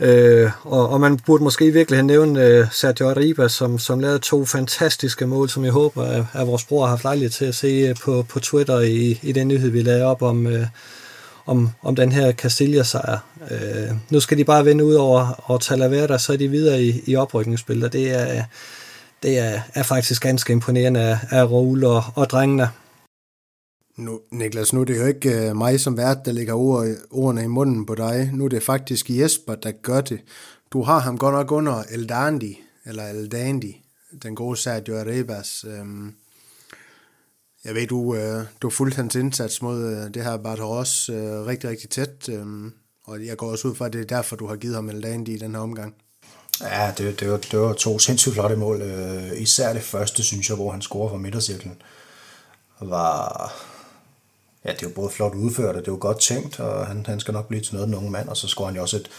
[0.00, 4.18] Øh, og, og man burde måske i virkeligheden nævne øh, Sergio Arriba, som, som lavede
[4.18, 7.54] to fantastiske mål, som jeg håber, at, at vores bror har haft lejlighed til at
[7.54, 10.66] se øh, på, på Twitter i, i den nyhed, vi lavede op om, øh,
[11.46, 13.18] om, om den her Castilla-sejr.
[13.50, 17.02] Øh, nu skal de bare vende ud over og Talavera, så er de videre i,
[17.06, 18.44] i oprykningsspil, og det er,
[19.22, 22.68] det er, er faktisk ganske imponerende af, af Raul og, og drengene.
[23.96, 27.44] Nu, Niklas, nu er det jo ikke uh, mig som vært, der lægger ord, ordene
[27.44, 28.30] i munden på dig.
[28.32, 30.20] Nu er det faktisk Jesper, der gør det.
[30.72, 33.84] Du har ham godt nok under Eldandi, eller Eldandi,
[34.22, 35.64] den gode Sergio Arribas.
[35.68, 36.14] Øhm,
[37.64, 41.70] jeg ved, du, øh, du fulgte hans indsats mod øh, det her Bartaros øh, rigtig,
[41.70, 42.28] rigtig tæt.
[42.28, 42.72] Um,
[43.04, 45.34] og jeg går også ud fra, at det er derfor, du har givet ham Eldandi
[45.34, 45.94] i den her omgang.
[46.60, 48.82] Ja, det, det, var, det var to sindssygt flotte mål.
[48.82, 51.82] Øh, især det første, synes jeg, hvor han scorer fra midtercirklen.
[52.80, 53.52] Var,
[54.64, 57.06] ja, det er jo både flot udført, og det er jo godt tænkt, og han,
[57.06, 58.96] han skal nok blive til noget, den unge mand, og så scorer han jo også
[58.96, 59.10] et,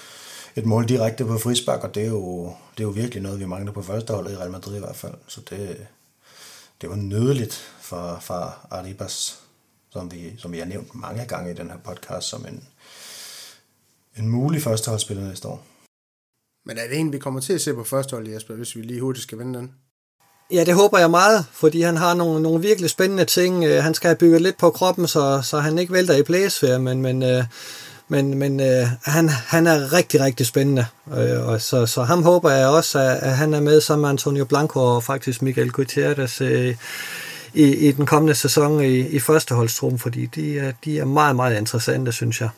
[0.56, 3.46] et mål direkte på frisbak, og det er, jo, det er jo virkelig noget, vi
[3.46, 5.14] mangler på førsteholdet i Real Madrid i hvert fald.
[5.28, 5.88] Så det,
[6.82, 9.40] det var nødeligt for, for Arribas,
[9.90, 12.64] som vi, som vi har nævnt mange gange i den her podcast, som en,
[14.18, 15.66] en mulig førsteholdsspiller næste år.
[16.66, 19.02] Men er det en, vi kommer til at se på førsteholdet, Jesper, hvis vi lige
[19.02, 19.76] hurtigt skal vende den?
[20.54, 23.64] Ja, det håber jeg meget, fordi han har nogle, nogle virkelig spændende ting.
[23.64, 26.82] Øh, han skal have bygget lidt på kroppen, så, så han ikke vælter i blæsfærd,
[26.82, 27.44] men, men, øh,
[28.08, 30.86] men, men øh, han, han er rigtig, rigtig spændende.
[31.18, 34.10] Øh, og så, så ham håber jeg også, at, at han er med sammen med
[34.10, 36.76] Antonio Blanco og faktisk Miguel Gutierrez øh,
[37.54, 41.58] i, i den kommende sæson i, i førsteholdstruppen, fordi de er, de er meget, meget
[41.58, 42.50] interessante, synes jeg.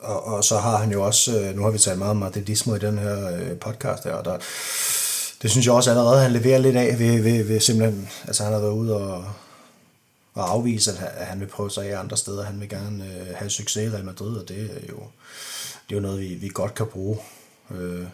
[0.00, 2.74] Og, og så har han jo også, øh, nu har vi talt meget om Madridismo
[2.74, 4.36] i den her øh, podcast her, og der,
[5.42, 8.52] det synes jeg også allerede, han leverer lidt af ved, ved, ved simpelthen, altså han
[8.52, 9.32] har været ude og,
[10.34, 12.44] og afvise, at han vil prøve sig af andre steder.
[12.44, 14.98] Han vil gerne øh, have succes i Real Madrid, og det er jo,
[15.88, 17.18] det er jo noget, vi, vi godt kan bruge
[17.70, 18.06] øh,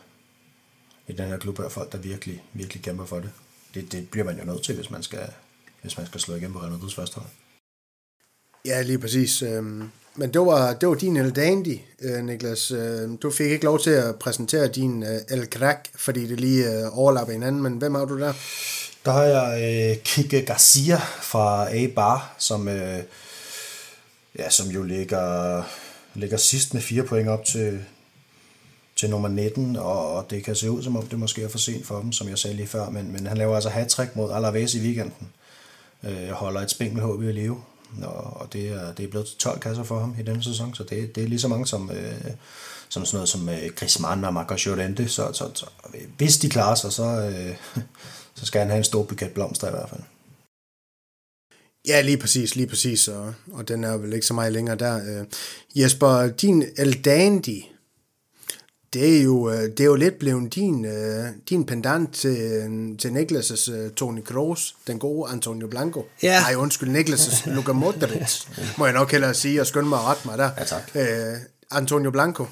[1.06, 3.30] i den her klub af folk, der virkelig, virkelig kæmper for det.
[3.74, 3.92] det.
[3.92, 5.32] Det bliver man jo nødt til, hvis man skal,
[5.82, 7.28] hvis man skal slå igennem på Real Madrids første hold.
[8.64, 9.42] Ja, lige præcis.
[9.42, 12.70] Øhm, men det var, det var din El Dandy, øh, Niklas.
[12.70, 16.90] Øh, du fik ikke lov til at præsentere din øh, El Crack, fordi det lige
[16.90, 18.32] overlapper hinanden, men hvem har du der?
[19.04, 22.68] Der har jeg Kike Garcia fra A-Bar, som,
[24.38, 25.62] ja, som jo ligger,
[26.14, 27.84] ligger sidst med fire point op til,
[28.96, 31.86] til nummer 19, og det kan se ud som om det måske er for sent
[31.86, 34.74] for dem, som jeg sagde lige før, men, men han laver altså hat mod Alaves
[34.74, 35.28] i weekenden.
[36.02, 37.62] Jeg holder et spændende håb i at leve,
[38.02, 40.82] og, og det, er, det er blevet 12 kasser for ham i denne sæson, så
[40.82, 42.30] det, det er lige så mange som, øh,
[42.88, 45.66] som sådan noget som øh, Chris og Marcos Llorente, så, så, så
[46.16, 47.56] hvis de klarer sig, så, øh,
[48.38, 50.02] så skal han have en stor buket blomster i hvert fald.
[51.88, 55.20] Ja, lige præcis, lige præcis, og, og den er vel ikke så meget længere der.
[55.20, 55.26] Øh,
[55.74, 57.71] Jesper, din Eldandi,
[58.92, 62.36] det er jo, øh, det er jo lidt blevet din, uh, din pendant til,
[62.98, 66.06] til Niklas' Tony Kroos, den gode Antonio Blanco.
[66.22, 66.40] Ja.
[66.40, 68.46] Nej, undskyld, Niklas' Luka Modric,
[68.78, 70.50] må jeg nok hellere sige, og skynde mig at rette mig der.
[70.58, 70.82] Ja, tak.
[70.94, 71.02] Uh,
[71.70, 72.46] Antonio Blanco.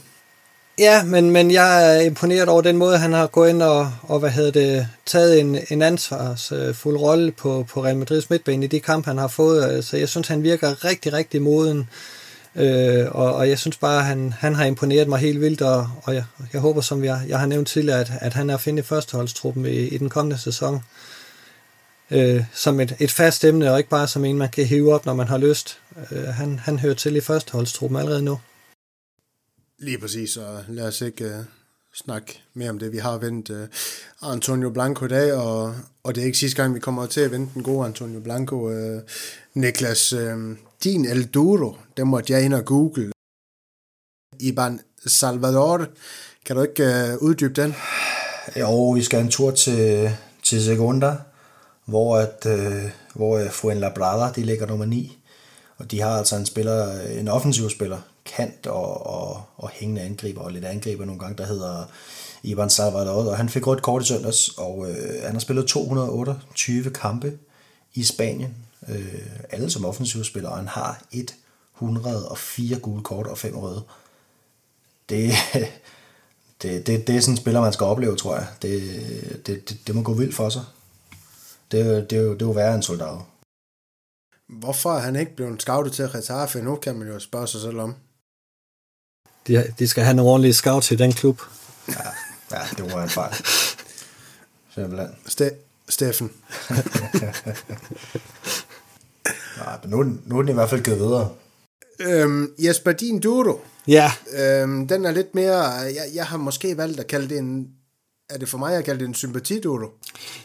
[0.78, 4.18] Ja, men, men jeg er imponeret over den måde, han har gået ind og, og
[4.18, 8.80] hvad hedder det, taget en, en ansvarsfuld rolle på, på Real Madrids midtbane i de
[8.80, 9.64] kampe, han har fået.
[9.64, 11.78] Altså, jeg synes, han virker rigtig, rigtig moden.
[11.78, 12.19] Øh,
[12.56, 15.90] Øh, og, og jeg synes bare, at han, han har imponeret mig helt vildt, og,
[16.02, 18.60] og jeg, jeg håber, som jeg, jeg har nævnt tidligere, at, at han er at
[18.60, 20.82] finde i førsteholdstruppen i, i den kommende sæson.
[22.10, 25.06] Øh, som et, et fast emne, og ikke bare som en, man kan hive op,
[25.06, 25.78] når man har lyst.
[26.10, 28.40] Øh, han, han hører til i førsteholdstruppen allerede nu.
[29.78, 31.44] Lige præcis, og lad os ikke uh,
[31.94, 32.92] snakke mere om det.
[32.92, 36.74] Vi har vendt uh, Antonio Blanco i dag, og, og det er ikke sidste gang,
[36.74, 38.56] vi kommer til at vente den gode Antonio Blanco.
[38.56, 39.00] Uh,
[39.54, 43.12] Niklas, uh, din El Duro, den måtte jeg ind og google.
[44.40, 45.86] Iban Salvador,
[46.46, 47.74] kan du ikke uh, uddybe den?
[48.56, 50.10] Jo, vi skal en tur til,
[50.42, 51.16] til Segunda,
[51.84, 55.18] hvor, at, uh, hvor øh, Fuenlabrada, de ligger nummer 9.
[55.76, 60.40] Og de har altså en spiller, en offensiv spiller, kant og, og, og hængende angriber,
[60.40, 61.84] og lidt angriber nogle gange, der hedder
[62.42, 66.90] Ivan Salvador, og han fik rødt kort i søndags, og øh, han har spillet 228
[66.90, 67.38] kampe
[67.94, 68.56] i Spanien,
[68.88, 71.02] øh, alle som offensivspiller, og han har
[71.76, 73.82] 104 gule kort og 5 røde.
[75.08, 75.32] Det,
[76.62, 78.46] det, det, det er sådan en spiller, man skal opleve, tror jeg.
[78.62, 78.82] Det,
[79.46, 80.62] det, det, det må gå vildt for sig.
[81.70, 83.18] Det, det, det, er jo, det er jo værre en soldat.
[84.48, 87.80] Hvorfor er han ikke blevet scoutet til Retaffe nu, kan man jo spørge sig selv
[87.80, 87.94] om.
[89.46, 91.40] De, de skal have en ordentlig scout i den klub.
[91.88, 92.08] Ja,
[92.50, 93.34] ja det var en fejl.
[94.74, 95.08] Simpelthen.
[95.26, 95.54] Ste-
[95.88, 96.32] Steffen.
[99.66, 101.28] Nej, men nu, nu er den i hvert fald gået videre.
[102.00, 103.60] Øhm, Jesper, din Duro.
[103.88, 104.12] Ja.
[104.38, 105.62] Øhm, den er lidt mere...
[105.70, 107.66] Jeg, jeg har måske valgt at kalde det en...
[108.30, 109.86] Er det for mig at kalde det en sympatiduro?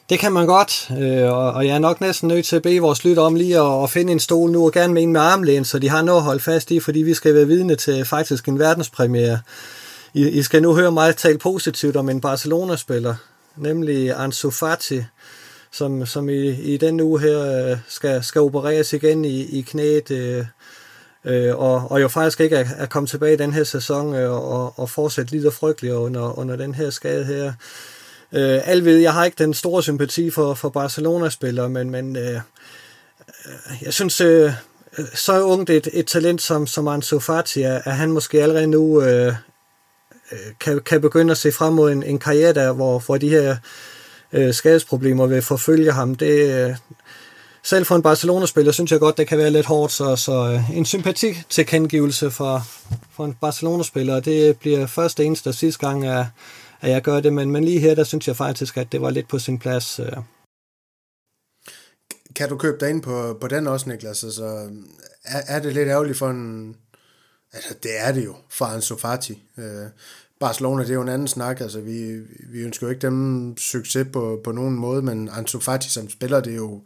[0.09, 3.05] Det kan man godt, øh, og jeg er nok næsten nødt til at bede vores
[3.05, 5.65] lytter om lige at, at finde en stol nu, og gerne med en med armlæn,
[5.65, 8.47] så de har noget at holde fast i, fordi vi skal være vidne til faktisk
[8.47, 9.39] en verdenspremiere.
[10.13, 13.15] I, I skal nu høre mig tale positivt om en Barcelona-spiller,
[13.57, 15.03] nemlig Ansu Fati,
[15.77, 20.11] som, som i, i den uge her øh, skal, skal opereres igen i, i knæet,
[20.11, 20.45] øh,
[21.25, 24.31] øh, og, og jo faktisk ikke er, er kommet tilbage i den her sæson øh,
[24.31, 27.53] og, og fortsat lidt frygteligt under, under den her skade her.
[28.31, 32.41] Øh, Alved, jeg har ikke den store sympati for, for Barcelona-spillere, men, men øh, øh,
[33.81, 34.51] jeg synes, øh,
[35.13, 39.01] så ungt et, et talent som, som Ansu Fati, er, er han måske allerede nu
[39.01, 39.33] øh,
[40.31, 43.29] øh, kan, kan begynde at se frem mod en, en karriere der, hvor, hvor de
[43.29, 43.55] her
[44.35, 46.15] øh, skadesproblemer vil forfølge ham.
[46.15, 46.75] Det, øh,
[47.63, 50.77] selv for en Barcelona-spiller synes jeg godt, det kan være lidt hårdt, så, så øh,
[50.77, 52.61] en sympati til kendgivelse for,
[53.11, 56.25] for en Barcelona-spiller, det bliver første eneste og sidste gang, at,
[56.81, 59.09] at jeg gør det, men, men lige her, der synes jeg faktisk, at det var
[59.09, 59.99] lidt på sin plads.
[59.99, 60.17] Øh.
[62.35, 64.23] Kan du købe dig ind på, på den også, Niklas?
[64.23, 64.69] Altså,
[65.23, 66.75] er, er det lidt ærgerligt for en...
[67.53, 69.43] Altså, det er det jo for en Sofati.
[69.57, 69.87] Øh,
[70.39, 71.61] Barcelona, det er jo en anden snak.
[71.61, 75.89] Altså, vi, vi ønsker jo ikke dem succes på, på nogen måde, men Ansu Fati
[75.89, 76.81] som spiller, det er, jo,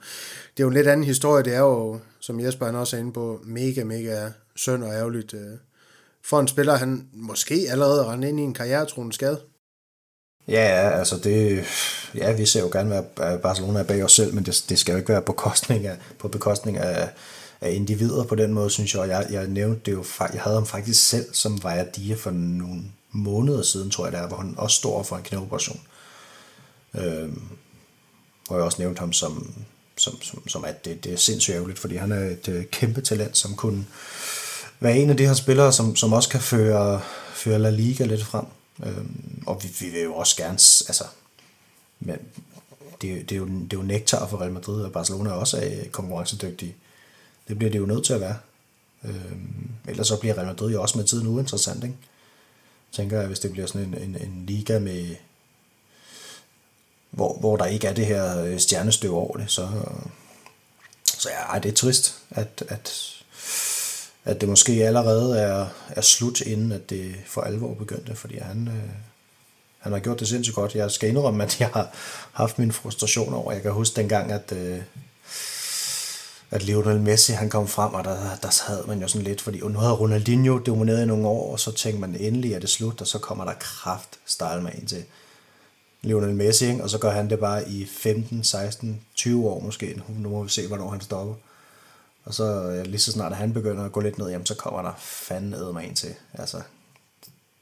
[0.57, 1.43] det er jo en lidt anden historie.
[1.43, 5.33] Det er jo, som Jesper han også er inde på, mega, mega synd og ærgerligt.
[5.33, 5.57] Øh,
[6.25, 9.39] for en spiller, han måske allerede rendte ind i en karrieretroende skade.
[10.47, 11.65] Ja, altså det,
[12.15, 14.91] ja, vi ser jo gerne, at Barcelona er bag os selv, men det, det skal
[14.91, 17.09] jo ikke være på kostning af, på bekostning af,
[17.61, 19.09] af individer på den måde, synes jeg.
[19.09, 22.81] Jeg, jeg nævnte det jo, jeg havde ham faktisk selv som Vajadia for nogle
[23.11, 25.81] måneder siden, tror jeg det er, hvor han også står for en knæoperation.
[26.93, 27.41] Øhm,
[28.47, 29.53] hvor jeg også nævnte ham som,
[29.97, 33.01] som, som, som at det, det er sindssygt ærgerligt, fordi han er et øh, kæmpe
[33.01, 33.85] talent, som kunne
[34.79, 37.01] være en af de her spillere, som, som også kan føre,
[37.33, 38.45] føre La Liga lidt frem.
[38.85, 41.03] Øhm, og vi, vi vil jo også gerne, altså,
[41.99, 42.17] men
[43.01, 45.89] det, det, er jo, det er jo nektar for Real Madrid, og Barcelona også er
[45.91, 46.75] konkurrencedygtige.
[47.47, 48.37] Det bliver det jo nødt til at være.
[49.03, 51.95] Øhm, ellers så bliver Real Madrid jo også med tiden uinteressant, ikke?
[52.91, 55.15] Tænker jeg, hvis det bliver sådan en, en, en liga med,
[57.09, 59.69] hvor, hvor der ikke er det her øh, stjernestøv over det, så,
[61.05, 63.15] så ja, ej, det er trist, at, at,
[64.25, 68.67] at det måske allerede er, er slut, inden at det for alvor begyndte, fordi han,
[68.67, 68.89] øh,
[69.79, 70.75] han har gjort det sindssygt godt.
[70.75, 71.91] Jeg skal indrømme, at jeg har
[72.31, 73.51] haft min frustration over.
[73.51, 74.81] Jeg kan huske dengang, at, øh,
[76.51, 79.59] at Lionel Messi han kom frem, og der, der sad man jo sådan lidt, fordi
[79.59, 83.01] nu havde Ronaldinho domineret i nogle år, og så tænkte man endelig, at det slut,
[83.01, 85.03] og så kommer der kraft style med ind til
[86.01, 86.83] Lionel Messi, ikke?
[86.83, 90.01] og så gør han det bare i 15, 16, 20 år måske.
[90.17, 91.35] Nu må vi se, hvornår han stopper.
[92.25, 94.93] Og så lige så snart han begynder at gå lidt ned, jamen, så kommer der
[94.99, 96.15] fanden ned med en til.
[96.33, 96.61] Altså,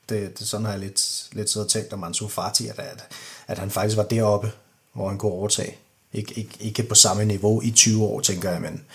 [0.09, 3.03] det, det sådan har jeg lidt, lidt siddet og tænkt om Ansu Fati, at, at,
[3.47, 4.51] at han faktisk var deroppe,
[4.93, 5.77] hvor han kunne overtage.
[6.13, 8.85] Ikke, ikke, ikke på samme niveau i 20 år, tænker jeg, men,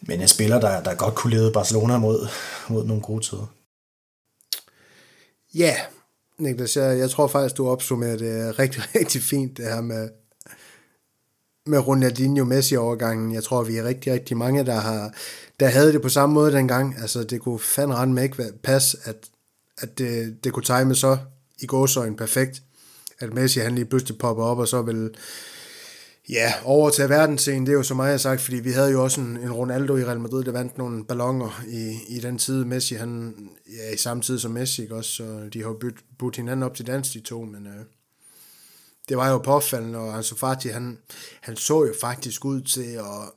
[0.00, 2.28] men en spiller, der, der godt kunne lede Barcelona mod,
[2.68, 3.46] mod nogle gode tider.
[5.54, 5.76] Ja,
[6.38, 10.08] Niklas, jeg, jeg tror faktisk, du opsummerer det rigtig, rigtig fint, det her med,
[11.66, 13.34] med Ronaldinho Messi overgangen.
[13.34, 15.14] Jeg tror, vi er rigtig, rigtig mange, der har
[15.60, 16.94] der havde det på samme måde dengang.
[17.00, 19.16] Altså, det kunne fandme rende ikke passe, at,
[19.78, 21.18] at det, det kunne time så
[21.58, 22.62] i gåsøjne perfekt,
[23.18, 25.10] at Messi han lige pludselig popper op, og så vil
[26.30, 29.20] ja, over til verdensscenen, det er jo så meget sagt, fordi vi havde jo også
[29.20, 32.64] en, en Ronaldo i Real Madrid, der vandt nogle ballonger i, i den tid.
[32.64, 33.34] Messi, han,
[33.76, 36.74] ja, i samme tid som Messi, ikke også, så de har budt, budt hinanden op
[36.74, 37.84] til dans, de to, men øh,
[39.08, 40.98] det var jo påfaldende, og Ansu Fati, han,
[41.40, 43.32] han så jo faktisk ud til at,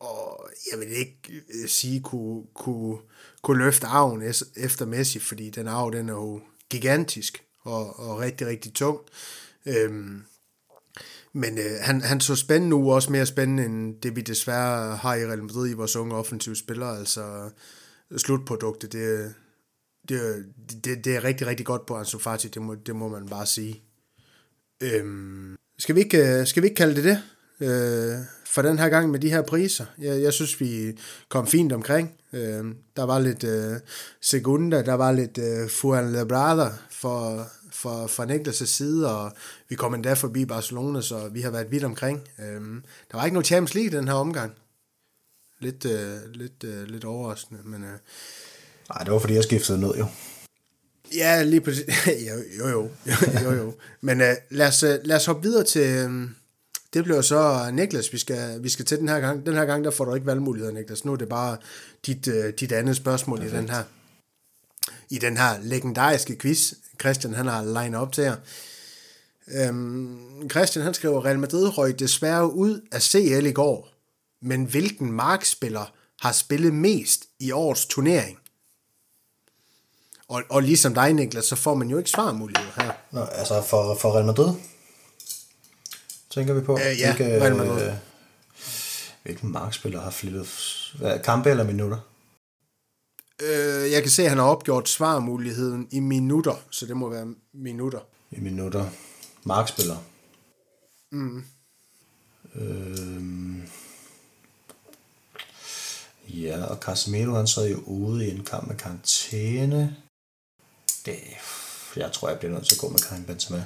[0.00, 1.18] og jeg vil ikke
[1.54, 2.98] øh, sige, kunne, kunne,
[3.42, 4.22] kunne løfte arven
[4.56, 6.40] efter Messi, fordi den arv, den er jo
[6.70, 8.98] gigantisk og, og rigtig, rigtig tung.
[9.66, 10.24] Øhm,
[11.38, 15.14] men øh, han, han så spændende nu, også mere spændende end det, vi desværre har
[15.14, 16.98] i Real Madrid i vores unge offensive spillere.
[16.98, 17.50] Altså
[18.16, 19.34] slutproduktet, det,
[20.08, 20.44] det,
[20.84, 23.46] det, det er rigtig, rigtig godt på Ansu Fati, det må, det må man bare
[23.46, 23.82] sige.
[24.82, 27.22] Øhm, skal, vi ikke, øh, skal vi ikke kalde det det?
[27.60, 29.84] Øh, for den her gang med de her priser.
[29.98, 30.98] Jeg, jeg synes, vi
[31.28, 32.14] kom fint omkring.
[32.32, 32.64] Øh,
[32.96, 33.76] der var lidt øh,
[34.20, 36.28] Segunda, der var lidt øh, Fuan
[36.90, 37.48] for
[37.78, 39.32] for, for, for Niklas' side, og
[39.68, 42.28] vi kom endda forbi Barcelona, så vi har været vidt omkring.
[42.38, 42.60] Øh,
[43.10, 44.52] der var ikke noget Champions League i den her omgang.
[45.60, 47.84] Lidt, øh, lidt, øh, lidt overraskende, men...
[47.84, 47.98] Øh,
[48.90, 50.06] Nej, det var fordi, jeg skiftede ned jo.
[51.14, 51.84] Ja, lige præcis.
[52.28, 52.90] jo, jo, jo.
[53.44, 53.74] jo, jo.
[54.00, 55.82] Men øh, lad, os, øh, lad os hoppe videre til...
[55.82, 56.28] Øh,
[56.92, 59.46] det bliver så Niklas, vi skal, vi skal til den her gang.
[59.46, 61.04] Den her gang, der får du ikke valgmuligheder, Niklas.
[61.04, 61.56] Nu er det bare
[62.06, 63.54] dit, uh, dit andet spørgsmål Perfekt.
[63.54, 63.82] i den her
[65.10, 68.36] i den her legendariske quiz, Christian han har line op til jer.
[69.48, 73.88] Øhm, Christian han skriver, Real Madrid røg desværre ud af CL i går,
[74.42, 78.38] men hvilken markspiller har spillet mest i årets turnering?
[80.28, 82.92] Og, og ligesom dig, Niklas, så får man jo ikke svarmuligheder her.
[83.10, 84.54] Nå, altså for, for Real Madrid?
[86.30, 86.78] tænker vi på.
[86.78, 87.86] Øh, ja, Hvilke, Real Madrid.
[87.86, 87.92] Øh,
[89.22, 90.48] hvilken markspiller har flyttet
[91.24, 91.98] kampe eller minutter?
[93.42, 97.34] Øh, jeg kan se, at han har opgjort svarmuligheden i minutter, så det må være
[97.52, 98.00] minutter.
[98.30, 98.90] I minutter.
[99.44, 99.96] Markspiller.
[101.12, 101.44] Mm.
[102.54, 103.62] Øhm.
[106.28, 109.96] Ja, og Casemiro han sad jo ude i en kamp med karantæne.
[111.06, 111.18] Det,
[111.96, 113.64] jeg tror, jeg bliver nødt til at gå med Karim Benzema.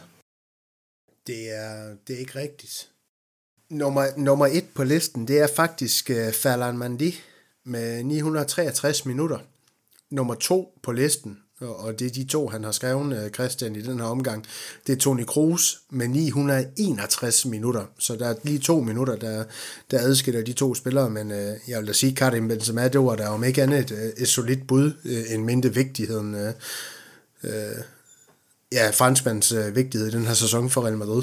[1.27, 2.89] Det er, det er ikke rigtigt.
[3.70, 7.20] Nummer, nummer et på listen, det er faktisk uh, Ferland Mandi
[7.65, 9.39] med 963 minutter.
[10.12, 13.80] Nummer to på listen, og det er de to, han har skrevet, øh, Christian, i
[13.80, 14.47] den her omgang.
[14.86, 19.44] Det er Toni Kroos med 961 minutter, så der er lige to minutter, der,
[19.90, 23.16] der adskiller de to spillere, men øh, jeg vil da sige, Karim Benzema, det var
[23.16, 24.93] der om ikke andet et, øh, et solidt bud,
[25.28, 26.52] en mindre vigtigheden, øh,
[28.72, 31.22] ja, franskmands øh, vigtighed i den her sæson for Real Madrid.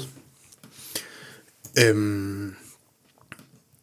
[1.78, 2.54] Øhm,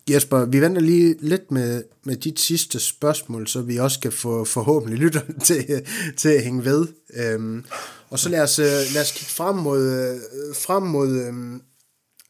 [0.10, 4.46] Jesper, vi venter lige lidt med, med dit sidste spørgsmål, så vi også kan få
[4.46, 5.86] forhåbentlig lytterne til,
[6.18, 6.88] til at hænge ved.
[7.14, 7.66] Øhm,
[8.10, 11.62] og så lad os, øh, lad os kigge frem mod, øh, frem mod øhm,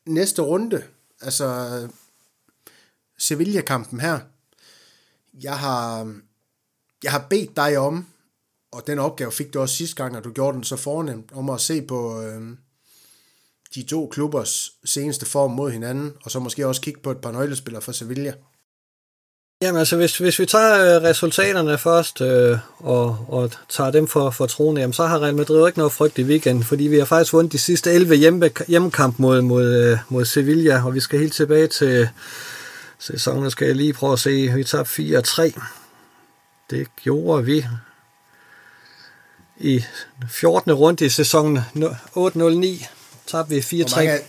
[0.05, 0.83] næste runde.
[1.21, 1.67] Altså
[3.17, 4.19] Sevilla-kampen her.
[5.41, 6.13] Jeg har,
[7.03, 8.05] jeg har bedt dig om,
[8.71, 11.49] og den opgave fik du også sidste gang, og du gjorde den så fornemt, om
[11.49, 12.57] at se på, øhm,
[13.75, 17.31] de to klubbers seneste form mod hinanden, og så måske også kigge på et par
[17.31, 18.33] nøglespillere for Sevilla.
[19.61, 24.29] Jamen altså, hvis, hvis vi tager øh, resultaterne først øh, og, og tager dem for,
[24.29, 27.05] for troende, jamen, så har Real Madrid ikke noget frygt i weekenden, fordi vi har
[27.05, 31.19] faktisk vundet de sidste 11 hjemme, hjemmekamp mod, mod, øh, mod Sevilla, og vi skal
[31.19, 32.09] helt tilbage til
[32.99, 35.61] sæsonen, skal jeg lige prøve at se, vi tager 4-3.
[36.69, 37.65] Det gjorde vi
[39.57, 39.83] i
[40.29, 40.71] 14.
[40.71, 41.57] runde i sæsonen
[42.17, 42.96] 8-0-9
[43.27, 43.87] tabte vi 4-3.
[43.87, 44.19] Hvor mange,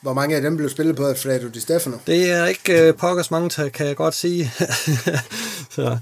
[0.00, 1.96] hvor mange af dem blev spillet på Alfredo Di Stefano?
[2.06, 4.52] Det er ikke uh, pokkers mange, kan jeg godt sige.
[5.76, 5.98] så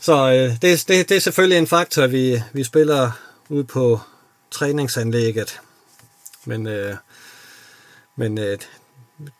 [0.00, 3.10] så uh, det, det, det er selvfølgelig en faktor, vi, vi spiller
[3.48, 4.00] ud på
[4.50, 5.60] træningsanlægget.
[6.44, 6.94] Men, uh,
[8.16, 8.44] men uh,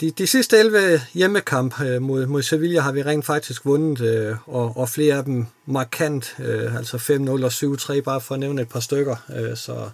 [0.00, 4.54] de, de sidste 11 hjemmekamp uh, mod, mod Sevilla har vi rent faktisk vundet, uh,
[4.54, 8.62] og, og flere af dem markant, uh, altså 5-0 og 7-3, bare for at nævne
[8.62, 9.16] et par stykker.
[9.28, 9.90] Uh, så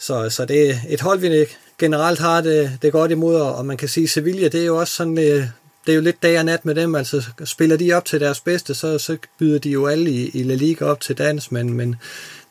[0.00, 1.46] så, så det er et hold, vi
[1.78, 4.94] generelt har det, det godt imod, og man kan sige, Sevilla, det er jo også
[4.94, 5.44] sådan, øh,
[5.86, 8.40] det er jo lidt dag og nat med dem, altså spiller de op til deres
[8.40, 11.72] bedste, så, så byder de jo alle i, i La Liga op til dans, men,
[11.72, 11.96] men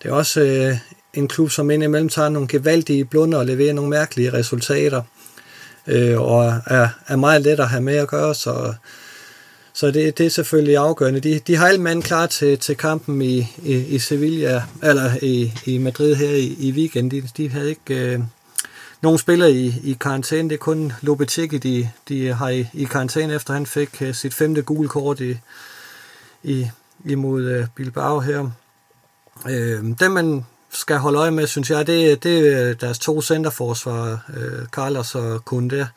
[0.04, 0.78] det er også øh,
[1.14, 5.02] en klub, som indimellem tager nogle gevaldige blunder og leverer nogle mærkelige resultater,
[5.88, 8.74] øh, og er, er meget let at have med at gøre, så,
[9.74, 11.20] så det, det er selvfølgelig afgørende.
[11.20, 15.54] De, de har alle mand klar til, til kampen i, i, i Sevilla, eller i,
[15.66, 17.22] i Madrid her i, i weekenden.
[17.22, 18.20] De, de havde ikke øh,
[19.02, 20.50] nogen spillere i, i karantæne.
[20.50, 24.34] Det er kun Lopetegi, de, de har i, i karantæne, efter han fik øh, sit
[24.34, 25.38] femte gule kort i,
[26.44, 26.68] i,
[27.06, 28.50] imod øh, Bilbao her.
[29.50, 34.26] Øh, dem man skal holde øje med, synes jeg, det, det er deres to centerforsvar,
[34.38, 35.88] øh, Carlos og Kunde,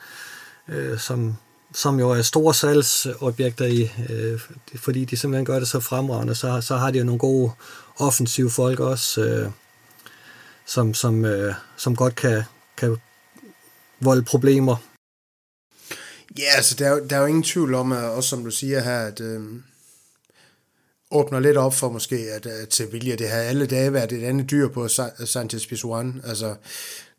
[0.69, 1.37] øh, som
[1.75, 4.41] som jo er store salgsobjekter i, øh,
[4.77, 7.51] fordi de simpelthen gør det så fremragende, så, så har de jo nogle gode
[7.97, 9.51] offensive folk også, øh,
[10.67, 12.43] som, som, øh, som godt kan,
[12.77, 12.97] kan
[14.01, 14.77] volde problemer.
[16.39, 18.81] Ja, altså der er, der er jo ingen tvivl om, at, også som du siger
[18.81, 19.43] her, at øh,
[21.11, 24.51] åbner lidt op for måske, at, at Sevilla, det har alle dage været et andet
[24.51, 24.89] dyr på
[25.25, 26.21] Sanchez Pizjuan.
[26.25, 26.55] Altså,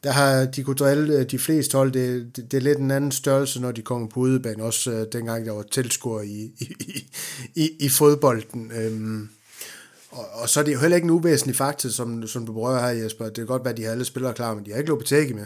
[0.03, 1.91] der har de kunne drille øh, de fleste hold.
[1.91, 5.07] Det, det, det er lidt en anden størrelse, når de kommer på udebane, også øh,
[5.11, 7.07] dengang der var tilskuer i, i,
[7.55, 8.71] i, i fodbolden.
[8.71, 9.29] Øhm,
[10.11, 12.93] og, og så er det jo heller ikke en uvæsentlig faktor, som, som du berører
[12.93, 13.25] her, Jesper.
[13.25, 15.33] Det kan godt være, at de har alle spillere klar, men de har ikke Lopetegi
[15.33, 15.45] med.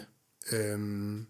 [0.51, 1.25] Øhm,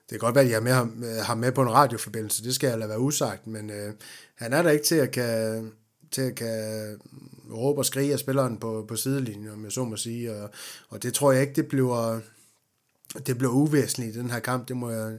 [0.00, 2.44] det kan godt være, at de har med ham, øh, har med på en radioforbindelse.
[2.44, 3.92] Det skal jeg lade være usagt, men øh,
[4.34, 5.72] han er der ikke til at kan,
[6.10, 6.96] til at kan
[7.52, 10.34] råbe og skrige af spilleren på, på sidelinjen, om jeg så må sige.
[10.34, 10.50] Og,
[10.88, 12.20] og det tror jeg ikke, det bliver
[13.26, 15.12] det blev uvæsentligt i den her kamp, det må, jeg,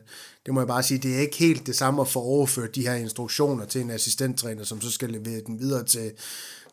[0.45, 0.97] det må jeg bare sige.
[0.97, 4.63] Det er ikke helt det samme at få overført de her instruktioner til en assistenttræner,
[4.63, 6.11] som så skal levere den videre til,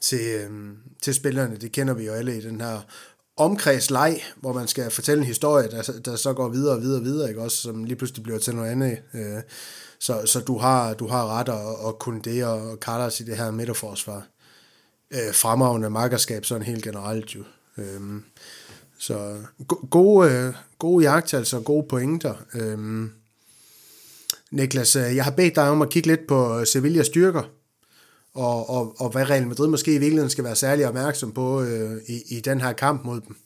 [0.00, 1.56] til, øhm, til spillerne.
[1.56, 2.80] Det kender vi jo alle i den her
[3.36, 7.04] omkredsleg, hvor man skal fortælle en historie, der, der så går videre og videre og
[7.04, 7.42] videre, ikke?
[7.42, 8.98] Også, som lige pludselig bliver til noget andet.
[9.14, 9.42] Øh,
[10.00, 13.36] så, så du har, du har ret at, at kunne det, og Carlos i det
[13.36, 14.26] her midterforsvar.
[15.10, 17.44] Øh, fremragende markerskab, sådan helt generelt jo.
[17.78, 18.00] Øh,
[18.98, 19.36] så
[19.90, 22.34] gode, øh, gode jagttagelser og gode pointer.
[22.54, 23.12] Øhm,
[24.50, 27.42] Niklas, øh, jeg har bedt dig om at kigge lidt på øh, Sevillas styrker,
[28.34, 32.00] og, og, og hvad Real Madrid måske i virkeligheden skal være særlig opmærksom på øh,
[32.06, 33.36] i, i den her kamp mod dem.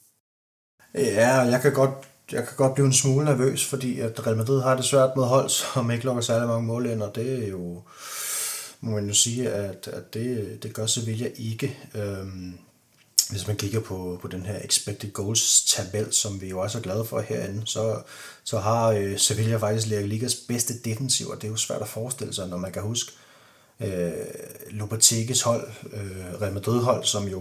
[0.94, 1.90] Ja, jeg kan godt
[2.32, 5.24] jeg kan godt blive en smule nervøs, fordi at Real Madrid har det svært med
[5.24, 7.82] hold, som ikke lukker særlig mange mål ind, og det er jo,
[8.80, 11.78] må man jo sige, at, at det, det gør Sevilla ikke.
[11.94, 12.58] Øhm,
[13.30, 16.82] hvis man kigger på, på den her expected goals tabel, som vi jo også er
[16.82, 18.02] glade for herinde, så,
[18.44, 21.88] så har øh, Sevilla faktisk La Ligas bedste defensiv, og det er jo svært at
[21.88, 23.12] forestille sig, når man kan huske
[23.80, 24.12] øh,
[24.70, 27.38] Lopetegis hold, øh, Real Madrid hold, som jo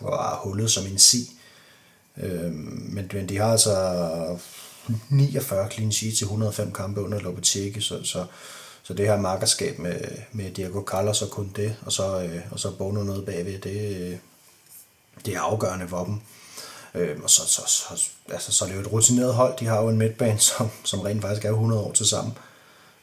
[0.00, 1.30] var hullet som en si.
[2.16, 4.38] Øh, men, men de har altså
[5.08, 8.26] 49 clean sheets til 105 kampe under Lopetegi, så, så,
[8.82, 10.00] så det her markerskab med,
[10.32, 13.96] med Diego Carlos og kun det, og så, øh, og så Bono noget bagved, det,
[13.96, 14.16] øh,
[15.26, 16.20] det er afgørende for dem.
[16.94, 19.58] Øh, og så, så, så, altså, så er det jo et rutineret hold.
[19.60, 22.38] De har jo en midtbane, som, som rent faktisk er 100 år til sammen.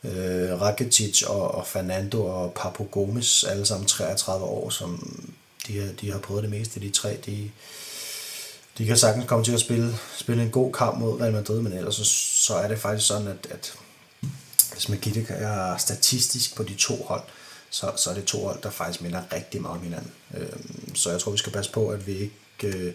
[0.03, 5.21] Øh, Rakitic og, og Fernando og Papo Gomes, alle sammen 33 år, som
[5.67, 6.79] de har, de har prøvet det meste.
[6.79, 7.51] De tre, de,
[8.77, 11.73] de kan sagtens komme til at spille, spille en god kamp mod Real Madrid, men
[11.73, 12.05] ellers så,
[12.45, 13.73] så er det faktisk sådan, at, at
[14.73, 17.23] hvis man kigger statistisk på de to hold,
[17.69, 20.11] så, så er det to hold, der faktisk minder rigtig meget om hinanden.
[20.37, 20.49] Øh,
[20.95, 22.77] så jeg tror, vi skal passe på, at vi ikke...
[22.77, 22.93] Øh,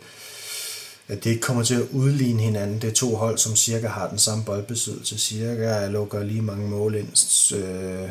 [1.09, 2.83] at det ikke kommer til at udligne hinanden.
[2.83, 6.95] Det er to hold, som cirka har den samme boldbesiddelse, cirka lukker lige mange mål
[6.95, 7.09] ind,
[7.57, 8.11] øh,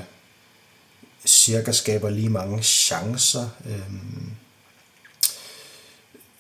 [1.26, 3.50] cirka skaber lige mange chancer.
[3.66, 3.82] Øh,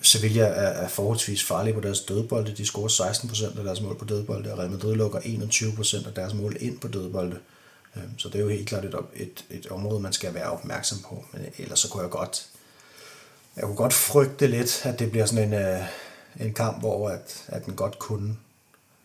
[0.01, 2.55] Sevilla er, er forholdsvis farlige på deres dødbolde.
[2.57, 6.33] De scorer 16% af deres mål på dødbolde, og Real Madrid lukker 21% af deres
[6.33, 7.37] mål ind på dødbolde.
[7.95, 10.97] Øhm, så det er jo helt klart et, et, et område, man skal være opmærksom
[10.99, 11.25] på.
[11.33, 12.49] Men ellers så kunne jeg godt,
[13.55, 15.83] jeg kunne godt frygte lidt, at det bliver sådan en, øh,
[16.39, 18.37] en kamp, hvor at, at den godt kunne,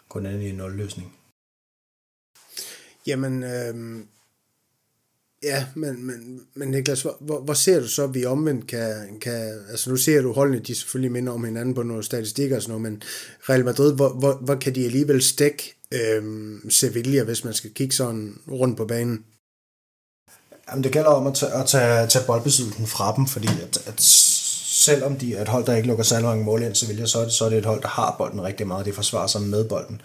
[0.09, 1.17] kunne ende i en nulløsning.
[3.07, 4.05] Jamen, øh,
[5.47, 9.19] Ja, men, men, men Niklas, hvor, hvor, hvor ser du så, at vi omvendt kan,
[9.21, 9.61] kan...
[9.71, 12.81] Altså nu ser du holdene, de selvfølgelig minder om hinanden på nogle statistikker og sådan
[12.81, 13.03] noget, men
[13.49, 17.95] Real Madrid, hvor, hvor, hvor kan de alligevel stikke øhm, Sevilla, hvis man skal kigge
[17.95, 19.25] sådan rundt på banen?
[20.71, 24.01] Jamen, det gælder om at tage, at tage, tage boldbesiddelsen fra dem, fordi at, at
[24.01, 27.25] selvom de er et hold, der ikke lukker særlig mange mål ind, Sevilla, så er,
[27.25, 28.87] det, så er det et hold, der har bolden rigtig meget.
[28.87, 30.01] Det forsvarer sig med bolden.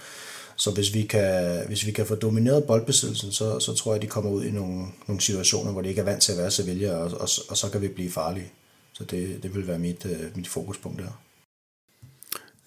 [0.62, 4.02] Så hvis vi kan, hvis vi kan få domineret boldbesiddelsen, så, så tror jeg, at
[4.02, 6.52] de kommer ud i nogle, nogle situationer, hvor de ikke er vant til at være
[6.52, 8.52] Sevilla, og, og, og så kan vi blive farlige.
[8.94, 11.22] Så det, det vil være mit, uh, mit fokuspunkt der.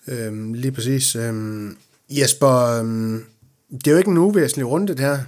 [0.09, 1.17] Øhm, lige præcis.
[1.17, 1.77] Øhm,
[2.11, 3.25] Jesper, øhm,
[3.71, 5.19] det er jo ikke en uvæsentlig runde, det her.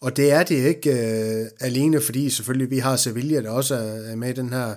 [0.00, 4.16] Og det er det ikke øh, alene, fordi selvfølgelig vi har Sevilla, der også er
[4.16, 4.74] med i den her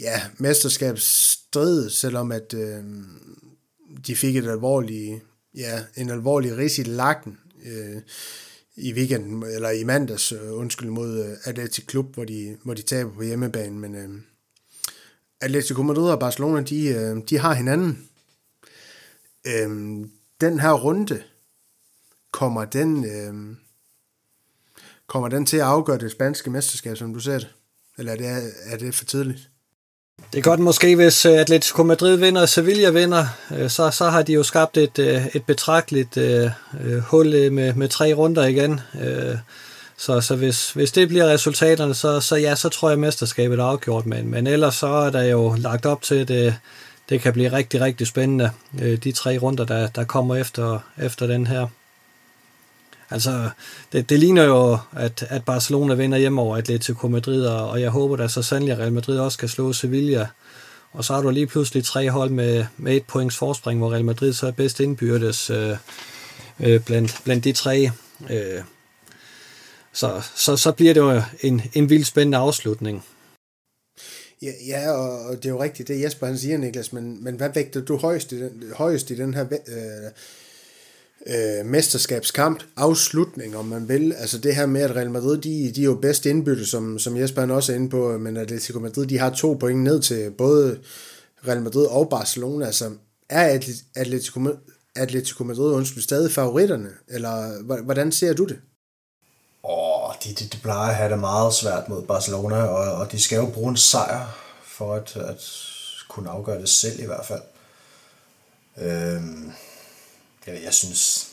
[0.00, 2.84] ja, mesterskabsstrid, selvom at øh,
[4.06, 5.22] de fik et alvorligt
[5.54, 8.02] ja, en alvorlig ris i lakken øh,
[8.76, 12.82] i weekenden, eller i mandags, øh, undskyld, mod øh, Atletico Klub, hvor de, hvor de
[12.82, 14.20] taber på hjemmebane, men øh,
[15.40, 18.08] Atletico Madrid og Barcelona, de, øh, de har hinanden.
[19.46, 20.06] Øh,
[20.40, 21.22] den her runde,
[22.30, 23.56] kommer den, øh,
[25.06, 27.54] kommer den til at afgøre det spanske mesterskab, som du ser det?
[27.98, 29.51] Eller er det, er det for tidligt?
[30.32, 33.26] Det er godt måske, hvis øh, Atletico Madrid vinder og Sevilla vinder,
[33.56, 37.88] øh, så, så har de jo skabt et, øh, et betragteligt uh, hul med, med
[37.88, 38.80] tre runder igen.
[38.94, 39.38] Uh,
[39.96, 43.58] så, så hvis, hvis det bliver resultaterne, så, så ja, så tror jeg, at mesterskabet
[43.58, 44.06] er afgjort.
[44.06, 46.56] Men, men ellers så er der jo lagt op til, at det,
[47.08, 51.46] det kan blive rigtig, rigtig spændende, de tre runder, der, der kommer efter, efter den
[51.46, 51.66] her.
[53.12, 53.50] Altså,
[53.92, 58.16] det, det ligner jo, at, at Barcelona vinder hjem over Atletico Madrid, og, jeg håber
[58.16, 60.26] da så sandelig, at Real Madrid også kan slå Sevilla.
[60.92, 64.04] Og så har du lige pludselig tre hold med, med et points forspring, hvor Real
[64.04, 65.76] Madrid så er bedst indbyrdes øh,
[66.60, 67.90] øh, blandt, blandt de tre.
[68.30, 68.62] Øh,
[69.92, 73.04] så, så, så bliver det jo en, en vild spændende afslutning.
[74.42, 77.50] Ja, ja, og det er jo rigtigt, det Jesper han siger, Niklas, men, men hvad
[77.54, 80.10] vægter du højst i den, højst i den her øh,
[81.26, 84.12] øh, mesterskabskamp, afslutning, om man vil.
[84.12, 87.16] Altså det her med, at Real Madrid, de, de er jo bedst indbytte, som, som
[87.16, 90.30] Jesper han også er inde på, men Atletico Madrid, de har to point ned til
[90.30, 90.78] både
[91.48, 92.66] Real Madrid og Barcelona.
[92.66, 92.90] Altså
[93.28, 93.58] er
[93.96, 94.40] Atletico,
[94.96, 98.58] Atletico Madrid undskyld, stadig favoritterne, eller hvordan ser du det?
[99.64, 103.12] Åh, oh, de, de, de plejer at have det meget svært mod Barcelona, og, og
[103.12, 105.50] de skal jo bruge en sejr for at, at
[106.08, 107.42] kunne afgøre det selv i hvert fald.
[108.78, 109.52] Øhm,
[110.46, 111.28] jeg, jeg synes,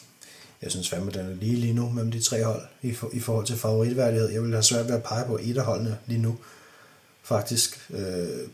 [0.61, 3.19] jeg synes fandme, den er lige lige nu mellem de tre hold i, for, i
[3.19, 4.29] forhold til favoritværdighed.
[4.29, 6.37] Jeg vil have svært ved at pege på et af holdene lige nu,
[7.23, 7.89] faktisk.
[7.89, 8.47] Øh,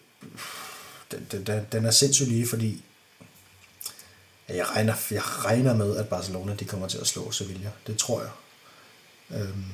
[1.11, 2.84] den, den, den er sindssygt lige, fordi
[4.49, 7.72] jeg regner, jeg regner med, at Barcelona de kommer til at slå Sevilla.
[7.88, 8.32] Det tror jeg.
[9.40, 9.65] Øhm,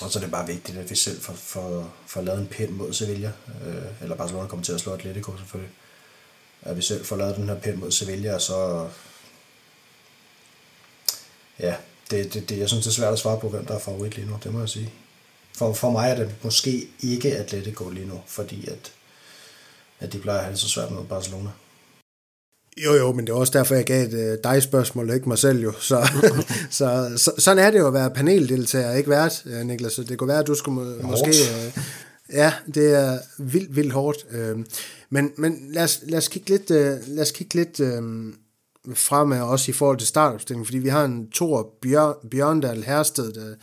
[0.00, 2.70] og så er det bare vigtigt, at vi selv får, får, får lavet en pind
[2.70, 3.32] mod Sevilla.
[3.66, 5.74] Øh, eller Barcelona kommer til at slå Atletico selvfølgelig.
[6.62, 8.88] At vi selv får lavet den her pind mod Sevilla, og så
[11.60, 11.74] ja,
[12.10, 14.16] det, det, det, jeg synes, det er svært at svare på, hvem der er favorit
[14.16, 14.92] lige nu, det må jeg sige.
[15.56, 18.92] For, for mig er det måske ikke Atletico lige nu, fordi at,
[20.00, 21.50] at de plejer at have det så svært med Barcelona.
[22.84, 25.38] Jo, jo, men det er også derfor, jeg gav et uh, dig-spørgsmål, og ikke mig
[25.38, 25.72] selv jo.
[25.80, 26.08] Så,
[26.70, 29.92] så, så, sådan er det jo at være paneldeltager, ikke vært, uh, Niklas.
[29.92, 31.28] Så det kunne være, at du skulle må, måske...
[31.28, 31.82] Uh,
[32.32, 34.26] ja, det er vildt, vildt hårdt.
[35.10, 36.70] Men men lad, os, lad os kigge lidt,
[37.08, 37.80] lad os kigge lidt
[38.94, 43.54] fremad også i forhold til startopstillingen, fordi vi har en Thor Bjør, Bjørndal Hersted, der,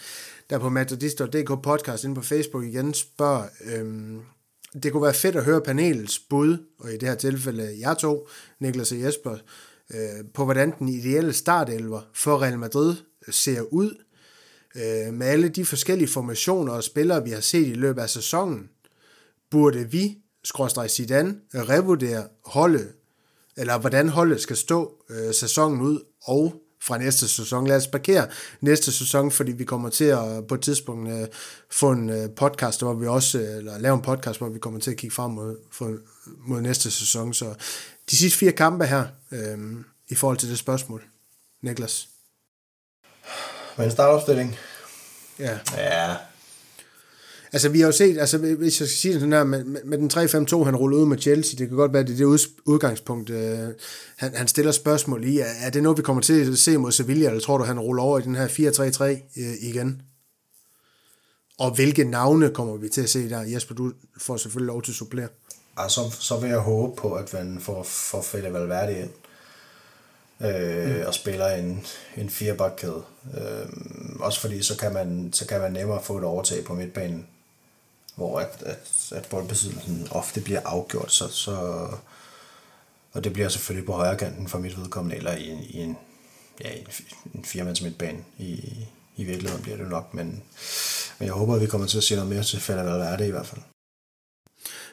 [0.50, 4.22] der på matadist.dk podcast inde på Facebook igen spørger, øhm,
[4.84, 8.28] det kunne være fedt at høre panelets bud, og i det her tilfælde jeg to,
[8.60, 9.38] Niklas og Jesper,
[9.94, 12.96] øh, på hvordan den ideelle startelver for Real Madrid
[13.30, 14.04] ser ud,
[14.76, 18.70] øh, med alle de forskellige formationer og spillere, vi har set i løbet af sæsonen.
[19.52, 22.92] Burde vi, skråstrej Zidane, revurdere holdet,
[23.57, 27.68] eller hvordan holdet skal stå øh, sæsonen ud, og fra næste sæson.
[27.68, 28.27] Lad os parkere
[28.61, 31.27] næste sæson, fordi vi kommer til at på et tidspunkt uh,
[31.72, 34.80] få en uh, podcast, hvor vi også, uh, eller lave en podcast, hvor vi kommer
[34.80, 35.98] til at kigge frem mod, for,
[36.48, 37.34] mod næste sæson.
[37.34, 37.53] Så
[38.11, 39.38] de sidste fire kampe her, uh,
[40.10, 41.03] i forhold til det spørgsmål.
[41.61, 42.07] Niklas?
[43.77, 44.56] Med en startopstilling?
[45.40, 45.60] Ja.
[45.77, 46.15] Ja,
[47.56, 49.98] Altså, vi har jo set, altså, hvis jeg skal sige det sådan her, med, med
[49.98, 53.30] den 3-5-2, han ruller ud med Chelsea, det kan godt være, det er det udgangspunkt,
[53.30, 53.60] øh,
[54.15, 55.40] han, han stiller spørgsmål i.
[55.40, 57.80] Er, er det noget, vi kommer til at se mod Sevilla, eller tror du, han
[57.80, 59.03] ruller over i den her 4-3-3
[59.41, 60.02] øh, igen?
[61.60, 63.41] Og hvilke navne kommer vi til at se der?
[63.41, 65.27] Jesper, du får selvfølgelig lov til at supplere.
[65.77, 69.10] Altså, så vil jeg håbe på, at man får, får Fede Valverde ind
[70.49, 71.06] øh, mm.
[71.07, 71.86] og spiller en,
[72.18, 73.02] en firebakkæde.
[73.38, 73.68] Øh,
[74.19, 77.27] også fordi så kan, man, så kan man nemmere få et overtag på midtbanen
[78.16, 81.88] hvor at, at, at boldbesiddelsen ofte bliver afgjort, så, så,
[83.14, 85.98] og det bliver selvfølgelig på højre kanten for mit vedkommende, eller i en, i en,
[86.64, 86.88] ja, en,
[87.34, 88.18] en firemands midtbane.
[88.38, 88.76] I,
[89.16, 90.44] I virkeligheden bliver det nok, men,
[91.20, 93.48] men jeg håber, at vi kommer til at se noget mere til det i hvert
[93.48, 93.62] fald.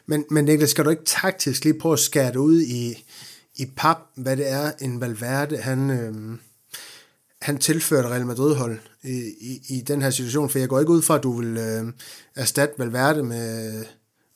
[0.06, 3.04] Men, men Niklas, skal du ikke taktisk lige prøve at skære det ud i,
[3.56, 6.38] i pap, hvad det er, en Valverde, han, øh,
[7.42, 11.02] han tilførte Real Madrid-hold i, i, i den her situation, for jeg går ikke ud
[11.02, 11.92] fra, at du vil øh,
[12.36, 13.84] erstatte Valverde med,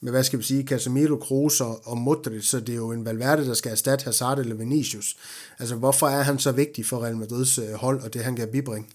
[0.01, 3.05] med, hvad skal vi sige, Casemiro, Kroos og, og Modric, så det er jo en
[3.05, 5.17] Valverde, der skal erstatte Hazard eller Vinicius.
[5.59, 8.47] Altså, hvorfor er han så vigtig for Real Madrids øh, hold, og det han kan
[8.47, 8.89] bibringe?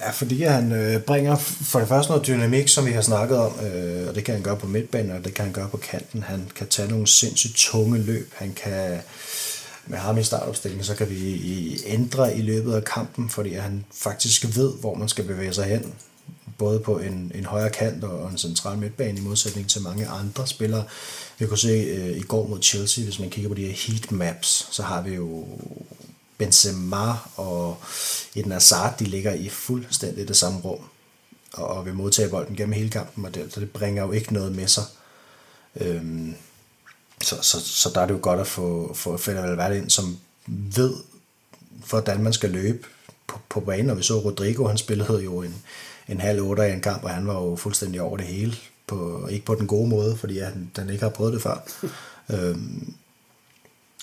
[0.00, 3.52] Ja, fordi han øh, bringer for det første noget dynamik, som vi har snakket om,
[3.64, 6.22] øh, og det kan han gøre på midtbanen, og det kan han gøre på kanten.
[6.22, 8.32] Han kan tage nogle sindssygt tunge løb.
[8.34, 9.00] Han kan
[9.86, 14.56] med ham i startopstillingen, så kan vi ændre i løbet af kampen, fordi han faktisk
[14.56, 15.94] ved, hvor man skal bevæge sig hen.
[16.58, 20.46] Både på en, en højre kant og en central midtbane, i modsætning til mange andre
[20.46, 20.84] spillere.
[21.38, 24.12] Vi kunne se øh, i går mod Chelsea, hvis man kigger på de her heat
[24.12, 25.46] maps, så har vi jo
[26.38, 27.76] Benzema og
[28.34, 30.80] Eden Hazard, de ligger i fuldstændig det samme rum
[31.52, 34.52] og vil modtage bolden gennem hele kampen, og det, så det bringer jo ikke noget
[34.52, 34.84] med sig.
[35.80, 36.34] Øhm,
[37.22, 40.18] så, så, så der er det jo godt at få, få Fedder Valverde ind, som
[40.46, 40.94] ved,
[41.88, 42.86] hvordan man skal løbe
[43.26, 43.90] på, på banen.
[43.90, 45.54] Og vi så Rodrigo, han spillede jo en,
[46.08, 48.56] en halv otter i en kamp, og han var jo fuldstændig over det hele.
[48.86, 51.68] På, ikke på den gode måde, fordi han, han ikke har prøvet det før.
[52.30, 52.94] øhm,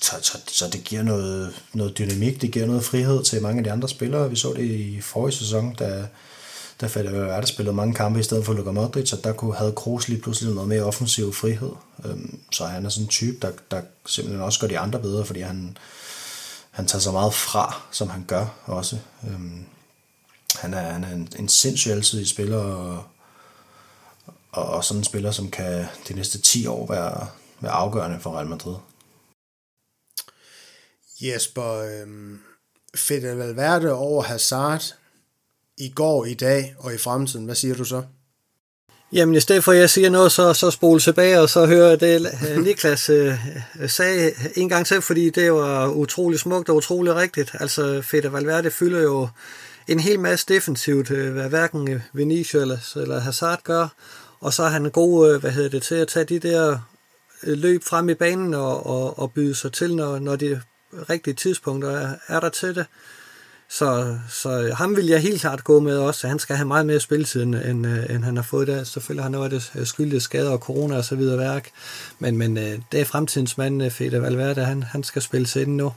[0.01, 3.63] så, så, så det giver noget, noget dynamik, det giver noget frihed til mange af
[3.63, 4.29] de andre spillere.
[4.29, 6.07] Vi så det i forrige sæson, da,
[6.81, 9.71] der faldt der spillede mange kampe i stedet for Luka Modric, så der kunne, havde
[9.71, 11.71] Kroos lige pludselig noget mere offensiv frihed.
[12.05, 15.25] Øhm, så han er sådan en type, der, der simpelthen også gør de andre bedre,
[15.25, 15.77] fordi han,
[16.71, 18.97] han tager så meget fra, som han gør også.
[19.27, 19.65] Øhm,
[20.55, 23.03] han er, han er en, en sindssygt alsidig spiller, og,
[24.51, 27.27] og, og sådan en spiller, som kan de næste 10 år være,
[27.59, 28.75] være afgørende for Real Madrid.
[31.21, 32.39] Jesper, øhm,
[32.95, 34.95] Fede Valverde over Hazard,
[35.77, 37.45] i går, i dag og i fremtiden.
[37.45, 38.03] Hvad siger du så?
[39.13, 41.95] Jamen, i stedet for at jeg siger noget, så, så spole tilbage, og så hører
[41.95, 43.33] det, øh, Niklas uh,
[43.87, 47.51] sagde en gang til, fordi det var utrolig smukt og utrolig rigtigt.
[47.59, 49.27] Altså, Fede Valverde fylder jo
[49.87, 53.87] en hel masse defensivt, hvad hverken Vinicius eller, Hazard gør,
[54.39, 56.77] og så er han god, hvad hedder det, til at tage de der
[57.43, 60.61] løb frem i banen og, og, og byde sig til, når, når de
[61.09, 62.85] rigtige tidspunkter er, er der til det.
[63.71, 66.27] Så, så ham vil jeg helt klart gå med også.
[66.27, 68.83] Han skal have meget mere spilletid, end, end, øh, end han har fået der.
[68.83, 71.69] Selvfølgelig har han noget af det skyldige skader og corona og så videre værk.
[72.19, 74.65] Men, men øh, det er fremtidens mand, øh, Fede Valverde.
[74.65, 75.93] Han, han skal spille sig ind nu.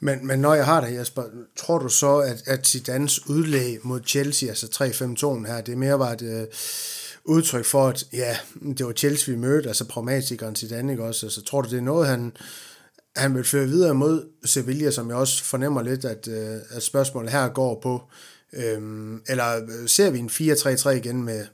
[0.00, 1.22] Men, men når jeg har dig, Jesper,
[1.56, 6.12] tror du så, at, at Zidanes udlæg mod Chelsea, altså 3-5-2'en her, det mere var
[6.12, 6.46] et øh,
[7.24, 8.36] udtryk for, at ja,
[8.78, 11.26] det var Chelsea, vi mødte, altså pragmatikeren Zidane, ikke også?
[11.26, 12.32] Altså, tror du, det er noget, han,
[13.16, 17.32] han vil føre videre mod Sevilla, som jeg også fornemmer lidt, at, øh, at spørgsmålet
[17.32, 18.02] her går på.
[18.52, 21.46] Øhm, eller øh, ser vi en 4-3-3 igen med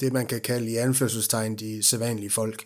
[0.00, 2.64] det, man kan kalde i anførselstegn de sædvanlige folk?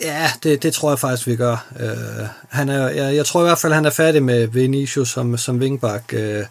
[0.00, 1.66] Ja, det, det tror jeg faktisk, vi gør.
[1.80, 5.36] Øh, han er, jeg, jeg tror i hvert fald, han er færdig med Vinicius som,
[5.36, 6.12] som vingbak.
[6.12, 6.44] Øh,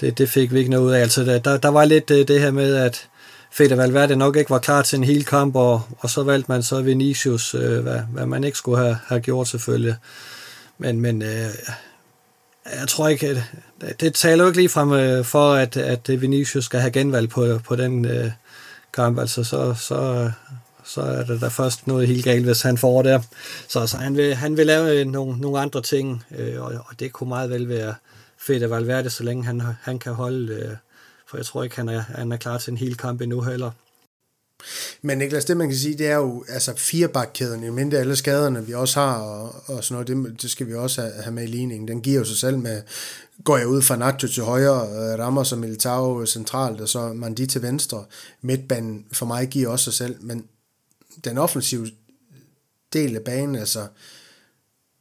[0.00, 1.00] det, det fik vi ikke noget ud af.
[1.00, 3.08] Altså, der, der var lidt øh, det her med, at
[3.56, 6.62] Fede Valverde nok ikke var klar til en hel kamp, og, og så valgte man
[6.62, 9.96] så Vinicius, øh, hvad, hvad man ikke skulle have, have gjort selvfølgelig.
[10.78, 11.48] Men, men øh,
[12.80, 13.42] jeg tror ikke,
[13.80, 17.28] at, det taler jo ikke lige frem øh, for, at, at Vinicius skal have genvalg
[17.28, 18.30] på, på den øh,
[18.92, 20.30] kamp, altså så, så,
[20.84, 23.20] så er det da først noget helt galt, hvis han får der.
[23.68, 27.00] Så, altså, han, vil, han vil lave øh, nogle, nogle andre ting, øh, og, og
[27.00, 27.94] det kunne meget vel være
[28.38, 30.76] fedt at Valverde, så længe han, han kan holde, øh,
[31.28, 33.70] for jeg tror ikke, han er, han er klar til en hel kamp endnu heller.
[35.02, 38.66] Men Niklas, det man kan sige, det er jo altså firebakkæden, jo mindre alle skaderne
[38.66, 41.42] vi også har, og, og sådan noget, det, det skal vi også have, have med
[41.42, 41.88] i ligningen.
[41.88, 42.82] Den giver jo sig selv med,
[43.44, 47.12] går jeg ud fra Nacho til højre, øh, rammer som Militao øh, centralt, og så
[47.12, 48.04] Mandi til venstre.
[48.42, 50.46] Midtbanen for mig giver også sig selv, men
[51.24, 51.90] den offensive
[52.92, 53.86] del af banen, altså,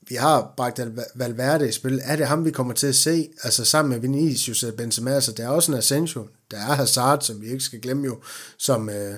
[0.07, 0.79] vi har bragt
[1.15, 2.01] Valverde i spil.
[2.03, 3.29] Er det ham, vi kommer til at se?
[3.43, 6.27] Altså sammen med Vinicius og Benzema, altså der er også en Asensio.
[6.51, 8.19] Der er Hazard, som vi ikke skal glemme jo,
[8.57, 9.17] som, øh,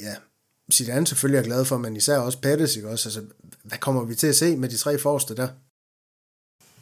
[0.00, 0.14] ja,
[0.72, 3.08] Zidane selvfølgelig er glad for, men især også Pettis, ikke også?
[3.08, 3.22] Altså,
[3.64, 5.48] hvad kommer vi til at se med de tre forreste der?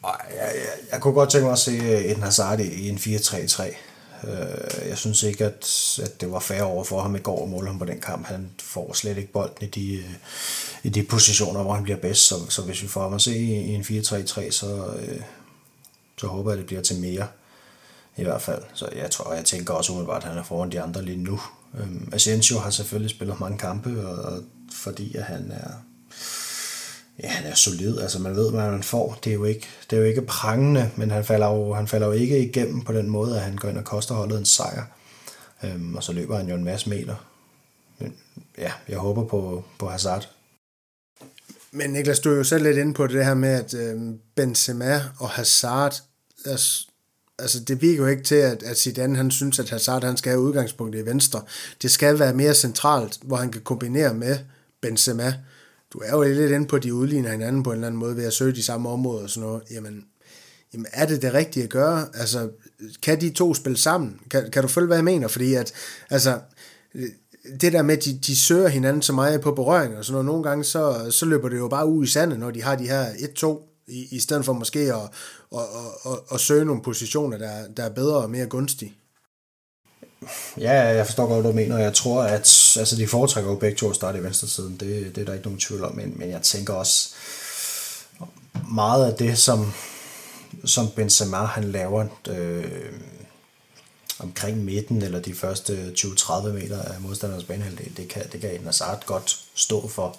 [0.02, 0.52] Jeg, jeg,
[0.92, 3.76] jeg kunne godt tænke mig at se øh, en Hazard i en 4-3-3.
[4.24, 7.48] Øh, jeg synes ikke, at, at det var fair over for ham i går at
[7.48, 8.26] måle ham på den kamp.
[8.26, 10.14] Han får slet ikke bolden i de, øh,
[10.82, 12.28] i de positioner, hvor han bliver bedst.
[12.28, 15.20] Så, så hvis vi får ham at se i en 4-3-3, så, øh,
[16.18, 17.26] så håber jeg, at det bliver til mere.
[18.16, 18.62] I hvert fald.
[18.74, 21.40] Så jeg tror, jeg tænker også umiddelbart, at han er foran de andre lige nu.
[21.78, 24.42] Øhm, Asensio har selvfølgelig spillet mange kampe, og, og
[24.72, 25.70] fordi at han er,
[27.22, 29.18] ja, han er solid, altså man ved, hvad man får.
[29.24, 32.06] Det er jo ikke, det er jo ikke prangende, men han falder, jo, han falder
[32.06, 34.84] jo ikke igennem på den måde, at han går ind og koster holdet en sejr.
[35.62, 37.14] Øhm, og så løber han jo en masse meter.
[37.98, 38.14] Men
[38.58, 40.28] ja, jeg håber på, på Hazard.
[41.72, 44.00] Men Niklas, du er jo selv lidt inde på det her med, at øh,
[44.34, 46.02] Benzema og Hazard,
[46.44, 46.86] altså,
[47.38, 50.30] altså det virker jo ikke til, at, at Zidane han synes, at Hazard han skal
[50.30, 51.42] have udgangspunktet i venstre.
[51.82, 54.38] Det skal være mere centralt, hvor han kan kombinere med
[54.80, 55.34] Benzema.
[55.92, 58.16] Du er jo lidt inde på, at de udligner hinanden på en eller anden måde
[58.16, 59.62] ved at søge de samme områder og sådan noget.
[59.70, 60.04] Jamen,
[60.72, 62.08] jamen er det det rigtige at gøre?
[62.14, 62.50] Altså,
[63.02, 64.20] kan de to spille sammen?
[64.30, 65.28] Kan, kan du følge, hvad jeg mener?
[65.28, 65.72] Fordi at,
[66.10, 66.40] altså,
[67.60, 70.26] det der med, at de, de søger hinanden så meget på berøring og sådan noget,
[70.26, 72.88] nogle gange, så, så løber det jo bare ud i sandet, når de har de
[72.88, 77.38] her 1-2 i, i stedet for måske at, at, at, at, at søge nogle positioner,
[77.38, 78.94] der, der er bedre og mere gunstige.
[80.58, 81.78] Ja, jeg forstår godt, hvad du mener.
[81.78, 84.76] Jeg tror, at altså, de foretrækker jo begge to at starte i venstre siden.
[84.80, 85.96] Det, det er der ikke nogen tvivl om.
[85.96, 87.14] Men, men jeg tænker også,
[88.70, 89.72] meget af det, som,
[90.64, 92.64] som Benzema han laver øh,
[94.18, 98.64] omkring midten, eller de første 20-30 meter af modstanderens banehalvdel, det kan, det kan Eden
[98.64, 100.16] Hazard godt stå for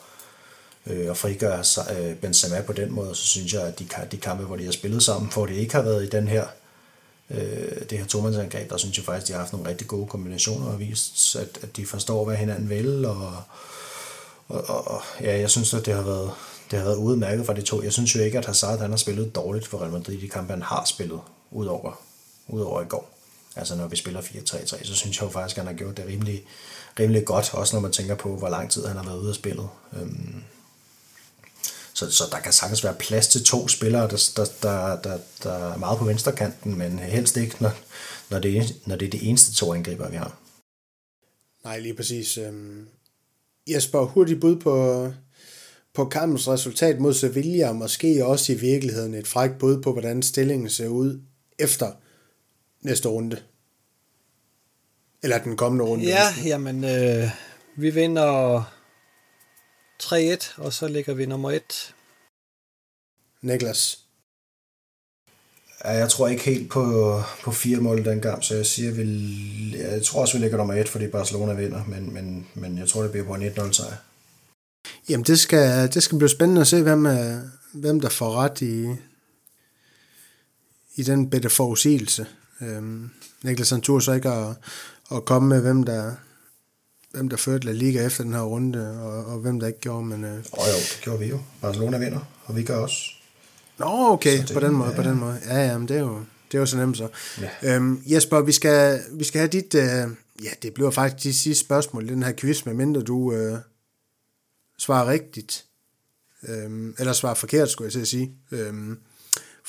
[0.88, 1.64] øh, og frigøre
[2.00, 4.72] øh, Benzema på den måde, så synes jeg, at de, de kampe, hvor de har
[4.72, 6.46] spillet sammen, hvor det ikke har været i den her
[7.30, 10.68] øh, det her tomandsangreb, der synes jeg faktisk, de har haft nogle rigtig gode kombinationer
[10.68, 13.34] og vist, at, at de forstår, hvad hinanden vil, og,
[14.48, 16.32] og, og ja, jeg synes, at det har været,
[16.72, 17.84] det har været udmærket for de to.
[17.84, 20.30] Jeg synes jo ikke, at Hazard han har spillet dårligt for Real Madrid i de
[20.30, 21.20] kampe, han har spillet,
[21.52, 22.02] udover,
[22.48, 23.19] udover i går.
[23.60, 26.06] Altså når vi spiller 4-3-3, så synes jeg jo faktisk, at han har gjort det
[26.06, 26.45] rimelig,
[26.99, 29.36] rimelig godt, også når man tænker på, hvor lang tid han har været ude af
[29.36, 29.69] spillet.
[29.94, 30.44] Øhm,
[31.94, 35.73] så, så der kan sagtens være plads til to spillere, der, der, der, der, der
[35.73, 37.72] er meget på venstrekanten, men helst ikke, når,
[38.30, 40.38] når, det, når det er det eneste to angriber, vi har.
[41.64, 42.38] Nej, lige præcis.
[42.38, 42.88] Øhm,
[43.68, 45.07] Jesper, hurtigt bud på,
[45.94, 50.23] på kampens resultat mod Sevilla, og måske også i virkeligheden et frækt bud på, hvordan
[50.23, 51.19] stillingen ser ud
[51.60, 51.91] efter
[52.82, 53.42] næste runde.
[55.24, 56.06] Eller den kommende runde.
[56.06, 57.30] Ja, jamen, øh,
[57.76, 58.64] vi vinder
[60.04, 61.96] 3-1, og så ligger vi nummer 1.
[63.42, 64.00] Niklas?
[65.84, 66.84] Ja, jeg tror ikke helt på,
[67.44, 70.74] på fire mål den gang, så jeg siger, vi, jeg tror også, vi ligger nummer
[70.74, 73.96] 1, fordi Barcelona vinder, men, men, men jeg tror, det bliver på en 1-0 sejr.
[75.10, 77.38] Jamen, det skal, det skal blive spændende at se, hvem, øh,
[77.74, 78.88] hvem der får ret i,
[80.96, 82.28] i den bedre forudsigelse.
[82.61, 83.10] Øhm,
[83.44, 84.56] Niklas han turde så ikke at,
[85.11, 86.11] at komme med, hvem der,
[87.11, 90.06] hvem der førte La Liga efter den her runde, og, og hvem der ikke gjorde,
[90.06, 90.23] men...
[90.23, 90.31] Øh...
[90.31, 91.40] Oh, jo, det gjorde vi jo.
[91.61, 92.95] Barcelona vinder, og vi gør også.
[93.77, 95.40] Nå, okay, det, på den måde, ja, på den måde.
[95.45, 96.19] Ja, ja, men det er jo,
[96.52, 97.07] det er jo så nemt så.
[97.41, 97.76] Ja.
[97.76, 99.76] Øhm, Jesper, vi skal, vi skal have dit...
[99.76, 100.07] Øh,
[100.44, 103.57] ja, det bliver faktisk de sidste spørgsmål i den her quiz, medmindre du øh,
[104.77, 105.65] svarer rigtigt.
[106.48, 108.31] Øhm, eller svarer forkert, skulle jeg sige.
[108.52, 108.99] Øhm,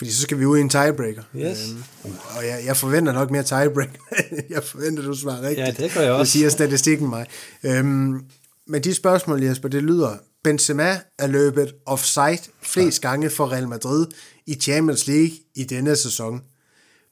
[0.00, 1.22] fordi så skal vi ud i en tiebreaker.
[1.36, 1.70] Yes.
[1.70, 3.98] Øhm, og jeg, jeg forventer nok mere tiebreaker.
[4.54, 5.78] jeg forventer, du svarer rigtigt.
[5.78, 6.20] Ja, det gør jeg også.
[6.20, 7.26] Det siger statistikken mig.
[7.62, 8.24] Øhm,
[8.66, 14.06] men de spørgsmål, Jesper, det lyder, Benzema er løbet offside flest gange for Real Madrid
[14.46, 16.42] i Champions League i denne sæson.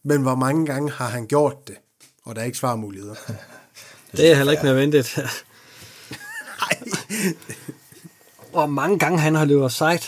[0.05, 1.77] Men hvor mange gange har han gjort det?
[2.25, 3.15] Og der er ikke svarmuligheder.
[4.17, 5.19] det er heller ikke nødvendigt.
[6.61, 7.33] Nej.
[8.51, 10.01] Hvor mange gange han har løbet offside?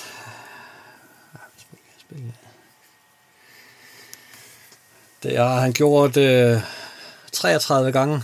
[5.22, 6.60] Det har han gjort øh,
[7.32, 8.22] 33 gange.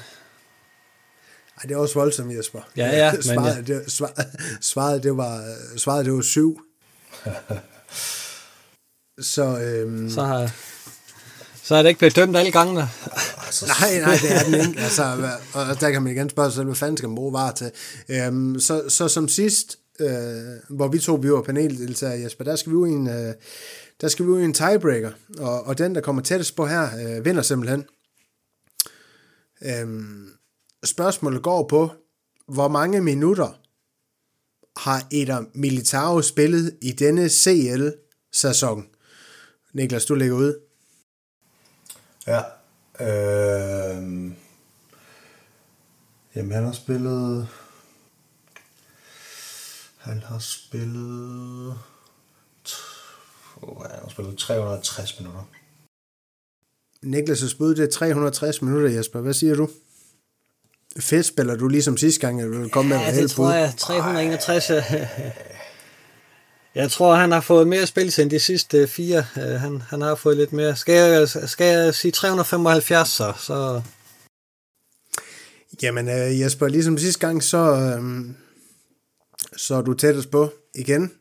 [1.56, 2.60] Ej, det er også voldsomt, Jesper.
[2.76, 3.74] Ja, ja, men svaret, ja.
[3.74, 4.26] Det, svaret,
[4.60, 6.60] svaret, det var, svaret, det var syv.
[9.34, 10.50] så, øhm, Så har,
[11.62, 12.88] så er det ikke blevet dømt alle gangene.
[13.46, 14.80] Altså, Nej, nej, det er den ikke.
[14.80, 17.52] Altså, og der kan man igen spørge sig selv, hvad fanden skal man bruge var
[17.52, 17.70] til?
[18.08, 20.10] Øhm, så, så som sidst, øh,
[20.68, 23.34] hvor vi to vi var paneldeltagere, Jesper, der skal vi i en, øh,
[24.00, 27.16] der skal vi ud i en tiebreaker, og, og den, der kommer tættest på her,
[27.16, 27.84] øh, vinder simpelthen.
[29.62, 30.28] Øhm,
[30.84, 31.90] spørgsmålet går på,
[32.48, 33.60] hvor mange minutter
[34.76, 38.88] har Eder Militao spillet i denne CL-sæson?
[39.72, 40.60] Niklas, du lægger ud.
[42.26, 42.42] Ja.
[43.00, 44.32] Øh,
[46.34, 47.48] jamen, han har spillet...
[49.96, 51.78] Han har spillet...
[53.68, 55.42] Oh, han har spillet 360 minutter.
[57.06, 59.20] Niklas' bud, det er 360 minutter, Jesper.
[59.20, 59.68] Hvad siger du?
[61.00, 63.44] Fedt spiller du ligesom sidste gang, at du vil komme med Ja, et det tror
[63.46, 63.52] bud.
[63.54, 63.74] jeg.
[63.78, 64.70] 361.
[64.70, 64.82] øh,
[66.74, 69.26] Jeg tror, han har fået mere spil end de sidste fire.
[69.36, 70.76] Øh, Han, han har fået lidt mere.
[70.76, 73.32] Skal jeg, skal jeg sige 375, så?
[73.38, 73.82] så
[75.82, 78.26] Jamen øh, Jesper, ligesom sidste gang, så, øh,
[79.56, 81.12] så er du tættest på igen.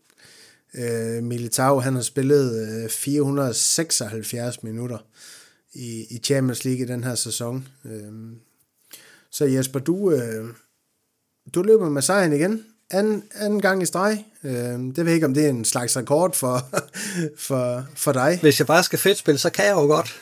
[0.78, 4.98] Øh, Militao, han har spillet øh, 476 minutter
[5.74, 7.68] i, i Champions League i den her sæson.
[7.86, 8.12] Øh,
[9.32, 10.46] så Jesper, du, øh,
[11.54, 12.64] du løber med sejren igen.
[12.92, 14.26] Anden, anden gang i streg.
[14.44, 16.70] Øh, det ved jeg ikke, om det er en slags rekord for,
[17.48, 18.40] for, for dig.
[18.42, 20.22] hvis jeg bare skal fedt spille, så kan jeg jo godt.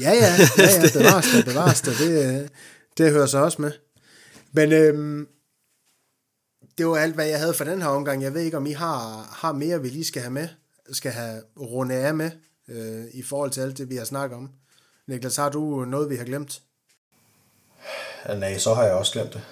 [0.00, 1.98] Ja, ja, ja, ja det, bevares det.
[1.98, 2.48] Det, øh,
[2.98, 3.72] det hører sig også med.
[4.52, 5.26] Men øhm,
[6.78, 8.22] det var alt, hvad jeg havde for den her omgang.
[8.22, 10.48] Jeg ved ikke, om I har, har mere, vi lige skal have med,
[10.92, 12.30] skal have rundet af med,
[12.68, 14.50] øh, i forhold til alt det, vi har snakket om.
[15.06, 16.62] Niklas, har du noget, vi har glemt?
[18.28, 19.42] Ja, nej, så har jeg også glemt det.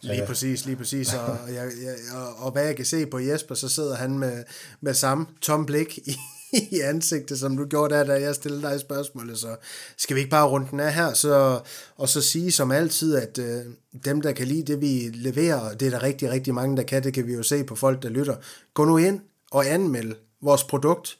[0.00, 1.14] Lige præcis, lige præcis.
[1.14, 4.44] Og, jeg, jeg, og, og hvad jeg kan se på Jesper, så sidder han med,
[4.80, 6.16] med samme tom blik i,
[6.70, 9.38] i ansigtet, som du gjorde der, da jeg stillede dig spørgsmålet.
[9.38, 9.56] Så
[9.96, 11.60] skal vi ikke bare runde den af her, så,
[11.96, 13.64] og så sige som altid, at øh,
[14.04, 16.82] dem, der kan lide det, vi leverer, og det er der rigtig, rigtig mange, der
[16.82, 18.36] kan, det kan vi jo se på folk, der lytter.
[18.74, 19.20] Gå nu ind
[19.50, 21.18] og anmeld vores produkt.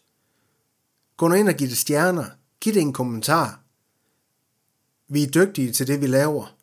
[1.16, 2.24] Gå nu ind og giv det stjerner.
[2.60, 3.60] Giv det en kommentar.
[5.08, 6.56] Vi er dygtige til det, vi laver.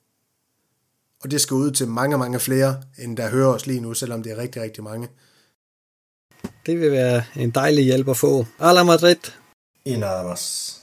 [1.24, 4.24] Og det skal ud til mange, mange flere, end der hører os lige nu, selvom
[4.24, 5.08] det er rigtig, rigtig mange.
[6.66, 8.46] Det vil være en dejlig hjælp at få.
[8.60, 9.18] Ala Madrid.
[9.86, 10.77] Y nada más.